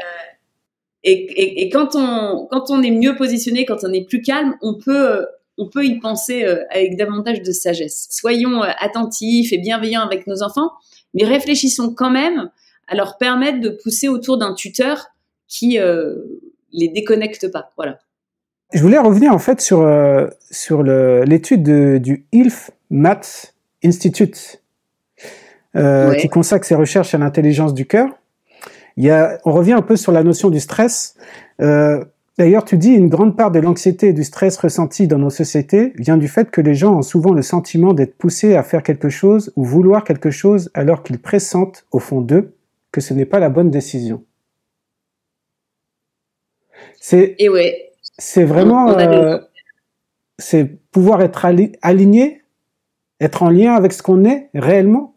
et, 1.09 1.69
quand 1.69 1.95
on 1.95 2.47
quand 2.49 2.69
on 2.69 2.81
est 2.81 2.91
mieux 2.91 3.15
positionné, 3.15 3.65
quand 3.65 3.83
on 3.83 3.93
est 3.93 4.05
plus 4.05 4.21
calme, 4.21 4.55
on 4.61 4.73
peut 4.73 5.25
on 5.57 5.67
peut 5.67 5.85
y 5.85 5.99
penser 5.99 6.43
euh, 6.43 6.63
avec 6.69 6.97
davantage 6.97 7.41
de 7.41 7.51
sagesse. 7.51 8.07
Soyons 8.11 8.63
euh, 8.63 8.69
attentifs 8.79 9.51
et 9.51 9.57
bienveillants 9.57 10.01
avec 10.01 10.27
nos 10.27 10.43
enfants, 10.43 10.71
mais 11.13 11.23
réfléchissons 11.23 11.93
quand 11.93 12.11
même 12.11 12.49
à 12.87 12.95
leur 12.95 13.17
permettre 13.17 13.59
de 13.59 13.69
pousser 13.69 14.07
autour 14.07 14.37
d'un 14.37 14.53
tuteur 14.53 15.07
qui 15.47 15.79
euh, 15.79 16.15
les 16.71 16.89
déconnecte 16.89 17.51
pas. 17.51 17.71
Voilà. 17.75 17.99
Je 18.73 18.81
voulais 18.81 18.99
revenir 18.99 19.33
en 19.33 19.39
fait 19.39 19.61
sur 19.61 19.87
sur 20.51 20.83
l'étude 20.83 21.63
du 22.01 22.25
ILF 22.33 22.71
Maths 22.89 23.55
Institute, 23.81 24.61
qui 25.73 26.27
consacre 26.27 26.65
ses 26.65 26.75
recherches 26.75 27.13
à 27.13 27.17
l'intelligence 27.17 27.73
du 27.73 27.85
cœur. 27.85 28.09
Il 28.97 29.05
y 29.05 29.09
a, 29.09 29.39
on 29.45 29.53
revient 29.53 29.73
un 29.73 29.81
peu 29.81 29.95
sur 29.95 30.11
la 30.11 30.23
notion 30.23 30.49
du 30.49 30.59
stress. 30.59 31.15
D'ailleurs, 32.37 32.65
tu 32.65 32.77
dis 32.77 32.91
une 32.91 33.09
grande 33.09 33.35
part 33.35 33.49
de 33.49 33.57
l'anxiété 33.59 34.09
et 34.09 34.13
du 34.13 34.23
stress 34.23 34.57
ressenti 34.57 35.07
dans 35.07 35.17
nos 35.17 35.31
sociétés 35.31 35.93
vient 35.95 36.17
du 36.17 36.27
fait 36.27 36.51
que 36.51 36.61
les 36.61 36.75
gens 36.75 36.99
ont 36.99 37.01
souvent 37.01 37.33
le 37.33 37.41
sentiment 37.41 37.93
d'être 37.93 38.15
poussés 38.15 38.55
à 38.55 38.61
faire 38.61 38.83
quelque 38.83 39.09
chose 39.09 39.51
ou 39.55 39.63
vouloir 39.63 40.03
quelque 40.03 40.29
chose 40.29 40.69
alors 40.75 41.01
qu'ils 41.01 41.19
pressentent 41.19 41.85
au 41.91 41.97
fond 41.97 42.21
d'eux 42.21 42.53
que 42.91 43.01
ce 43.01 43.15
n'est 43.15 43.25
pas 43.25 43.39
la 43.39 43.49
bonne 43.49 43.71
décision. 43.71 44.23
C'est 46.99 47.35
et 47.39 47.49
ouais. 47.49 47.91
C'est 48.19 48.45
vraiment 48.45 48.91
euh, 48.99 49.39
c'est 50.37 50.65
pouvoir 50.91 51.21
être 51.23 51.43
aligné, 51.81 52.43
être 53.19 53.41
en 53.41 53.49
lien 53.49 53.73
avec 53.73 53.93
ce 53.93 54.03
qu'on 54.03 54.25
est 54.25 54.49
réellement. 54.53 55.15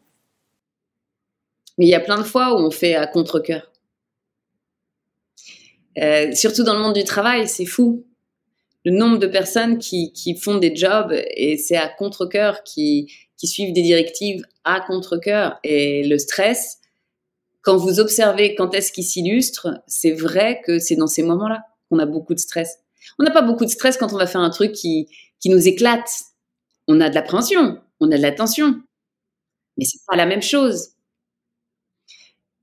Mais 1.77 1.85
il 1.85 1.91
y 1.91 1.95
a 1.95 2.01
plein 2.01 2.19
de 2.19 2.23
fois 2.23 2.55
où 2.55 2.65
on 2.65 2.71
fait 2.71 2.95
à 2.95 3.07
contre-cœur. 3.07 3.70
Euh, 5.99 6.33
surtout 6.35 6.63
dans 6.63 6.75
le 6.75 6.81
monde 6.81 6.95
du 6.95 7.05
travail, 7.05 7.49
c'est 7.49 7.67
fou. 7.67 8.07
Le 8.85 8.93
nombre 8.93 9.19
de 9.19 9.27
personnes 9.27 9.79
qui, 9.79 10.13
font 10.41 10.57
des 10.57 10.75
jobs 10.75 11.13
et 11.13 11.59
c'est 11.59 11.77
à 11.77 11.89
contre-cœur, 11.89 12.63
qui, 12.63 13.13
suivent 13.43 13.73
des 13.73 13.83
directives 13.83 14.45
à 14.65 14.81
contre-cœur. 14.81 15.59
Et 15.65 16.07
le 16.07 16.19
stress, 16.19 16.79
quand 17.63 17.77
vous 17.77 18.01
observez 18.01 18.55
quand 18.55 18.75
est-ce 18.75 18.93
qu'il 18.93 19.05
s'illustre, 19.05 19.83
c'est 19.87 20.13
vrai 20.13 20.63
que 20.65 20.79
c'est 20.79 20.97
dans 20.97 21.07
ces 21.07 21.23
moments-là 21.23 21.63
qu'on 21.89 21.99
a 21.99 22.07
beaucoup 22.07 22.35
de 22.35 22.39
stress. 22.39 22.79
On 23.19 23.25
n'a 23.25 23.31
pas 23.31 23.43
beaucoup 23.43 23.65
de 23.65 23.71
stress 23.71 23.97
quand 23.97 24.13
on 24.13 24.19
va 24.19 24.27
faire 24.27 24.41
un 24.41 24.51
truc 24.51 24.73
qui, 24.73 25.09
qui 25.41 25.51
nous 25.51 25.69
éclate. 25.69 26.09
On 26.87 27.01
a 27.01 27.11
de 27.11 27.15
l'appréhension, 27.15 27.79
on 28.01 28.11
a 28.11 28.17
de 28.17 28.23
l'attention, 28.23 28.81
mais 29.77 29.85
c'est 29.85 30.01
pas 30.07 30.17
la 30.17 30.27
même 30.27 30.43
chose. 30.43 30.91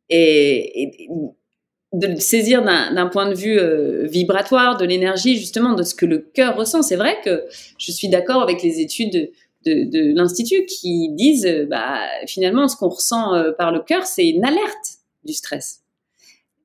Et 0.10 1.08
de 1.94 2.08
le 2.08 2.20
saisir 2.20 2.64
d'un 2.64 3.08
point 3.08 3.30
de 3.30 3.36
vue 3.36 3.58
euh, 3.58 4.06
vibratoire, 4.08 4.78
de 4.78 4.86
l'énergie, 4.86 5.38
justement, 5.38 5.74
de 5.74 5.84
ce 5.84 5.96
que 5.96 6.06
le 6.06 6.20
cœur 6.20 6.58
ressent. 6.58 6.82
C'est 6.82 6.98
vrai 6.98 7.18
que 7.24 7.46
je 7.78 7.92
suis 7.92 8.10
d'accord 8.10 8.42
avec 8.42 8.62
les 8.62 8.82
études 8.82 9.32
de, 9.66 10.14
l'Institut 10.16 10.66
qui 10.66 11.10
disent, 11.12 11.46
euh, 11.46 11.66
bah, 11.66 12.00
finalement, 12.26 12.68
ce 12.68 12.76
qu'on 12.76 12.90
ressent 12.90 13.34
euh, 13.36 13.52
par 13.52 13.72
le 13.72 13.80
cœur, 13.80 14.06
c'est 14.06 14.28
une 14.28 14.46
alerte 14.46 15.00
du 15.24 15.34
stress. 15.34 15.82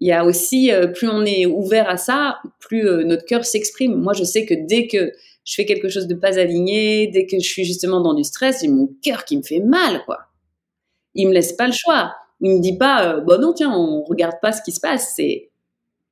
Il 0.01 0.09
y 0.09 0.13
a 0.13 0.25
aussi, 0.25 0.73
plus 0.95 1.09
on 1.09 1.25
est 1.25 1.47
ouvert 1.47 1.89
à 1.89 1.97
ça, 1.97 2.41
plus 2.59 2.83
notre 3.05 3.25
cœur 3.25 3.45
s'exprime. 3.45 3.95
Moi, 3.95 4.15
je 4.15 4.25
sais 4.25 4.45
que 4.45 4.55
dès 4.55 4.89
que 4.89 5.13
je 5.45 5.55
fais 5.55 5.65
quelque 5.65 5.89
chose 5.89 6.09
de 6.09 6.17
pas 6.17 6.41
aligné, 6.41 7.07
dès 7.07 7.25
que 7.25 7.39
je 7.39 7.47
suis 7.47 7.65
justement 7.65 8.01
dans 8.01 8.13
du 8.13 8.25
stress, 8.25 8.63
j'ai 8.63 8.69
mon 8.69 8.89
cœur 9.01 9.25
qui 9.25 9.37
me 9.37 9.43
fait 9.43 9.61
mal, 9.61 10.03
quoi. 10.05 10.19
Il 11.15 11.29
me 11.29 11.33
laisse 11.33 11.53
pas 11.53 11.69
le 11.69 11.73
choix 11.73 12.17
il 12.43 12.57
me 12.57 12.61
dit 12.61 12.77
pas, 12.77 13.19
bon 13.19 13.19
euh, 13.19 13.37
bah 13.37 13.39
non, 13.39 13.53
tiens, 13.53 13.73
on 13.73 14.03
regarde 14.03 14.35
pas 14.43 14.53
ce 14.53 14.63
qui 14.63 14.73
se 14.73 14.81
passe. 14.81 15.15
C'est 15.17 15.51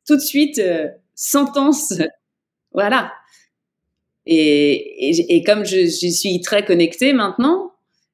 tout 0.07 0.17
de 0.17 0.21
suite 0.21 0.59
euh, 0.61 0.89
sentence, 1.15 1.93
voilà. 2.73 3.13
Et, 4.27 5.35
et, 5.35 5.43
comme 5.43 5.65
je, 5.65 5.87
je, 5.87 6.09
suis 6.09 6.41
très 6.41 6.65
connectée 6.65 7.13
maintenant, 7.13 7.73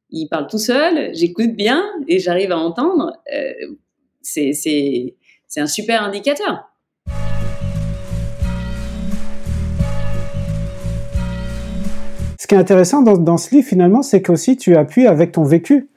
il 0.09 0.29
parle 0.29 0.47
tout 0.47 0.59
seul, 0.59 1.15
j'écoute 1.15 1.55
bien 1.55 1.85
et 2.09 2.19
j'arrive 2.19 2.53
à 2.53 2.59
entendre. 2.59 3.13
Euh, 3.35 3.53
c'est 4.23 5.15
un 5.57 5.67
super 5.67 6.03
indicateur. 6.03 6.71
Ce 12.39 12.47
qui 12.47 12.55
est 12.55 12.59
intéressant 12.59 13.03
dans, 13.03 13.19
dans 13.19 13.37
ce 13.37 13.55
livre, 13.55 13.67
finalement, 13.67 14.03
c'est 14.03 14.23
qu'aussi 14.23 14.57
tu 14.57 14.75
appuies 14.77 15.07
avec 15.07 15.33
ton 15.33 15.45
vécu. 15.45 15.91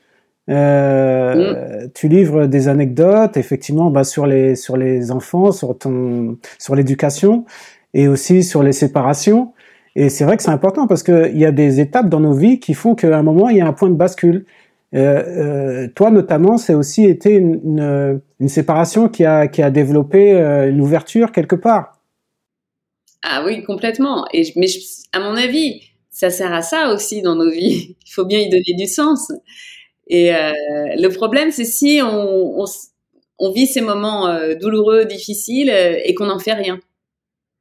Euh, 0.50 1.86
mm. 1.86 1.92
Tu 1.94 2.08
livres 2.08 2.46
des 2.48 2.68
anecdotes, 2.68 3.38
effectivement, 3.38 3.90
bah, 3.90 4.04
sur 4.04 4.26
les 4.26 4.56
sur 4.56 4.78
les 4.78 5.12
enfants, 5.12 5.52
sur 5.52 5.78
ton 5.78 6.38
sur 6.58 6.76
l'éducation 6.76 7.46
et 7.94 8.08
aussi 8.08 8.44
sur 8.44 8.64
les 8.64 8.72
séparations. 8.72 9.54
Et 9.96 10.10
c'est 10.10 10.24
vrai 10.24 10.38
que 10.38 10.44
c'est 10.44 10.50
important 10.50 10.88
parce 10.88 11.04
qu'il 11.04 11.38
y 11.38 11.46
a 11.46 11.52
des 11.52 11.80
étapes 11.80 12.10
dans 12.10 12.20
nos 12.20 12.34
vies 12.34 12.60
qui 12.60 12.74
font 12.74 12.96
qu'à 12.96 13.18
un 13.18 13.24
moment 13.24 13.50
il 13.50 13.58
y 13.58 13.62
a 13.62 13.68
un 13.68 13.74
point 13.74 13.90
de 13.90 13.96
bascule. 13.96 14.46
Euh, 14.96 15.24
euh, 15.28 15.88
toi 15.94 16.10
notamment, 16.10 16.58
c'est 16.58 16.74
aussi 16.74 17.06
été 17.06 17.36
une, 17.36 17.60
une, 17.64 18.22
une, 18.40 18.50
séparation 18.50 19.08
qui 19.08 19.24
a 19.24 19.48
qui 19.48 19.62
a 19.62 19.70
développé 19.70 20.34
une 20.34 20.82
ouverture 20.82 21.32
quelque 21.32 21.56
part. 21.56 22.00
Ah 23.22 23.44
oui, 23.46 23.64
complètement. 23.64 24.26
Et 24.34 24.52
mais 24.56 24.68
à 25.14 25.20
mon 25.20 25.36
avis, 25.36 25.82
ça 26.10 26.30
sert 26.32 26.54
à 26.54 26.62
ça 26.62 26.92
aussi 26.92 27.22
dans 27.22 27.36
nos 27.36 27.52
vies. 27.52 27.96
Il 28.08 28.12
faut 28.12 28.26
bien 28.26 28.40
y 28.40 28.50
donner 28.50 28.74
du 28.78 28.88
sens. 28.88 29.32
Et 30.10 30.34
euh, 30.34 30.52
le 30.98 31.08
problème, 31.10 31.52
c'est 31.52 31.65
si 31.65 32.02
on, 32.04 32.62
on, 32.62 32.65
on, 33.38 33.52
vit 33.52 33.67
ces 33.67 33.82
moments 33.82 34.28
euh, 34.28 34.56
douloureux, 34.56 35.06
difficiles, 35.06 35.69
euh, 35.69 36.00
et 36.04 36.15
qu'on 36.15 36.26
n'en 36.26 36.39
fait 36.39 36.54
rien. 36.54 36.80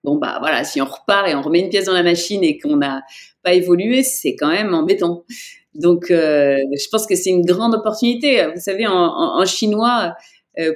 Bon 0.05 0.17
bah 0.17 0.39
voilà, 0.41 0.65
si 0.65 0.81
on 0.81 0.87
repart 0.87 1.29
et 1.29 1.35
on 1.35 1.43
remet 1.43 1.61
une 1.61 1.69
pièce 1.69 1.85
dans 1.85 1.93
la 1.93 2.03
machine 2.05 2.43
et 2.43 2.59
qu'on 2.59 2.77
n'a 2.77 3.03
pas 3.43 3.53
évolué, 3.53 4.03
c'est 4.03 4.35
quand 4.37 4.49
même 4.49 4.73
embêtant. 4.73 5.25
Donc, 5.75 6.07
je 6.09 6.89
pense 6.91 7.07
que 7.07 7.15
c'est 7.15 7.31
une 7.31 7.45
grande 7.45 7.75
opportunité. 7.75 8.47
Vous 8.55 8.61
savez, 8.61 8.87
en, 8.87 8.93
en, 8.95 9.41
en 9.41 9.45
chinois, 9.45 10.15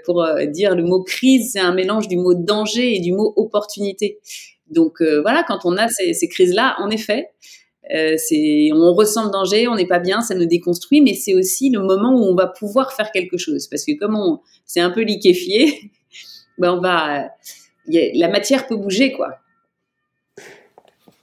pour 0.05 0.25
dire 0.49 0.77
le 0.77 0.83
mot 0.83 1.03
crise, 1.03 1.53
c'est 1.53 1.61
un 1.61 1.73
mélange 1.73 2.09
du 2.09 2.17
mot 2.17 2.35
danger 2.35 2.97
et 2.97 3.01
du 3.01 3.13
mot 3.13 3.33
opportunité. 3.37 4.19
Donc 4.71 5.01
voilà, 5.01 5.45
quand 5.47 5.61
on 5.65 5.77
a 5.77 5.89
ces, 5.89 6.13
ces 6.15 6.29
crises-là, 6.29 6.77
en 6.79 6.91
effet, 6.91 7.31
euh, 7.91 8.15
c'est, 8.17 8.71
on 8.73 8.95
ressent 8.95 9.25
le 9.25 9.31
danger, 9.31 9.67
on 9.67 9.75
n'est 9.75 9.87
pas 9.87 9.99
bien, 9.99 10.21
ça 10.21 10.35
nous 10.35 10.47
déconstruit, 10.47 11.01
mais 11.01 11.15
c'est 11.15 11.35
aussi 11.35 11.71
le 11.71 11.81
moment 11.81 12.13
où 12.13 12.25
on 12.25 12.35
va 12.35 12.47
pouvoir 12.47 12.93
faire 12.93 13.11
quelque 13.11 13.37
chose, 13.37 13.67
parce 13.67 13.85
que 13.85 13.93
comme 13.99 14.17
on, 14.17 14.41
c'est 14.65 14.81
un 14.81 14.91
peu 14.91 15.03
liquéfié, 15.03 15.91
ben 16.59 16.75
on 16.75 16.81
va, 16.81 17.31
la 17.87 18.29
matière 18.29 18.67
peut 18.67 18.77
bouger, 18.77 19.13
quoi. 19.13 19.39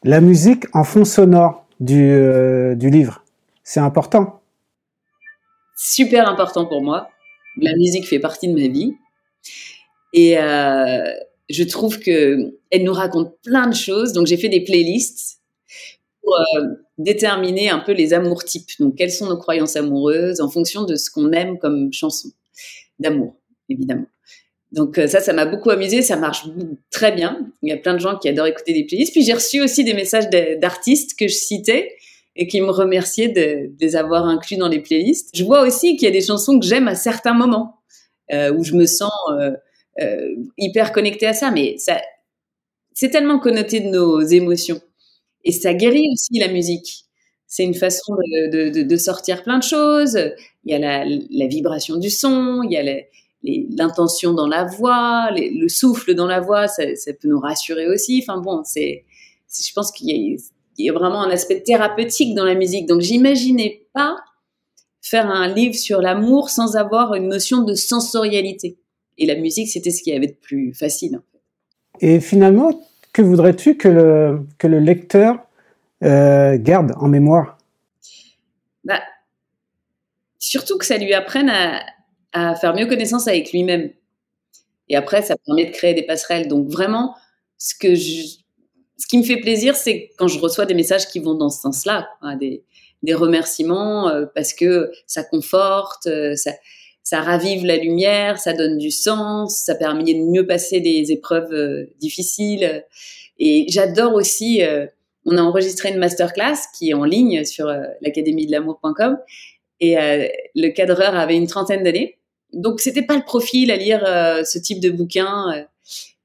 La 0.04 0.22
musique 0.22 0.66
en 0.74 0.84
fond 0.84 1.06
sonore 1.06 1.66
du, 1.80 2.12
euh, 2.12 2.76
du 2.76 2.90
livre, 2.90 3.24
c'est 3.64 3.80
important. 3.80 4.42
Super 5.78 6.30
important 6.30 6.66
pour 6.66 6.82
moi. 6.82 7.10
La 7.58 7.74
musique 7.76 8.06
fait 8.06 8.20
partie 8.20 8.48
de 8.48 8.54
ma 8.54 8.68
vie, 8.68 8.96
et 10.14 10.38
euh, 10.38 11.04
je 11.50 11.64
trouve 11.64 12.00
que 12.00 12.54
elle 12.70 12.84
nous 12.84 12.94
raconte 12.94 13.34
plein 13.44 13.68
de 13.68 13.76
choses. 13.76 14.14
Donc 14.14 14.28
j'ai 14.28 14.38
fait 14.38 14.50
des 14.50 14.64
playlists 14.64 15.39
euh, 16.34 16.66
déterminer 16.98 17.70
un 17.70 17.80
peu 17.80 17.92
les 17.92 18.14
amours 18.14 18.44
types. 18.44 18.70
Donc, 18.80 18.96
quelles 18.96 19.12
sont 19.12 19.28
nos 19.28 19.38
croyances 19.38 19.76
amoureuses 19.76 20.42
en 20.42 20.50
fonction 20.50 20.84
de 20.84 20.96
ce 20.96 21.10
qu'on 21.10 21.32
aime 21.32 21.58
comme 21.60 21.92
chanson 21.94 22.30
d'amour, 23.00 23.36
évidemment. 23.70 24.06
Donc 24.72 25.00
euh, 25.00 25.08
ça, 25.08 25.20
ça 25.20 25.34
m'a 25.34 25.46
beaucoup 25.46 25.72
amusé, 25.72 26.02
ça 26.02 26.16
marche 26.16 26.46
très 26.92 27.12
bien. 27.12 27.52
Il 27.64 27.70
y 27.70 27.72
a 27.72 27.78
plein 27.78 27.94
de 27.94 28.00
gens 28.00 28.18
qui 28.18 28.30
adorent 28.30 28.48
écouter 28.48 28.74
des 28.74 28.84
playlists. 28.84 29.14
Puis 29.14 29.24
j'ai 29.24 29.34
reçu 29.34 29.62
aussi 29.62 29.84
des 29.84 29.94
messages 29.94 30.30
d'artistes 30.30 31.18
que 31.18 31.28
je 31.28 31.34
citais 31.34 31.96
et 32.36 32.48
qui 32.48 32.62
me 32.62 32.70
remerciaient 32.70 33.30
de, 33.30 33.72
les 33.80 33.96
avoir 33.96 34.26
inclus 34.26 34.58
dans 34.58 34.68
les 34.68 34.80
playlists. 34.80 35.36
Je 35.36 35.44
vois 35.44 35.62
aussi 35.66 35.96
qu'il 35.98 36.06
y 36.06 36.08
a 36.08 36.12
des 36.12 36.22
chansons 36.22 36.60
que 36.60 36.66
j'aime 36.66 36.88
à 36.88 36.96
certains 36.96 37.34
moments 37.34 37.80
euh, 38.32 38.54
où 38.54 38.64
je 38.64 38.76
me 38.76 38.86
sens 38.86 39.12
hyper 40.58 40.94
connectée 40.94 41.28
à 41.28 41.34
ça, 41.34 41.52
mais 41.52 41.78
ça, 41.78 42.00
c'est 42.94 43.10
tellement 43.10 43.40
connoté 43.40 43.82
de 43.82 43.88
nos 43.88 44.22
émotions. 44.22 44.80
Et 45.44 45.52
ça 45.52 45.74
guérit 45.74 46.08
aussi 46.14 46.40
la 46.40 46.48
musique. 46.48 47.06
C'est 47.48 47.64
une 47.64 47.74
façon 47.74 48.16
de, 48.16 48.98
sortir 48.98 49.44
plein 49.44 49.58
de 49.58 49.64
choses. 49.64 50.18
Il 50.66 50.72
y 50.72 50.76
a 50.76 51.04
la, 51.04 51.48
vibration 51.48 51.98
du 51.98 52.10
son, 52.10 52.62
il 52.64 52.72
y 52.72 52.78
a 52.78 53.02
l'intention 53.44 54.34
dans 54.34 54.48
la 54.48 54.66
voix, 54.66 55.30
le 55.32 55.68
souffle 55.68 56.14
dans 56.14 56.28
la 56.28 56.42
voix, 56.42 56.68
ça, 56.68 56.84
peut 57.20 57.28
nous 57.28 57.40
rassurer 57.40 57.88
aussi. 57.88 58.24
Enfin 58.24 58.40
bon, 58.40 58.62
c'est, 58.64 59.06
je 59.52 59.74
pense 59.74 59.92
qu'il 59.92 60.10
y, 60.10 60.38
y, 60.78 60.90
a 60.90 60.94
vraiment 60.94 61.24
un 61.24 61.32
aspect 61.32 61.62
thérapeutique 61.62 62.36
dans 62.36 62.46
la 62.46 62.56
musique. 62.56 62.86
Donc 62.86 63.02
j'imaginais 63.02 63.88
pas 63.94 64.18
faire 65.02 65.28
un 65.28 65.48
livre 65.48 65.76
sur 65.76 66.02
l'amour 66.02 66.50
sans 66.50 66.76
avoir 66.76 67.16
une 67.16 67.30
notion 67.30 67.64
de 67.64 67.74
sensorialité. 67.74 68.78
Et 69.18 69.26
la 69.26 69.36
musique, 69.36 69.70
c'était 69.70 69.92
ce 69.92 70.04
qui 70.04 70.12
avait 70.14 70.28
de 70.28 70.38
plus 70.40 70.74
facile. 70.74 71.22
Et 72.00 72.20
finalement, 72.20 72.80
que 73.20 73.24
voudrais-tu 73.24 73.76
que 73.76 73.90
le, 73.90 74.48
que 74.58 74.66
le 74.68 74.80
lecteur 74.80 75.40
euh, 76.06 76.58
garde 76.58 76.94
en 76.96 77.10
mémoire? 77.10 77.58
Bah, 78.86 79.02
Surtout 80.38 80.78
que 80.78 80.86
ça 80.86 80.96
lui 80.98 81.14
apprenne 81.14 81.50
à, 81.50 81.82
à 82.32 82.56
faire 82.56 82.74
mieux 82.74 82.86
connaissance 82.86 83.28
avec 83.28 83.52
lui-même. 83.52 83.92
Et 84.88 84.96
après, 84.96 85.22
ça 85.22 85.36
permet 85.46 85.66
de 85.66 85.72
créer 85.72 85.94
des 85.94 86.04
passerelles. 86.04 86.48
Donc 86.48 86.70
vraiment, 86.70 87.14
ce 87.58 87.76
que 87.76 87.94
ce 87.94 89.08
qui 89.10 89.18
me 89.18 89.24
fait 89.24 89.42
plaisir, 89.42 89.76
c'est 89.76 90.12
quand 90.18 90.30
je 90.30 90.40
reçois 90.40 90.66
des 90.66 90.74
messages 90.74 91.08
qui 91.08 91.20
vont 91.20 91.36
dans 91.36 91.50
ce 91.50 91.60
sens-là, 91.60 92.08
des, 92.40 92.64
des 93.04 93.14
remerciements 93.14 94.08
euh, 94.08 94.28
parce 94.34 94.54
que 94.54 94.94
ça 95.08 95.26
conforte, 95.26 96.08
euh, 96.08 96.38
ça, 96.38 96.52
ça 97.10 97.22
ravive 97.22 97.66
la 97.66 97.76
lumière, 97.76 98.38
ça 98.38 98.54
donne 98.54 98.78
du 98.78 98.92
sens, 98.92 99.64
ça 99.66 99.74
permet 99.74 100.14
de 100.14 100.20
mieux 100.32 100.46
passer 100.46 100.80
des 100.80 101.12
épreuves 101.12 101.52
euh, 101.52 101.86
difficiles. 102.00 102.86
Et 103.40 103.66
j'adore 103.68 104.14
aussi, 104.14 104.62
euh, 104.62 104.86
on 105.26 105.36
a 105.38 105.42
enregistré 105.42 105.90
une 105.90 105.98
masterclass 105.98 106.68
qui 106.78 106.92
est 106.92 106.94
en 106.94 107.06
ligne 107.06 107.46
sur 107.46 107.68
euh, 107.68 107.82
l'académie 108.02 108.46
de 108.46 108.52
l'amour.com 108.52 109.18
et 109.80 109.98
euh, 109.98 110.28
le 110.54 110.70
cadreur 110.70 111.16
avait 111.16 111.36
une 111.36 111.48
trentaine 111.48 111.82
d'années. 111.82 112.20
Donc 112.54 112.80
c'était 112.80 113.02
pas 113.02 113.16
le 113.16 113.24
profil 113.24 113.72
à 113.72 113.76
lire 113.76 114.02
ce 114.46 114.60
type 114.60 114.80
de 114.80 114.92
bouquin. 114.92 115.66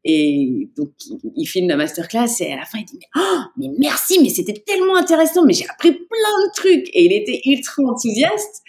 et 0.04 0.68
donc 0.76 0.90
il, 1.34 1.46
filme 1.46 1.68
la 1.68 1.76
masterclass 1.76 2.40
et 2.40 2.52
à 2.52 2.56
la 2.56 2.66
fin 2.66 2.78
il 2.78 2.84
dit 2.84 3.00
oh, 3.16 3.40
mais 3.56 3.68
merci 3.78 4.18
mais 4.22 4.28
c'était 4.28 4.62
tellement 4.66 4.96
intéressant 4.96 5.44
mais 5.44 5.52
j'ai 5.52 5.66
appris 5.68 5.92
plein 5.92 6.46
de 6.46 6.54
trucs 6.54 6.88
et 6.94 7.04
il 7.04 7.12
était 7.12 7.40
ultra 7.46 7.82
enthousiaste 7.82 8.62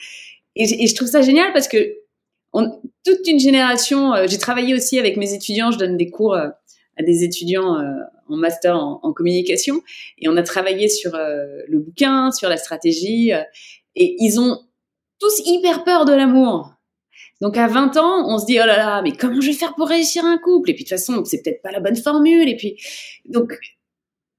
et, 0.55 0.87
je 0.87 0.95
trouve 0.95 1.07
ça 1.07 1.21
génial 1.21 1.51
parce 1.53 1.67
que 1.67 1.77
toute 3.03 3.27
une 3.27 3.39
génération. 3.39 4.13
j'ai 4.27 4.37
travaillé 4.37 4.73
aussi 4.73 4.99
avec 4.99 5.17
mes 5.17 5.33
étudiants. 5.33 5.71
Je 5.71 5.77
donne 5.77 5.97
des 5.97 6.09
cours 6.09 6.35
à 6.35 6.53
des 7.03 7.23
étudiants 7.23 7.77
en 8.27 8.37
master 8.37 8.75
en, 8.75 9.13
communication 9.13 9.81
et 10.17 10.27
on 10.27 10.35
a 10.37 10.43
travaillé 10.43 10.89
sur 10.89 11.15
euh, 11.15 11.61
le 11.67 11.79
bouquin, 11.79 12.31
sur 12.31 12.49
la 12.49 12.57
stratégie 12.57 13.33
euh, 13.33 13.41
et 13.95 14.15
ils 14.19 14.39
ont 14.39 14.59
tous 15.19 15.41
hyper 15.45 15.83
peur 15.83 16.05
de 16.05 16.13
l'amour. 16.13 16.73
Donc 17.41 17.57
à 17.57 17.67
20 17.67 17.97
ans, 17.97 18.27
on 18.27 18.39
se 18.39 18.45
dit 18.45 18.59
oh 18.61 18.65
là 18.65 18.77
là, 18.77 19.01
mais 19.01 19.11
comment 19.11 19.41
je 19.41 19.47
vais 19.47 19.53
faire 19.53 19.75
pour 19.75 19.87
réussir 19.87 20.25
un 20.25 20.37
couple? 20.37 20.71
Et 20.71 20.73
puis 20.73 20.83
de 20.83 20.89
toute 20.89 20.97
façon, 20.97 21.23
c'est 21.25 21.41
peut-être 21.41 21.61
pas 21.61 21.71
la 21.71 21.79
bonne 21.79 21.95
formule. 21.95 22.49
Et 22.49 22.55
puis 22.55 22.77
donc 23.25 23.57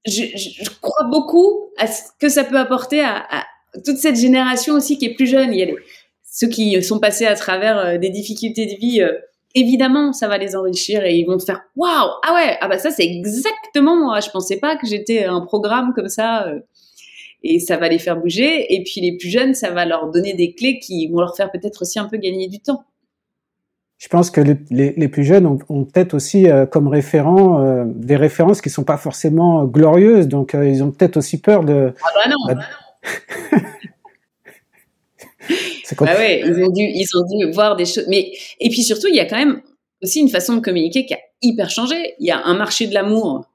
je, 0.05 0.69
crois 0.81 1.05
beaucoup 1.05 1.71
à 1.77 1.87
ce 1.87 2.03
que 2.19 2.29
ça 2.29 2.43
peut 2.43 2.57
apporter 2.57 3.01
à, 3.01 3.45
toute 3.85 3.97
cette 3.97 4.15
génération 4.15 4.73
aussi 4.75 4.97
qui 4.97 5.05
est 5.05 5.13
plus 5.13 5.27
jeune. 5.27 5.53
Il 5.53 5.59
y 5.59 5.63
a 5.63 5.67
ceux 6.37 6.47
qui 6.47 6.83
sont 6.83 6.99
passés 6.99 7.25
à 7.25 7.33
travers 7.33 7.79
euh, 7.79 7.97
des 7.97 8.11
difficultés 8.11 8.67
de 8.67 8.79
vie 8.79 9.01
évidemment, 9.55 10.13
ça 10.13 10.27
va 10.27 10.37
les 10.37 10.55
enrichir 10.55 11.03
et 11.03 11.15
ils 11.15 11.25
vont 11.25 11.39
faire 11.39 11.63
waouh, 11.75 12.09
ah 12.23 12.33
ouais, 12.35 12.57
ah 12.61 12.67
bah 12.67 12.77
ça 12.77 12.91
c'est 12.91 13.05
exactement 13.05 13.95
moi. 13.95 14.19
Je 14.19 14.29
pensais 14.29 14.57
pas 14.57 14.75
que 14.75 14.85
j'étais 14.85 15.25
un 15.25 15.41
programme 15.41 15.93
comme 15.95 16.09
ça. 16.09 16.47
Euh, 16.47 16.59
et 17.43 17.59
ça 17.59 17.77
va 17.77 17.87
les 17.89 17.99
faire 17.99 18.19
bouger. 18.19 18.73
Et 18.73 18.83
puis 18.83 19.01
les 19.01 19.15
plus 19.15 19.29
jeunes, 19.29 19.53
ça 19.53 19.71
va 19.71 19.85
leur 19.85 20.09
donner 20.11 20.33
des 20.33 20.53
clés 20.53 20.79
qui 20.79 21.07
vont 21.07 21.19
leur 21.19 21.35
faire 21.35 21.51
peut-être 21.51 21.83
aussi 21.83 21.99
un 21.99 22.05
peu 22.05 22.17
gagner 22.17 22.47
du 22.47 22.59
temps. 22.59 22.83
Je 23.99 24.07
pense 24.09 24.29
que 24.29 24.41
les, 24.69 25.07
plus 25.07 25.23
jeunes 25.23 25.47
ont, 25.47 25.85
peut-être 25.85 26.13
aussi 26.13 26.47
euh, 26.47 26.67
comme 26.67 26.87
référent 26.87 27.63
euh, 27.63 27.83
des 27.87 28.15
références 28.15 28.61
qui 28.61 28.69
sont 28.69 28.83
pas 28.83 28.97
forcément 28.97 29.65
glorieuses, 29.65 30.27
donc 30.27 30.55
ils 30.55 30.83
ont 30.83 30.91
peut-être 30.91 31.17
aussi 31.17 31.41
peur 31.41 31.63
de. 31.63 31.93
Ah 32.03 32.07
bah 32.13 32.29
non. 32.29 32.35
Bah, 32.47 32.53
bah 32.53 33.61
non. 33.61 33.67
Bah 35.99 36.15
ouais, 36.17 36.41
ils 36.45 36.63
ont 36.63 36.71
dû, 36.71 36.81
ils 36.81 37.07
ont 37.15 37.23
dû 37.23 37.51
voir 37.51 37.75
des 37.75 37.85
choses. 37.85 38.05
Mais 38.07 38.31
et 38.59 38.69
puis 38.69 38.83
surtout, 38.83 39.07
il 39.07 39.15
y 39.15 39.19
a 39.19 39.25
quand 39.25 39.37
même 39.37 39.61
aussi 40.03 40.19
une 40.19 40.29
façon 40.29 40.55
de 40.55 40.61
communiquer 40.61 41.05
qui 41.05 41.13
a 41.13 41.19
hyper 41.41 41.69
changé. 41.69 42.15
Il 42.19 42.27
y 42.27 42.31
a 42.31 42.43
un 42.43 42.55
marché 42.55 42.87
de 42.87 42.93
l'amour 42.93 43.45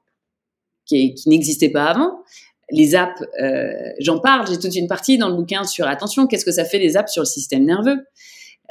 qui, 0.85 1.13
qui 1.13 1.29
n'existait 1.29 1.69
pas 1.69 1.85
avant. 1.85 2.23
Les 2.71 2.95
apps, 2.95 3.21
euh, 3.41 3.71
j'en 3.99 4.19
parle. 4.19 4.47
J'ai 4.47 4.57
toute 4.57 4.75
une 4.75 4.87
partie 4.87 5.17
dans 5.17 5.29
le 5.29 5.35
bouquin 5.35 5.63
sur 5.63 5.87
attention. 5.87 6.27
Qu'est-ce 6.27 6.45
que 6.45 6.51
ça 6.51 6.65
fait 6.65 6.79
les 6.79 6.97
apps 6.97 7.11
sur 7.11 7.21
le 7.21 7.27
système 7.27 7.65
nerveux? 7.65 8.05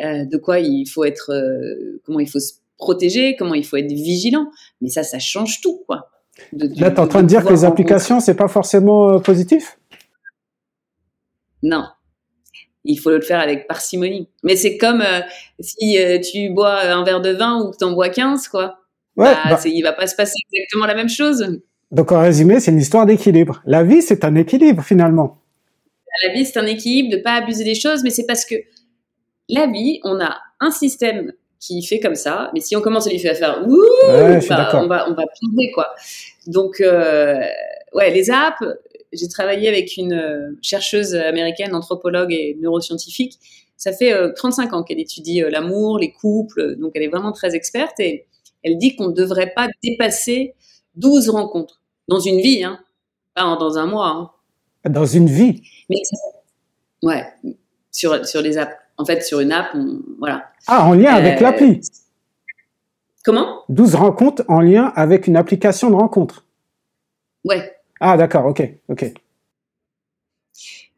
Euh, 0.02 0.24
De 0.24 0.36
quoi 0.38 0.58
il 0.58 0.86
faut 0.86 1.04
être, 1.04 1.32
euh, 1.32 2.00
comment 2.04 2.18
il 2.18 2.28
faut 2.28 2.40
se 2.40 2.54
protéger, 2.78 3.36
comment 3.36 3.54
il 3.54 3.64
faut 3.64 3.76
être 3.76 3.92
vigilant. 3.92 4.46
Mais 4.80 4.88
ça, 4.88 5.04
ça 5.04 5.18
change 5.18 5.60
tout, 5.60 5.82
quoi. 5.86 6.10
Là, 6.52 6.90
tu 6.90 6.96
es 6.96 7.00
en 7.00 7.06
train 7.06 7.22
de 7.22 7.28
dire 7.28 7.44
que 7.44 7.52
les 7.52 7.64
applications, 7.64 8.18
c'est 8.18 8.34
pas 8.34 8.48
forcément 8.48 9.20
positif? 9.20 9.78
Non, 11.62 11.84
il 12.84 12.96
faut 12.96 13.10
le 13.10 13.20
faire 13.20 13.40
avec 13.40 13.66
parcimonie. 13.66 14.28
Mais 14.42 14.56
c'est 14.56 14.76
comme 14.76 15.02
euh, 15.02 15.20
si 15.60 15.98
euh, 15.98 16.18
tu 16.18 16.50
bois 16.50 16.80
un 16.80 17.04
verre 17.04 17.20
de 17.20 17.30
vin 17.30 17.60
ou 17.60 17.70
que 17.70 17.76
tu 17.76 17.84
en 17.84 17.92
bois 17.92 18.08
15, 18.08 18.48
quoi. 18.48 18.78
Ouais, 19.16 19.26
bah, 19.26 19.38
bah. 19.50 19.60
Il 19.64 19.82
va 19.82 19.92
pas 19.92 20.06
se 20.06 20.16
passer 20.16 20.34
exactement 20.52 20.86
la 20.86 20.94
même 20.94 21.08
chose. 21.08 21.60
Donc 21.90 22.10
en 22.10 22.20
résumé, 22.20 22.58
c'est 22.60 22.70
une 22.70 22.80
histoire 22.80 23.06
d'équilibre. 23.06 23.62
La 23.66 23.82
vie, 23.82 24.02
c'est 24.02 24.24
un 24.24 24.34
équilibre 24.34 24.82
finalement. 24.82 25.38
La 26.24 26.32
vie, 26.32 26.44
c'est 26.44 26.58
un 26.58 26.66
équilibre 26.66 27.16
de 27.16 27.22
pas 27.22 27.34
abuser 27.34 27.64
des 27.64 27.74
choses, 27.74 28.02
mais 28.02 28.10
c'est 28.10 28.26
parce 28.26 28.44
que 28.44 28.54
la 29.48 29.66
vie, 29.66 30.00
on 30.04 30.20
a 30.20 30.36
un 30.60 30.70
système 30.70 31.32
qui 31.60 31.82
fait 31.84 32.00
comme 32.00 32.14
ça, 32.14 32.50
mais 32.54 32.60
si 32.60 32.74
on 32.74 32.80
commence 32.80 33.06
à 33.06 33.10
lui 33.10 33.18
faire 33.18 33.36
faire 33.36 33.62
ouh, 33.66 33.78
bah, 34.08 34.70
on 34.74 34.86
va 34.88 35.08
on 35.08 35.14
va 35.14 35.24
quoi. 35.74 35.94
Donc 36.46 36.80
euh, 36.80 37.40
ouais, 37.94 38.10
les 38.10 38.30
apps, 38.30 38.64
j'ai 39.12 39.28
travaillé 39.28 39.68
avec 39.68 39.96
une 39.96 40.14
euh, 40.14 40.58
chercheuse 40.62 41.14
américaine, 41.14 41.74
anthropologue 41.74 42.32
et 42.32 42.56
neuroscientifique. 42.60 43.38
Ça 43.76 43.92
fait 43.92 44.14
35 44.34 44.72
euh, 44.72 44.76
ans 44.76 44.82
qu'elle 44.82 45.00
étudie 45.00 45.42
euh, 45.42 45.50
l'amour, 45.50 45.98
les 45.98 46.12
couples, 46.12 46.76
donc 46.76 46.92
elle 46.94 47.02
est 47.02 47.08
vraiment 47.08 47.32
très 47.32 47.54
experte 47.54 47.98
et 48.00 48.26
elle 48.62 48.78
dit 48.78 48.96
qu'on 48.96 49.08
ne 49.08 49.14
devrait 49.14 49.52
pas 49.54 49.68
dépasser 49.82 50.54
12 50.96 51.30
rencontres 51.30 51.80
dans 52.08 52.20
une 52.20 52.40
vie, 52.40 52.64
hein, 52.64 52.78
pas 53.34 53.56
dans 53.56 53.78
un 53.78 53.86
mois. 53.86 54.08
Hein. 54.08 54.90
Dans 54.90 55.06
une 55.06 55.26
vie? 55.26 55.62
Mais 55.90 55.96
Ouais, 57.02 57.24
sur, 57.90 58.24
sur 58.24 58.40
les 58.40 58.58
apps. 58.58 58.76
En 58.96 59.04
fait, 59.04 59.22
sur 59.22 59.40
une 59.40 59.50
app, 59.50 59.74
voilà. 60.18 60.50
Ah, 60.68 60.86
en 60.86 60.92
lien 60.92 61.12
avec 61.12 61.40
l'appli? 61.40 61.80
Comment? 63.24 63.62
12 63.68 63.94
rencontres 63.96 64.44
en 64.48 64.60
lien 64.60 64.92
avec 64.94 65.26
une 65.26 65.36
application 65.36 65.90
de 65.90 65.96
rencontre. 65.96 66.44
Ouais, 67.44 67.72
ah, 68.04 68.16
d'accord, 68.16 68.46
ok, 68.46 68.62
ok. 68.88 69.12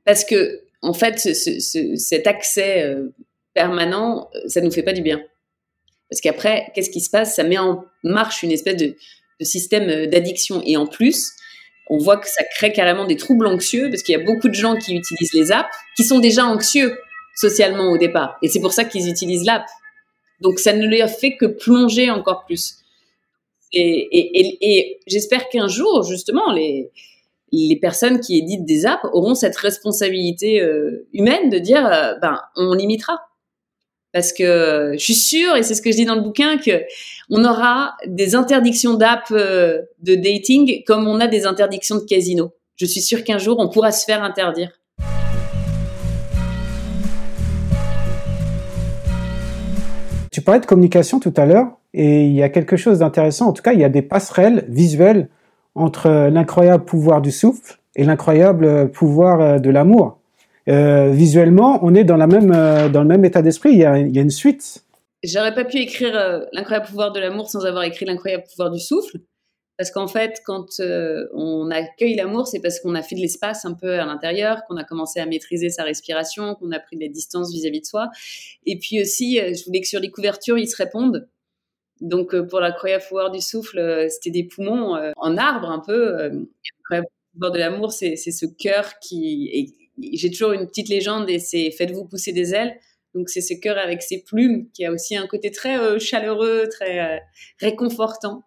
Parce 0.06 0.24
que, 0.24 0.62
en 0.80 0.94
fait, 0.94 1.18
cet 1.18 2.26
accès 2.26 2.82
euh, 2.82 3.12
permanent, 3.52 4.30
euh, 4.34 4.48
ça 4.48 4.62
nous 4.62 4.70
fait 4.70 4.82
pas 4.82 4.94
du 4.94 5.02
bien. 5.02 5.20
Parce 6.08 6.22
qu'après, 6.22 6.72
qu'est-ce 6.74 6.88
qui 6.88 7.02
se 7.02 7.10
passe? 7.10 7.36
Ça 7.36 7.44
met 7.44 7.58
en 7.58 7.84
marche 8.04 8.42
une 8.42 8.52
espèce 8.52 8.76
de, 8.76 8.96
système 9.42 9.90
euh, 9.90 10.06
d'addiction. 10.06 10.62
Et 10.64 10.78
en 10.78 10.86
plus, 10.86 11.32
on 11.90 11.98
voit 11.98 12.16
que 12.16 12.26
ça 12.26 12.42
crée 12.56 12.72
carrément 12.72 13.04
des 13.04 13.16
troubles 13.16 13.48
anxieux, 13.48 13.90
parce 13.90 14.02
qu'il 14.02 14.16
y 14.16 14.20
a 14.20 14.24
beaucoup 14.24 14.48
de 14.48 14.54
gens 14.54 14.74
qui 14.74 14.96
utilisent 14.96 15.34
les 15.34 15.52
apps, 15.52 15.68
qui 15.98 16.04
sont 16.04 16.20
déjà 16.20 16.46
anxieux 16.46 16.96
socialement 17.36 17.90
au 17.90 17.98
départ. 17.98 18.38
Et 18.40 18.48
c'est 18.48 18.60
pour 18.60 18.72
ça 18.72 18.84
qu'ils 18.84 19.10
utilisent 19.10 19.44
l'app. 19.44 19.66
Donc 20.40 20.58
ça 20.58 20.72
ne 20.72 20.86
leur 20.86 21.10
fait 21.10 21.36
que 21.36 21.44
plonger 21.44 22.10
encore 22.10 22.46
plus. 22.46 22.83
Et, 23.74 25.00
j'espère 25.06 25.48
qu'un 25.48 25.68
jour, 25.68 26.02
justement, 26.02 26.52
les, 26.52 26.90
les 27.52 27.76
personnes 27.76 28.20
qui 28.20 28.38
éditent 28.38 28.64
des 28.64 28.86
apps 28.86 29.04
auront 29.12 29.34
cette 29.34 29.56
responsabilité 29.56 30.60
euh, 30.60 31.06
humaine 31.12 31.50
de 31.50 31.58
dire, 31.58 31.86
euh, 31.86 32.14
ben, 32.20 32.38
on 32.56 32.74
limitera. 32.74 33.20
Parce 34.12 34.32
que 34.32 34.92
je 34.96 35.02
suis 35.02 35.14
sûre, 35.14 35.56
et 35.56 35.64
c'est 35.64 35.74
ce 35.74 35.82
que 35.82 35.90
je 35.90 35.96
dis 35.96 36.04
dans 36.04 36.14
le 36.14 36.20
bouquin, 36.20 36.56
que 36.56 36.84
on 37.30 37.44
aura 37.44 37.94
des 38.06 38.36
interdictions 38.36 38.94
d'app 38.94 39.24
euh, 39.32 39.82
de 40.02 40.14
dating 40.14 40.84
comme 40.84 41.08
on 41.08 41.18
a 41.18 41.26
des 41.26 41.46
interdictions 41.46 41.96
de 41.96 42.04
casino. 42.04 42.52
Je 42.76 42.86
suis 42.86 43.00
sûre 43.00 43.24
qu'un 43.24 43.38
jour, 43.38 43.58
on 43.58 43.68
pourra 43.68 43.90
se 43.90 44.04
faire 44.04 44.22
interdire. 44.22 44.70
Parlais 50.44 50.60
de 50.60 50.66
communication 50.66 51.20
tout 51.20 51.34
à 51.36 51.46
l'heure. 51.46 51.66
Et 51.92 52.24
il 52.24 52.32
y 52.32 52.42
a 52.42 52.48
quelque 52.48 52.76
chose 52.76 52.98
d'intéressant, 52.98 53.48
en 53.48 53.52
tout 53.52 53.62
cas, 53.62 53.72
il 53.72 53.80
y 53.80 53.84
a 53.84 53.88
des 53.88 54.02
passerelles 54.02 54.64
visuelles 54.68 55.28
entre 55.74 56.28
l'incroyable 56.32 56.84
pouvoir 56.84 57.20
du 57.20 57.30
souffle 57.30 57.78
et 57.96 58.04
l'incroyable 58.04 58.90
pouvoir 58.90 59.40
euh, 59.40 59.58
de 59.58 59.70
l'amour. 59.70 60.18
Euh, 60.68 61.10
visuellement, 61.10 61.78
on 61.82 61.94
est 61.94 62.04
dans, 62.04 62.18
euh, 62.18 62.88
le 62.88 63.04
même 63.04 63.24
état 63.24 63.42
d'esprit, 63.42 63.70
il, 63.70 63.76
il 63.76 64.16
y 64.16 64.18
a 64.18 64.22
une 64.22 64.30
suite. 64.30 64.84
J'aurais 65.24 65.54
pas 65.54 65.64
pu 65.64 65.78
écrire 65.78 66.14
euh, 66.14 66.40
l'incroyable 66.52 66.86
pouvoir 66.86 67.12
de 67.12 67.18
l'amour 67.18 67.48
sans 67.48 67.64
avoir 67.64 67.84
écrit 67.84 68.04
l'incroyable 68.04 68.44
pouvoir 68.50 68.70
du 68.70 68.78
souffle. 68.78 69.18
Parce 69.76 69.90
qu'en 69.90 70.06
fait, 70.06 70.40
quand 70.46 70.66
on 71.32 71.70
accueille 71.70 72.14
l'amour, 72.14 72.46
c'est 72.46 72.60
parce 72.60 72.78
qu'on 72.78 72.94
a 72.94 73.02
fait 73.02 73.16
de 73.16 73.20
l'espace 73.20 73.64
un 73.64 73.74
peu 73.74 73.98
à 73.98 74.04
l'intérieur, 74.06 74.62
qu'on 74.68 74.76
a 74.76 74.84
commencé 74.84 75.18
à 75.18 75.26
maîtriser 75.26 75.68
sa 75.68 75.82
respiration, 75.82 76.54
qu'on 76.54 76.70
a 76.70 76.78
pris 76.78 76.96
des 76.96 77.08
distances 77.08 77.52
vis-à-vis 77.52 77.78
-vis 77.78 77.82
de 77.82 77.86
soi. 77.86 78.10
Et 78.66 78.78
puis 78.78 79.02
aussi, 79.02 79.38
je 79.38 79.64
voulais 79.64 79.80
que 79.80 79.88
sur 79.88 80.00
les 80.00 80.10
couvertures, 80.10 80.58
ils 80.58 80.68
se 80.68 80.76
répondent. 80.76 81.28
Donc, 82.00 82.34
euh, 82.34 82.46
pour 82.46 82.60
l'incroyable 82.60 83.04
pouvoir 83.08 83.30
du 83.30 83.40
souffle, 83.40 83.78
euh, 83.78 84.08
c'était 84.08 84.30
des 84.30 84.44
poumons 84.44 84.96
euh, 84.96 85.12
en 85.16 85.36
arbre 85.36 85.70
un 85.70 85.80
peu. 85.80 86.46
Pouvoir 87.32 87.50
de 87.50 87.58
l'amour, 87.58 87.92
c'est 87.92 88.16
ce 88.16 88.46
cœur 88.46 88.98
qui. 89.00 89.74
J'ai 89.98 90.30
toujours 90.30 90.52
une 90.52 90.66
petite 90.66 90.88
légende 90.88 91.28
et 91.30 91.38
c'est 91.38 91.70
faites-vous 91.70 92.04
pousser 92.04 92.32
des 92.32 92.54
ailes. 92.54 92.78
Donc, 93.14 93.28
c'est 93.28 93.40
ce 93.40 93.54
cœur 93.54 93.78
avec 93.78 94.02
ses 94.02 94.22
plumes 94.22 94.68
qui 94.72 94.84
a 94.84 94.92
aussi 94.92 95.16
un 95.16 95.26
côté 95.26 95.50
très 95.50 95.98
chaleureux, 95.98 96.68
très 96.70 97.22
réconfortant. 97.60 98.42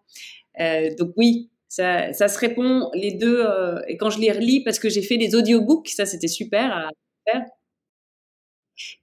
Donc, 0.98 1.12
oui, 1.16 1.50
ça, 1.68 2.12
ça, 2.12 2.28
se 2.28 2.38
répond 2.38 2.90
les 2.94 3.12
deux. 3.12 3.44
et 3.88 3.96
quand 3.96 4.10
je 4.10 4.18
les 4.18 4.32
relis, 4.32 4.62
parce 4.64 4.78
que 4.78 4.88
j'ai 4.88 5.02
fait 5.02 5.16
des 5.16 5.34
audiobooks, 5.34 5.88
ça 5.88 6.06
c'était 6.06 6.28
super 6.28 6.72
à 6.72 6.90
faire. 7.30 7.44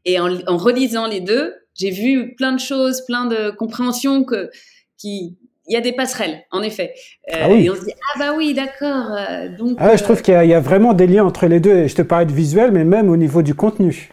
Et 0.05 0.19
en, 0.19 0.35
en 0.47 0.57
relisant 0.57 1.07
les 1.07 1.21
deux, 1.21 1.53
j'ai 1.75 1.91
vu 1.91 2.35
plein 2.35 2.53
de 2.53 2.59
choses, 2.59 3.05
plein 3.05 3.25
de 3.25 3.51
compréhensions 3.51 4.23
que 4.23 4.49
qui 4.97 5.37
il 5.67 5.73
y 5.73 5.77
a 5.77 5.81
des 5.81 5.93
passerelles, 5.93 6.43
en 6.51 6.61
effet. 6.61 6.93
Euh, 7.33 7.37
ah 7.41 7.49
oui. 7.49 7.65
Et 7.65 7.69
on 7.69 7.75
se 7.75 7.81
dit 7.85 7.93
ah 8.13 8.19
bah 8.19 8.33
oui, 8.37 8.53
d'accord. 8.53 9.11
Euh, 9.11 9.49
donc. 9.57 9.77
Ah 9.79 9.95
je 9.95 10.03
trouve 10.03 10.21
qu'il 10.21 10.33
y, 10.33 10.53
a 10.53 10.59
vraiment 10.59 10.93
des 10.93 11.07
liens 11.07 11.25
entre 11.25 11.47
les 11.47 11.59
deux. 11.59 11.87
je 11.87 11.95
te 11.95 12.01
parlais 12.01 12.25
de 12.25 12.33
visuel, 12.33 12.71
mais 12.71 12.83
même 12.83 13.09
au 13.09 13.17
niveau 13.17 13.41
du 13.41 13.55
contenu. 13.55 14.11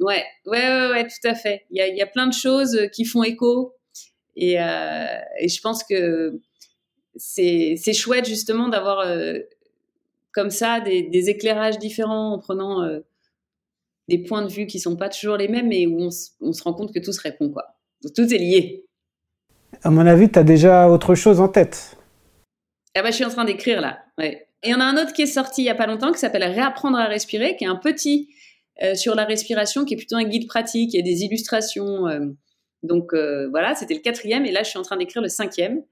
Ouais, 0.00 0.24
ouais, 0.46 0.58
ouais, 0.58 0.88
ouais 0.90 1.04
tout 1.04 1.28
à 1.28 1.34
fait. 1.34 1.64
Il 1.70 1.78
y 1.78 1.80
a, 1.80 1.88
il 1.88 1.96
y 1.96 2.02
a 2.02 2.06
plein 2.06 2.26
de 2.26 2.32
choses 2.32 2.88
qui 2.92 3.04
font 3.04 3.22
écho, 3.22 3.74
et, 4.36 4.60
euh, 4.60 5.06
et 5.40 5.48
je 5.48 5.60
pense 5.60 5.84
que 5.84 6.40
c'est 7.18 7.92
chouette 7.92 8.26
justement 8.26 8.68
d'avoir 8.68 9.04
comme 10.38 10.50
ça 10.50 10.80
des, 10.80 11.30
éclairages 11.30 11.78
différents 11.78 12.34
en 12.34 12.38
prenant 12.38 12.82
euh, 12.82 13.00
des 14.06 14.18
points 14.18 14.42
de 14.42 14.52
vue 14.52 14.66
qui 14.66 14.78
sont 14.78 14.96
pas 14.96 15.08
toujours 15.08 15.36
les 15.36 15.48
mêmes, 15.48 15.68
mais 15.68 15.86
où 15.86 16.08
on, 16.40 16.52
se 16.52 16.62
rend 16.62 16.74
compte 16.74 16.94
que 16.94 17.00
tout 17.00 17.12
se 17.12 17.20
répond, 17.20 17.50
quoi. 17.50 17.76
Tout 18.14 18.22
est 18.32 18.38
lié. 18.38 18.86
À 19.82 19.90
mon 19.90 20.06
avis, 20.06 20.30
tu 20.30 20.38
as 20.38 20.44
déjà 20.44 20.88
autre 20.88 21.16
chose 21.16 21.40
en 21.40 21.48
tête. 21.48 21.96
Ah 22.94 23.02
bah, 23.02 23.10
je 23.10 23.16
suis 23.16 23.24
en 23.24 23.30
train 23.30 23.44
d'écrire 23.44 23.80
là. 23.80 23.98
Ouais. 24.16 24.46
Et 24.62 24.72
en 24.74 24.80
a 24.80 24.84
un 24.84 24.96
autre 24.96 25.12
qui 25.12 25.22
est 25.22 25.26
sorti 25.26 25.62
il 25.62 25.64
y 25.64 25.70
a 25.70 25.74
pas 25.74 25.86
longtemps 25.86 26.12
qui 26.12 26.18
s'appelle 26.18 26.44
Réapprendre 26.44 26.98
à 26.98 27.06
respirer, 27.06 27.56
qui 27.56 27.64
est 27.64 27.68
un 27.68 27.76
petit 27.76 28.28
euh, 28.82 28.94
sur 28.94 29.16
la 29.16 29.24
respiration, 29.24 29.84
qui 29.84 29.94
est 29.94 29.96
plutôt 29.96 30.16
un 30.16 30.24
guide 30.24 30.46
pratique. 30.46 30.94
Il 30.94 30.96
y 30.96 31.00
a 31.00 31.04
des 31.04 31.24
illustrations. 31.24 32.06
Euh, 32.06 32.26
donc 32.84 33.12
euh, 33.12 33.48
voilà, 33.50 33.74
c'était 33.74 33.94
le 33.94 34.00
quatrième 34.00 34.46
et 34.46 34.52
là 34.52 34.62
je 34.62 34.70
suis 34.70 34.78
en 34.78 34.82
train 34.82 34.96
d'écrire 34.96 35.20
le 35.20 35.28
cinquième. 35.28 35.82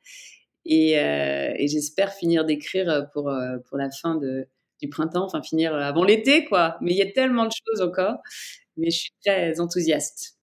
Et, 0.66 0.92
et 0.94 1.68
j'espère 1.68 2.12
finir 2.12 2.44
d'écrire 2.44 3.08
pour, 3.12 3.32
pour 3.68 3.78
la 3.78 3.90
fin 3.90 4.16
de, 4.16 4.48
du 4.82 4.88
printemps, 4.88 5.24
enfin 5.24 5.42
finir 5.42 5.74
avant 5.74 6.04
l'été 6.04 6.44
quoi. 6.44 6.76
Mais 6.80 6.92
il 6.92 6.96
y 6.96 7.02
a 7.02 7.10
tellement 7.10 7.44
de 7.44 7.52
choses 7.52 7.80
encore. 7.80 8.16
Mais 8.76 8.90
je 8.90 8.98
suis 8.98 9.12
très 9.24 9.60
enthousiaste. 9.60 10.38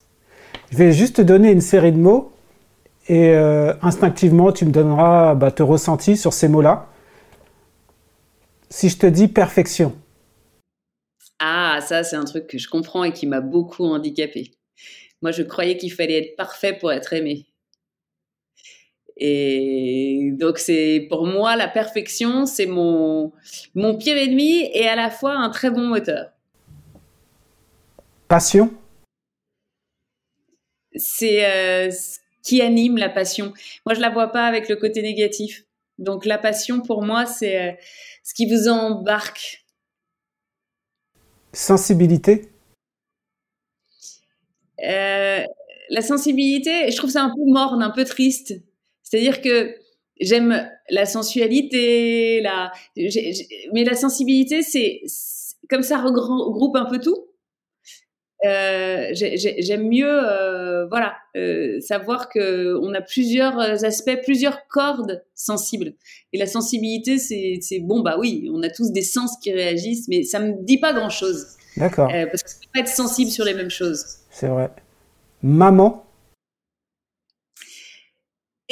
Je 0.72 0.78
vais 0.78 0.92
juste 0.92 1.18
te 1.18 1.22
donner 1.22 1.52
une 1.52 1.62
série 1.62 1.92
de 1.92 1.98
mots 1.98 2.32
et 3.10 3.34
instinctivement 3.82 4.52
tu 4.52 4.66
me 4.66 4.72
donneras 4.72 5.36
bah, 5.36 5.52
te 5.52 5.62
ressenti 5.62 6.16
sur 6.16 6.34
ces 6.34 6.48
mots-là. 6.48 6.88
Si 8.70 8.90
je 8.90 8.98
te 8.98 9.06
dis 9.06 9.28
perfection. 9.28 9.94
Ah, 11.40 11.80
ça, 11.82 12.04
c'est 12.04 12.16
un 12.16 12.24
truc 12.24 12.48
que 12.48 12.58
je 12.58 12.70
comprends 12.70 13.04
et 13.04 13.12
qui 13.12 13.28
m'a 13.28 13.42
beaucoup 13.42 13.84
handicapé. 13.84 14.52
Moi, 15.22 15.32
je 15.32 15.44
croyais 15.44 15.78
qu'il 15.78 15.92
fallait 15.92 16.18
être 16.20 16.36
parfait 16.36 16.74
pour 16.74 16.92
être 16.92 17.14
aimé. 17.14 17.46
Et 19.18 20.32
donc, 20.34 20.58
c'est 20.58 21.06
pour 21.10 21.28
moi, 21.28 21.56
la 21.56 21.68
perfection, 21.68 22.46
c'est 22.46 22.66
mon, 22.66 23.32
mon 23.76 23.96
pire 23.96 24.18
ennemi 24.18 24.70
et 24.74 24.88
à 24.88 24.96
la 24.96 25.10
fois 25.10 25.34
un 25.34 25.50
très 25.50 25.70
bon 25.70 25.86
moteur. 25.86 26.32
Passion? 28.28 28.74
C'est 30.96 31.46
euh, 31.46 31.92
ce 31.92 32.20
qui 32.42 32.62
anime 32.62 32.98
la 32.98 33.10
passion. 33.10 33.54
Moi, 33.86 33.94
je 33.94 34.02
la 34.02 34.10
vois 34.10 34.30
pas 34.30 34.46
avec 34.46 34.68
le 34.68 34.76
côté 34.76 35.02
négatif. 35.02 35.66
Donc, 36.00 36.26
la 36.26 36.40
passion, 36.40 36.82
pour 36.82 37.04
moi, 37.04 37.26
c'est 37.26 37.62
euh, 37.62 37.72
ce 38.24 38.34
qui 38.34 38.48
vous 38.48 38.68
embarque 38.68 39.66
Sensibilité? 41.54 42.50
Euh, 44.84 45.44
La 45.90 46.02
sensibilité, 46.02 46.90
je 46.90 46.98
trouve 46.98 47.12
ça 47.12 47.22
un 47.22 47.30
peu 47.30 47.44
morne, 47.46 47.84
un 47.84 47.92
peu 47.92 48.06
triste. 48.06 48.56
C'est-à-dire 49.14 49.42
que 49.42 49.76
j'aime 50.20 50.68
la 50.90 51.06
sensualité, 51.06 52.42
la... 52.42 52.72
mais 53.72 53.84
la 53.84 53.94
sensibilité, 53.94 54.64
c'est 54.64 55.02
comme 55.70 55.84
ça 55.84 56.00
regroupe 56.00 56.76
un 56.76 56.86
peu 56.86 56.98
tout. 56.98 57.28
Euh, 58.44 59.10
j'aime 59.14 59.88
mieux, 59.88 60.10
euh, 60.10 60.88
voilà, 60.88 61.14
euh, 61.38 61.80
savoir 61.80 62.28
que 62.28 62.76
on 62.82 62.92
a 62.96 63.02
plusieurs 63.02 63.60
aspects, 63.86 64.18
plusieurs 64.24 64.68
cordes 64.68 65.24
sensibles. 65.36 65.94
Et 66.34 66.40
la 66.40 66.48
sensibilité, 66.48 67.20
c'est 67.20 67.80
bon, 67.82 68.00
bah 68.00 68.16
oui, 68.18 68.50
on 68.52 68.64
a 68.64 68.70
tous 68.72 68.92
des 68.92 69.04
sens 69.04 69.38
qui 69.44 69.54
réagissent, 69.54 70.08
mais 70.08 70.24
ça 70.24 70.40
me 70.40 70.54
dit 70.66 70.80
pas 70.80 70.92
grand 70.92 71.12
chose. 71.12 71.50
D'accord. 71.78 72.10
parce 72.10 72.42
que 72.42 72.50
c'est 72.50 72.72
pas 72.74 72.80
être 72.80 72.88
sensible 72.88 73.30
sur 73.30 73.46
les 73.46 73.54
mêmes 73.54 73.70
choses. 73.70 74.04
C'est 74.32 74.48
vrai. 74.48 74.72
Maman. 75.44 76.04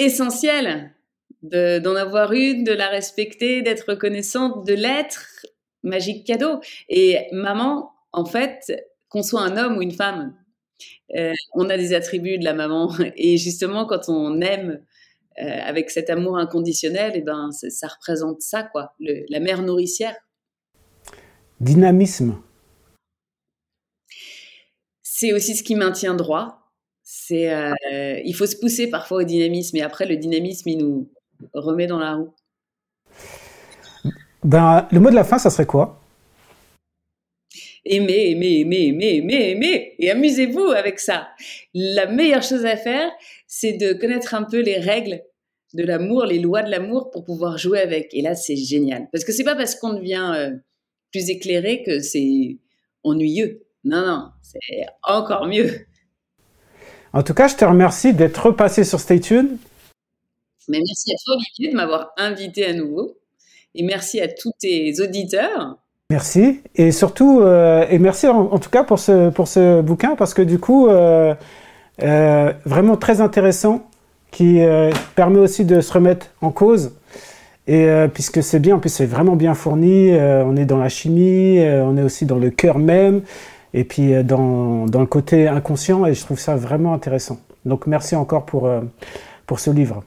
Essentiel 0.02 0.96
d'en 1.44 1.96
avoir 1.96 2.34
une, 2.34 2.64
de 2.64 2.72
la 2.72 2.88
respecter, 2.88 3.62
d'être 3.62 3.90
reconnaissante, 3.90 4.66
de 4.66 4.74
l'être. 4.74 5.28
Magique 5.84 6.26
cadeau. 6.26 6.60
Et 6.90 7.28
maman, 7.32 7.92
en 8.12 8.26
fait, 8.26 8.72
qu'on 9.10 9.22
soit 9.22 9.42
un 9.42 9.58
homme 9.58 9.78
ou 9.78 9.82
une 9.82 9.92
femme. 9.92 10.36
Euh, 11.16 11.34
on 11.54 11.70
a 11.70 11.78
des 11.78 11.94
attributs 11.94 12.40
de 12.40 12.46
la 12.46 12.54
maman. 12.54 12.92
Et 13.16 13.38
justement, 13.38 13.86
quand 13.86 14.10
on 14.10 14.42
aime 14.42 14.84
euh, 15.40 15.60
avec 15.64 15.92
cet 15.92 16.10
amour 16.10 16.38
inconditionnel, 16.38 17.16
et 17.16 17.20
eh 17.20 17.22
ben, 17.22 17.52
ça, 17.52 17.88
représente 17.88 18.42
ça, 18.42 18.64
quoi, 18.64 18.96
la 19.00 19.40
mère 19.40 19.62
nourricière. 19.62 20.16
Dynamisme. 21.60 22.42
C'est 25.04 25.34
aussi 25.34 25.56
ce 25.56 25.64
qui 25.64 25.76
maintient 25.76 26.16
droit. 26.16 26.61
C'est, 27.24 27.54
euh, 27.54 28.20
il 28.26 28.34
faut 28.34 28.48
se 28.48 28.56
pousser 28.56 28.90
parfois 28.90 29.20
au 29.20 29.24
dynamisme, 29.24 29.78
et 29.78 29.84
après 29.84 30.08
le 30.08 30.18
dynamisme, 30.18 30.70
il 30.70 30.78
nous 30.80 31.12
remet 31.54 31.86
dans 31.86 32.00
la 32.00 32.16
roue. 32.16 32.34
Ben, 34.44 34.88
le 34.92 35.00
mot 35.00 35.12
de 35.12 35.16
la 35.16 35.24
fin, 35.24 35.38
ça 35.38 35.52
serait 35.52 35.68
quoi? 35.68 36.02
Aimez, 37.86 38.32
aimez, 38.32 38.62
aimez, 38.62 38.88
aimez, 38.88 39.18
aimez, 39.18 39.52
aimez, 39.52 39.96
et 40.00 40.10
amusez-vous 40.10 40.72
avec 40.72 41.00
ça. 41.00 41.30
La 41.76 42.08
meilleure 42.08 42.42
chose 42.42 42.66
à 42.66 42.76
faire, 42.76 43.12
c'est 43.46 43.74
de 43.74 43.94
connaître 43.94 44.34
un 44.34 44.44
peu 44.44 44.60
les 44.60 44.80
règles 44.80 45.22
de 45.76 45.84
l'amour, 45.84 46.26
les 46.26 46.40
lois 46.40 46.64
de 46.64 46.72
l'amour 46.72 47.12
pour 47.12 47.24
pouvoir 47.24 47.60
jouer 47.60 47.82
avec. 47.82 48.16
Et 48.16 48.24
là, 48.24 48.34
c'est 48.34 48.56
génial. 48.56 49.10
Parce 49.12 49.26
que 49.26 49.32
c'est 49.32 49.44
pas 49.44 49.56
parce 49.56 49.76
qu'on 49.76 49.94
devient 49.94 50.32
euh, 50.36 50.56
plus 51.12 51.30
éclairé 51.30 51.84
que 51.84 52.00
c'est 52.00 52.58
ennuyeux. 53.04 53.64
Non, 53.84 54.06
non, 54.06 54.30
c'est 54.42 54.88
encore 55.04 55.46
mieux. 55.46 55.86
En 57.14 57.24
tout 57.24 57.34
cas, 57.34 57.48
je 57.48 57.56
te 57.56 57.66
remercie 57.66 58.14
d'être 58.14 58.46
repassé 58.46 58.84
sur 58.84 59.00
Stay 59.00 59.20
Tuned. 59.20 59.58
Mais 60.70 60.80
merci 60.80 61.12
à 61.12 61.16
toi, 61.26 61.36
Olivier, 61.36 61.72
de 61.72 61.76
m'avoir 61.76 62.12
invité 62.18 62.66
à 62.66 62.74
nouveau. 62.74 63.18
Et 63.76 63.84
merci 63.84 64.22
à 64.22 64.28
tous 64.28 64.52
tes 64.60 64.94
auditeurs 65.02 65.78
Merci 66.12 66.60
et 66.76 66.92
surtout 66.92 67.40
euh, 67.40 67.86
et 67.90 67.98
merci 67.98 68.28
en, 68.28 68.60
tout 68.60 68.70
cas 68.70 68.84
pour 68.84 69.00
ce 69.00 69.30
pour 69.30 69.48
ce 69.48 69.80
bouquin 69.80 70.18
parce 70.18 70.34
que 70.34 70.42
du 70.42 70.60
coup 70.60 70.90
euh, 70.90 71.34
euh, 72.04 72.52
vraiment 72.66 72.98
très 72.98 73.22
intéressant 73.22 73.88
qui 74.30 74.60
permet 75.16 75.40
aussi 75.40 75.64
de 75.64 75.80
se 75.80 75.94
remettre 75.94 76.28
en 76.42 76.52
cause 76.52 76.92
et 77.66 77.88
puisque 78.14 78.44
c'est 78.44 78.60
bien 78.60 78.76
en 78.76 78.80
plus 78.80 78.90
c'est 78.90 79.06
vraiment 79.06 79.38
bien 79.38 79.54
fourni 79.54 80.12
on 80.14 80.58
est 80.58 80.66
dans 80.66 80.80
la 80.80 80.90
chimie 80.90 81.60
on 81.62 81.96
est 81.96 82.04
aussi 82.04 82.26
dans 82.26 82.40
le 82.40 82.50
cœur 82.50 82.78
même 82.78 83.22
et 83.74 83.84
puis 83.84 84.24
dans, 84.24 84.86
dans 84.86 85.02
le 85.02 85.08
côté 85.08 85.48
inconscient 85.48 86.06
et 86.06 86.14
je 86.14 86.22
trouve 86.22 86.40
ça 86.40 86.56
vraiment 86.56 86.94
intéressant 86.94 87.40
donc 87.66 87.88
merci 87.88 88.16
encore 88.16 88.46
pour 88.46 88.70
pour 89.52 89.60
ce 89.60 89.70
livre. 89.70 90.06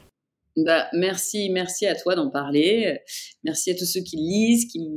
Bah, 0.57 0.87
merci, 0.95 1.51
merci 1.51 1.87
à 1.87 1.95
toi 1.95 2.15
d'en 2.15 2.31
parler. 2.31 3.01
Merci 3.43 3.73
à 3.73 3.75
tous 3.75 3.85
ceux 3.85 4.01
qui 4.01 4.17
lisent, 4.17 4.65
qui, 4.67 4.89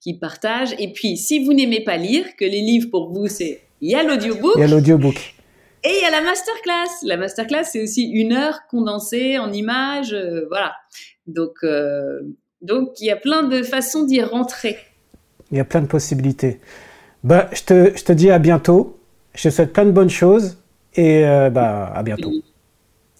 qui 0.00 0.18
partagent. 0.18 0.74
Et 0.78 0.92
puis, 0.92 1.16
si 1.16 1.42
vous 1.42 1.54
n'aimez 1.54 1.82
pas 1.82 1.96
lire, 1.96 2.26
que 2.36 2.44
les 2.44 2.60
livres 2.60 2.90
pour 2.90 3.10
vous, 3.10 3.26
c'est 3.26 3.62
il 3.80 3.90
y 3.90 3.94
a 3.94 4.02
l'audiobook. 4.02 4.52
Il 4.56 4.60
y 4.60 4.64
a 4.64 4.66
l'audiobook. 4.66 5.34
Et 5.84 5.88
il 5.88 6.02
y 6.02 6.04
a 6.04 6.10
la 6.10 6.20
masterclass. 6.20 6.90
La 7.04 7.16
masterclass, 7.16 7.64
c'est 7.64 7.82
aussi 7.82 8.10
une 8.10 8.34
heure 8.34 8.66
condensée 8.68 9.38
en 9.38 9.50
images, 9.50 10.12
euh, 10.12 10.44
voilà. 10.48 10.74
Donc, 11.26 11.54
euh, 11.62 12.20
donc 12.60 13.00
il 13.00 13.06
y 13.06 13.10
a 13.10 13.16
plein 13.16 13.44
de 13.44 13.62
façons 13.62 14.04
d'y 14.04 14.20
rentrer. 14.20 14.76
Il 15.50 15.56
y 15.56 15.60
a 15.60 15.64
plein 15.64 15.80
de 15.80 15.86
possibilités. 15.86 16.60
Bah, 17.22 17.48
je 17.52 17.62
te, 17.62 17.96
je 17.96 18.04
te 18.04 18.12
dis 18.12 18.30
à 18.30 18.38
bientôt. 18.38 18.98
Je 19.34 19.48
te 19.48 19.54
souhaite 19.54 19.72
plein 19.72 19.84
de 19.84 19.90
bonnes 19.90 20.10
choses 20.10 20.58
et 20.94 21.24
euh, 21.24 21.50
bah, 21.50 21.92
à 21.94 22.02
bientôt. 22.02 22.32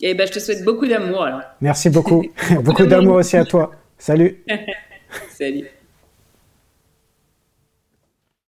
Et 0.01 0.15
bah, 0.15 0.27
je 0.27 0.33
te 0.33 0.39
souhaite 0.39 0.65
beaucoup 0.65 0.87
d'amour 0.87 1.29
Merci 1.61 1.91
beaucoup. 1.91 2.25
beaucoup 2.63 2.87
d'amour 2.87 3.17
aussi 3.17 3.37
à 3.37 3.45
toi. 3.45 3.73
Salut. 3.99 4.43
Salut. 5.31 5.67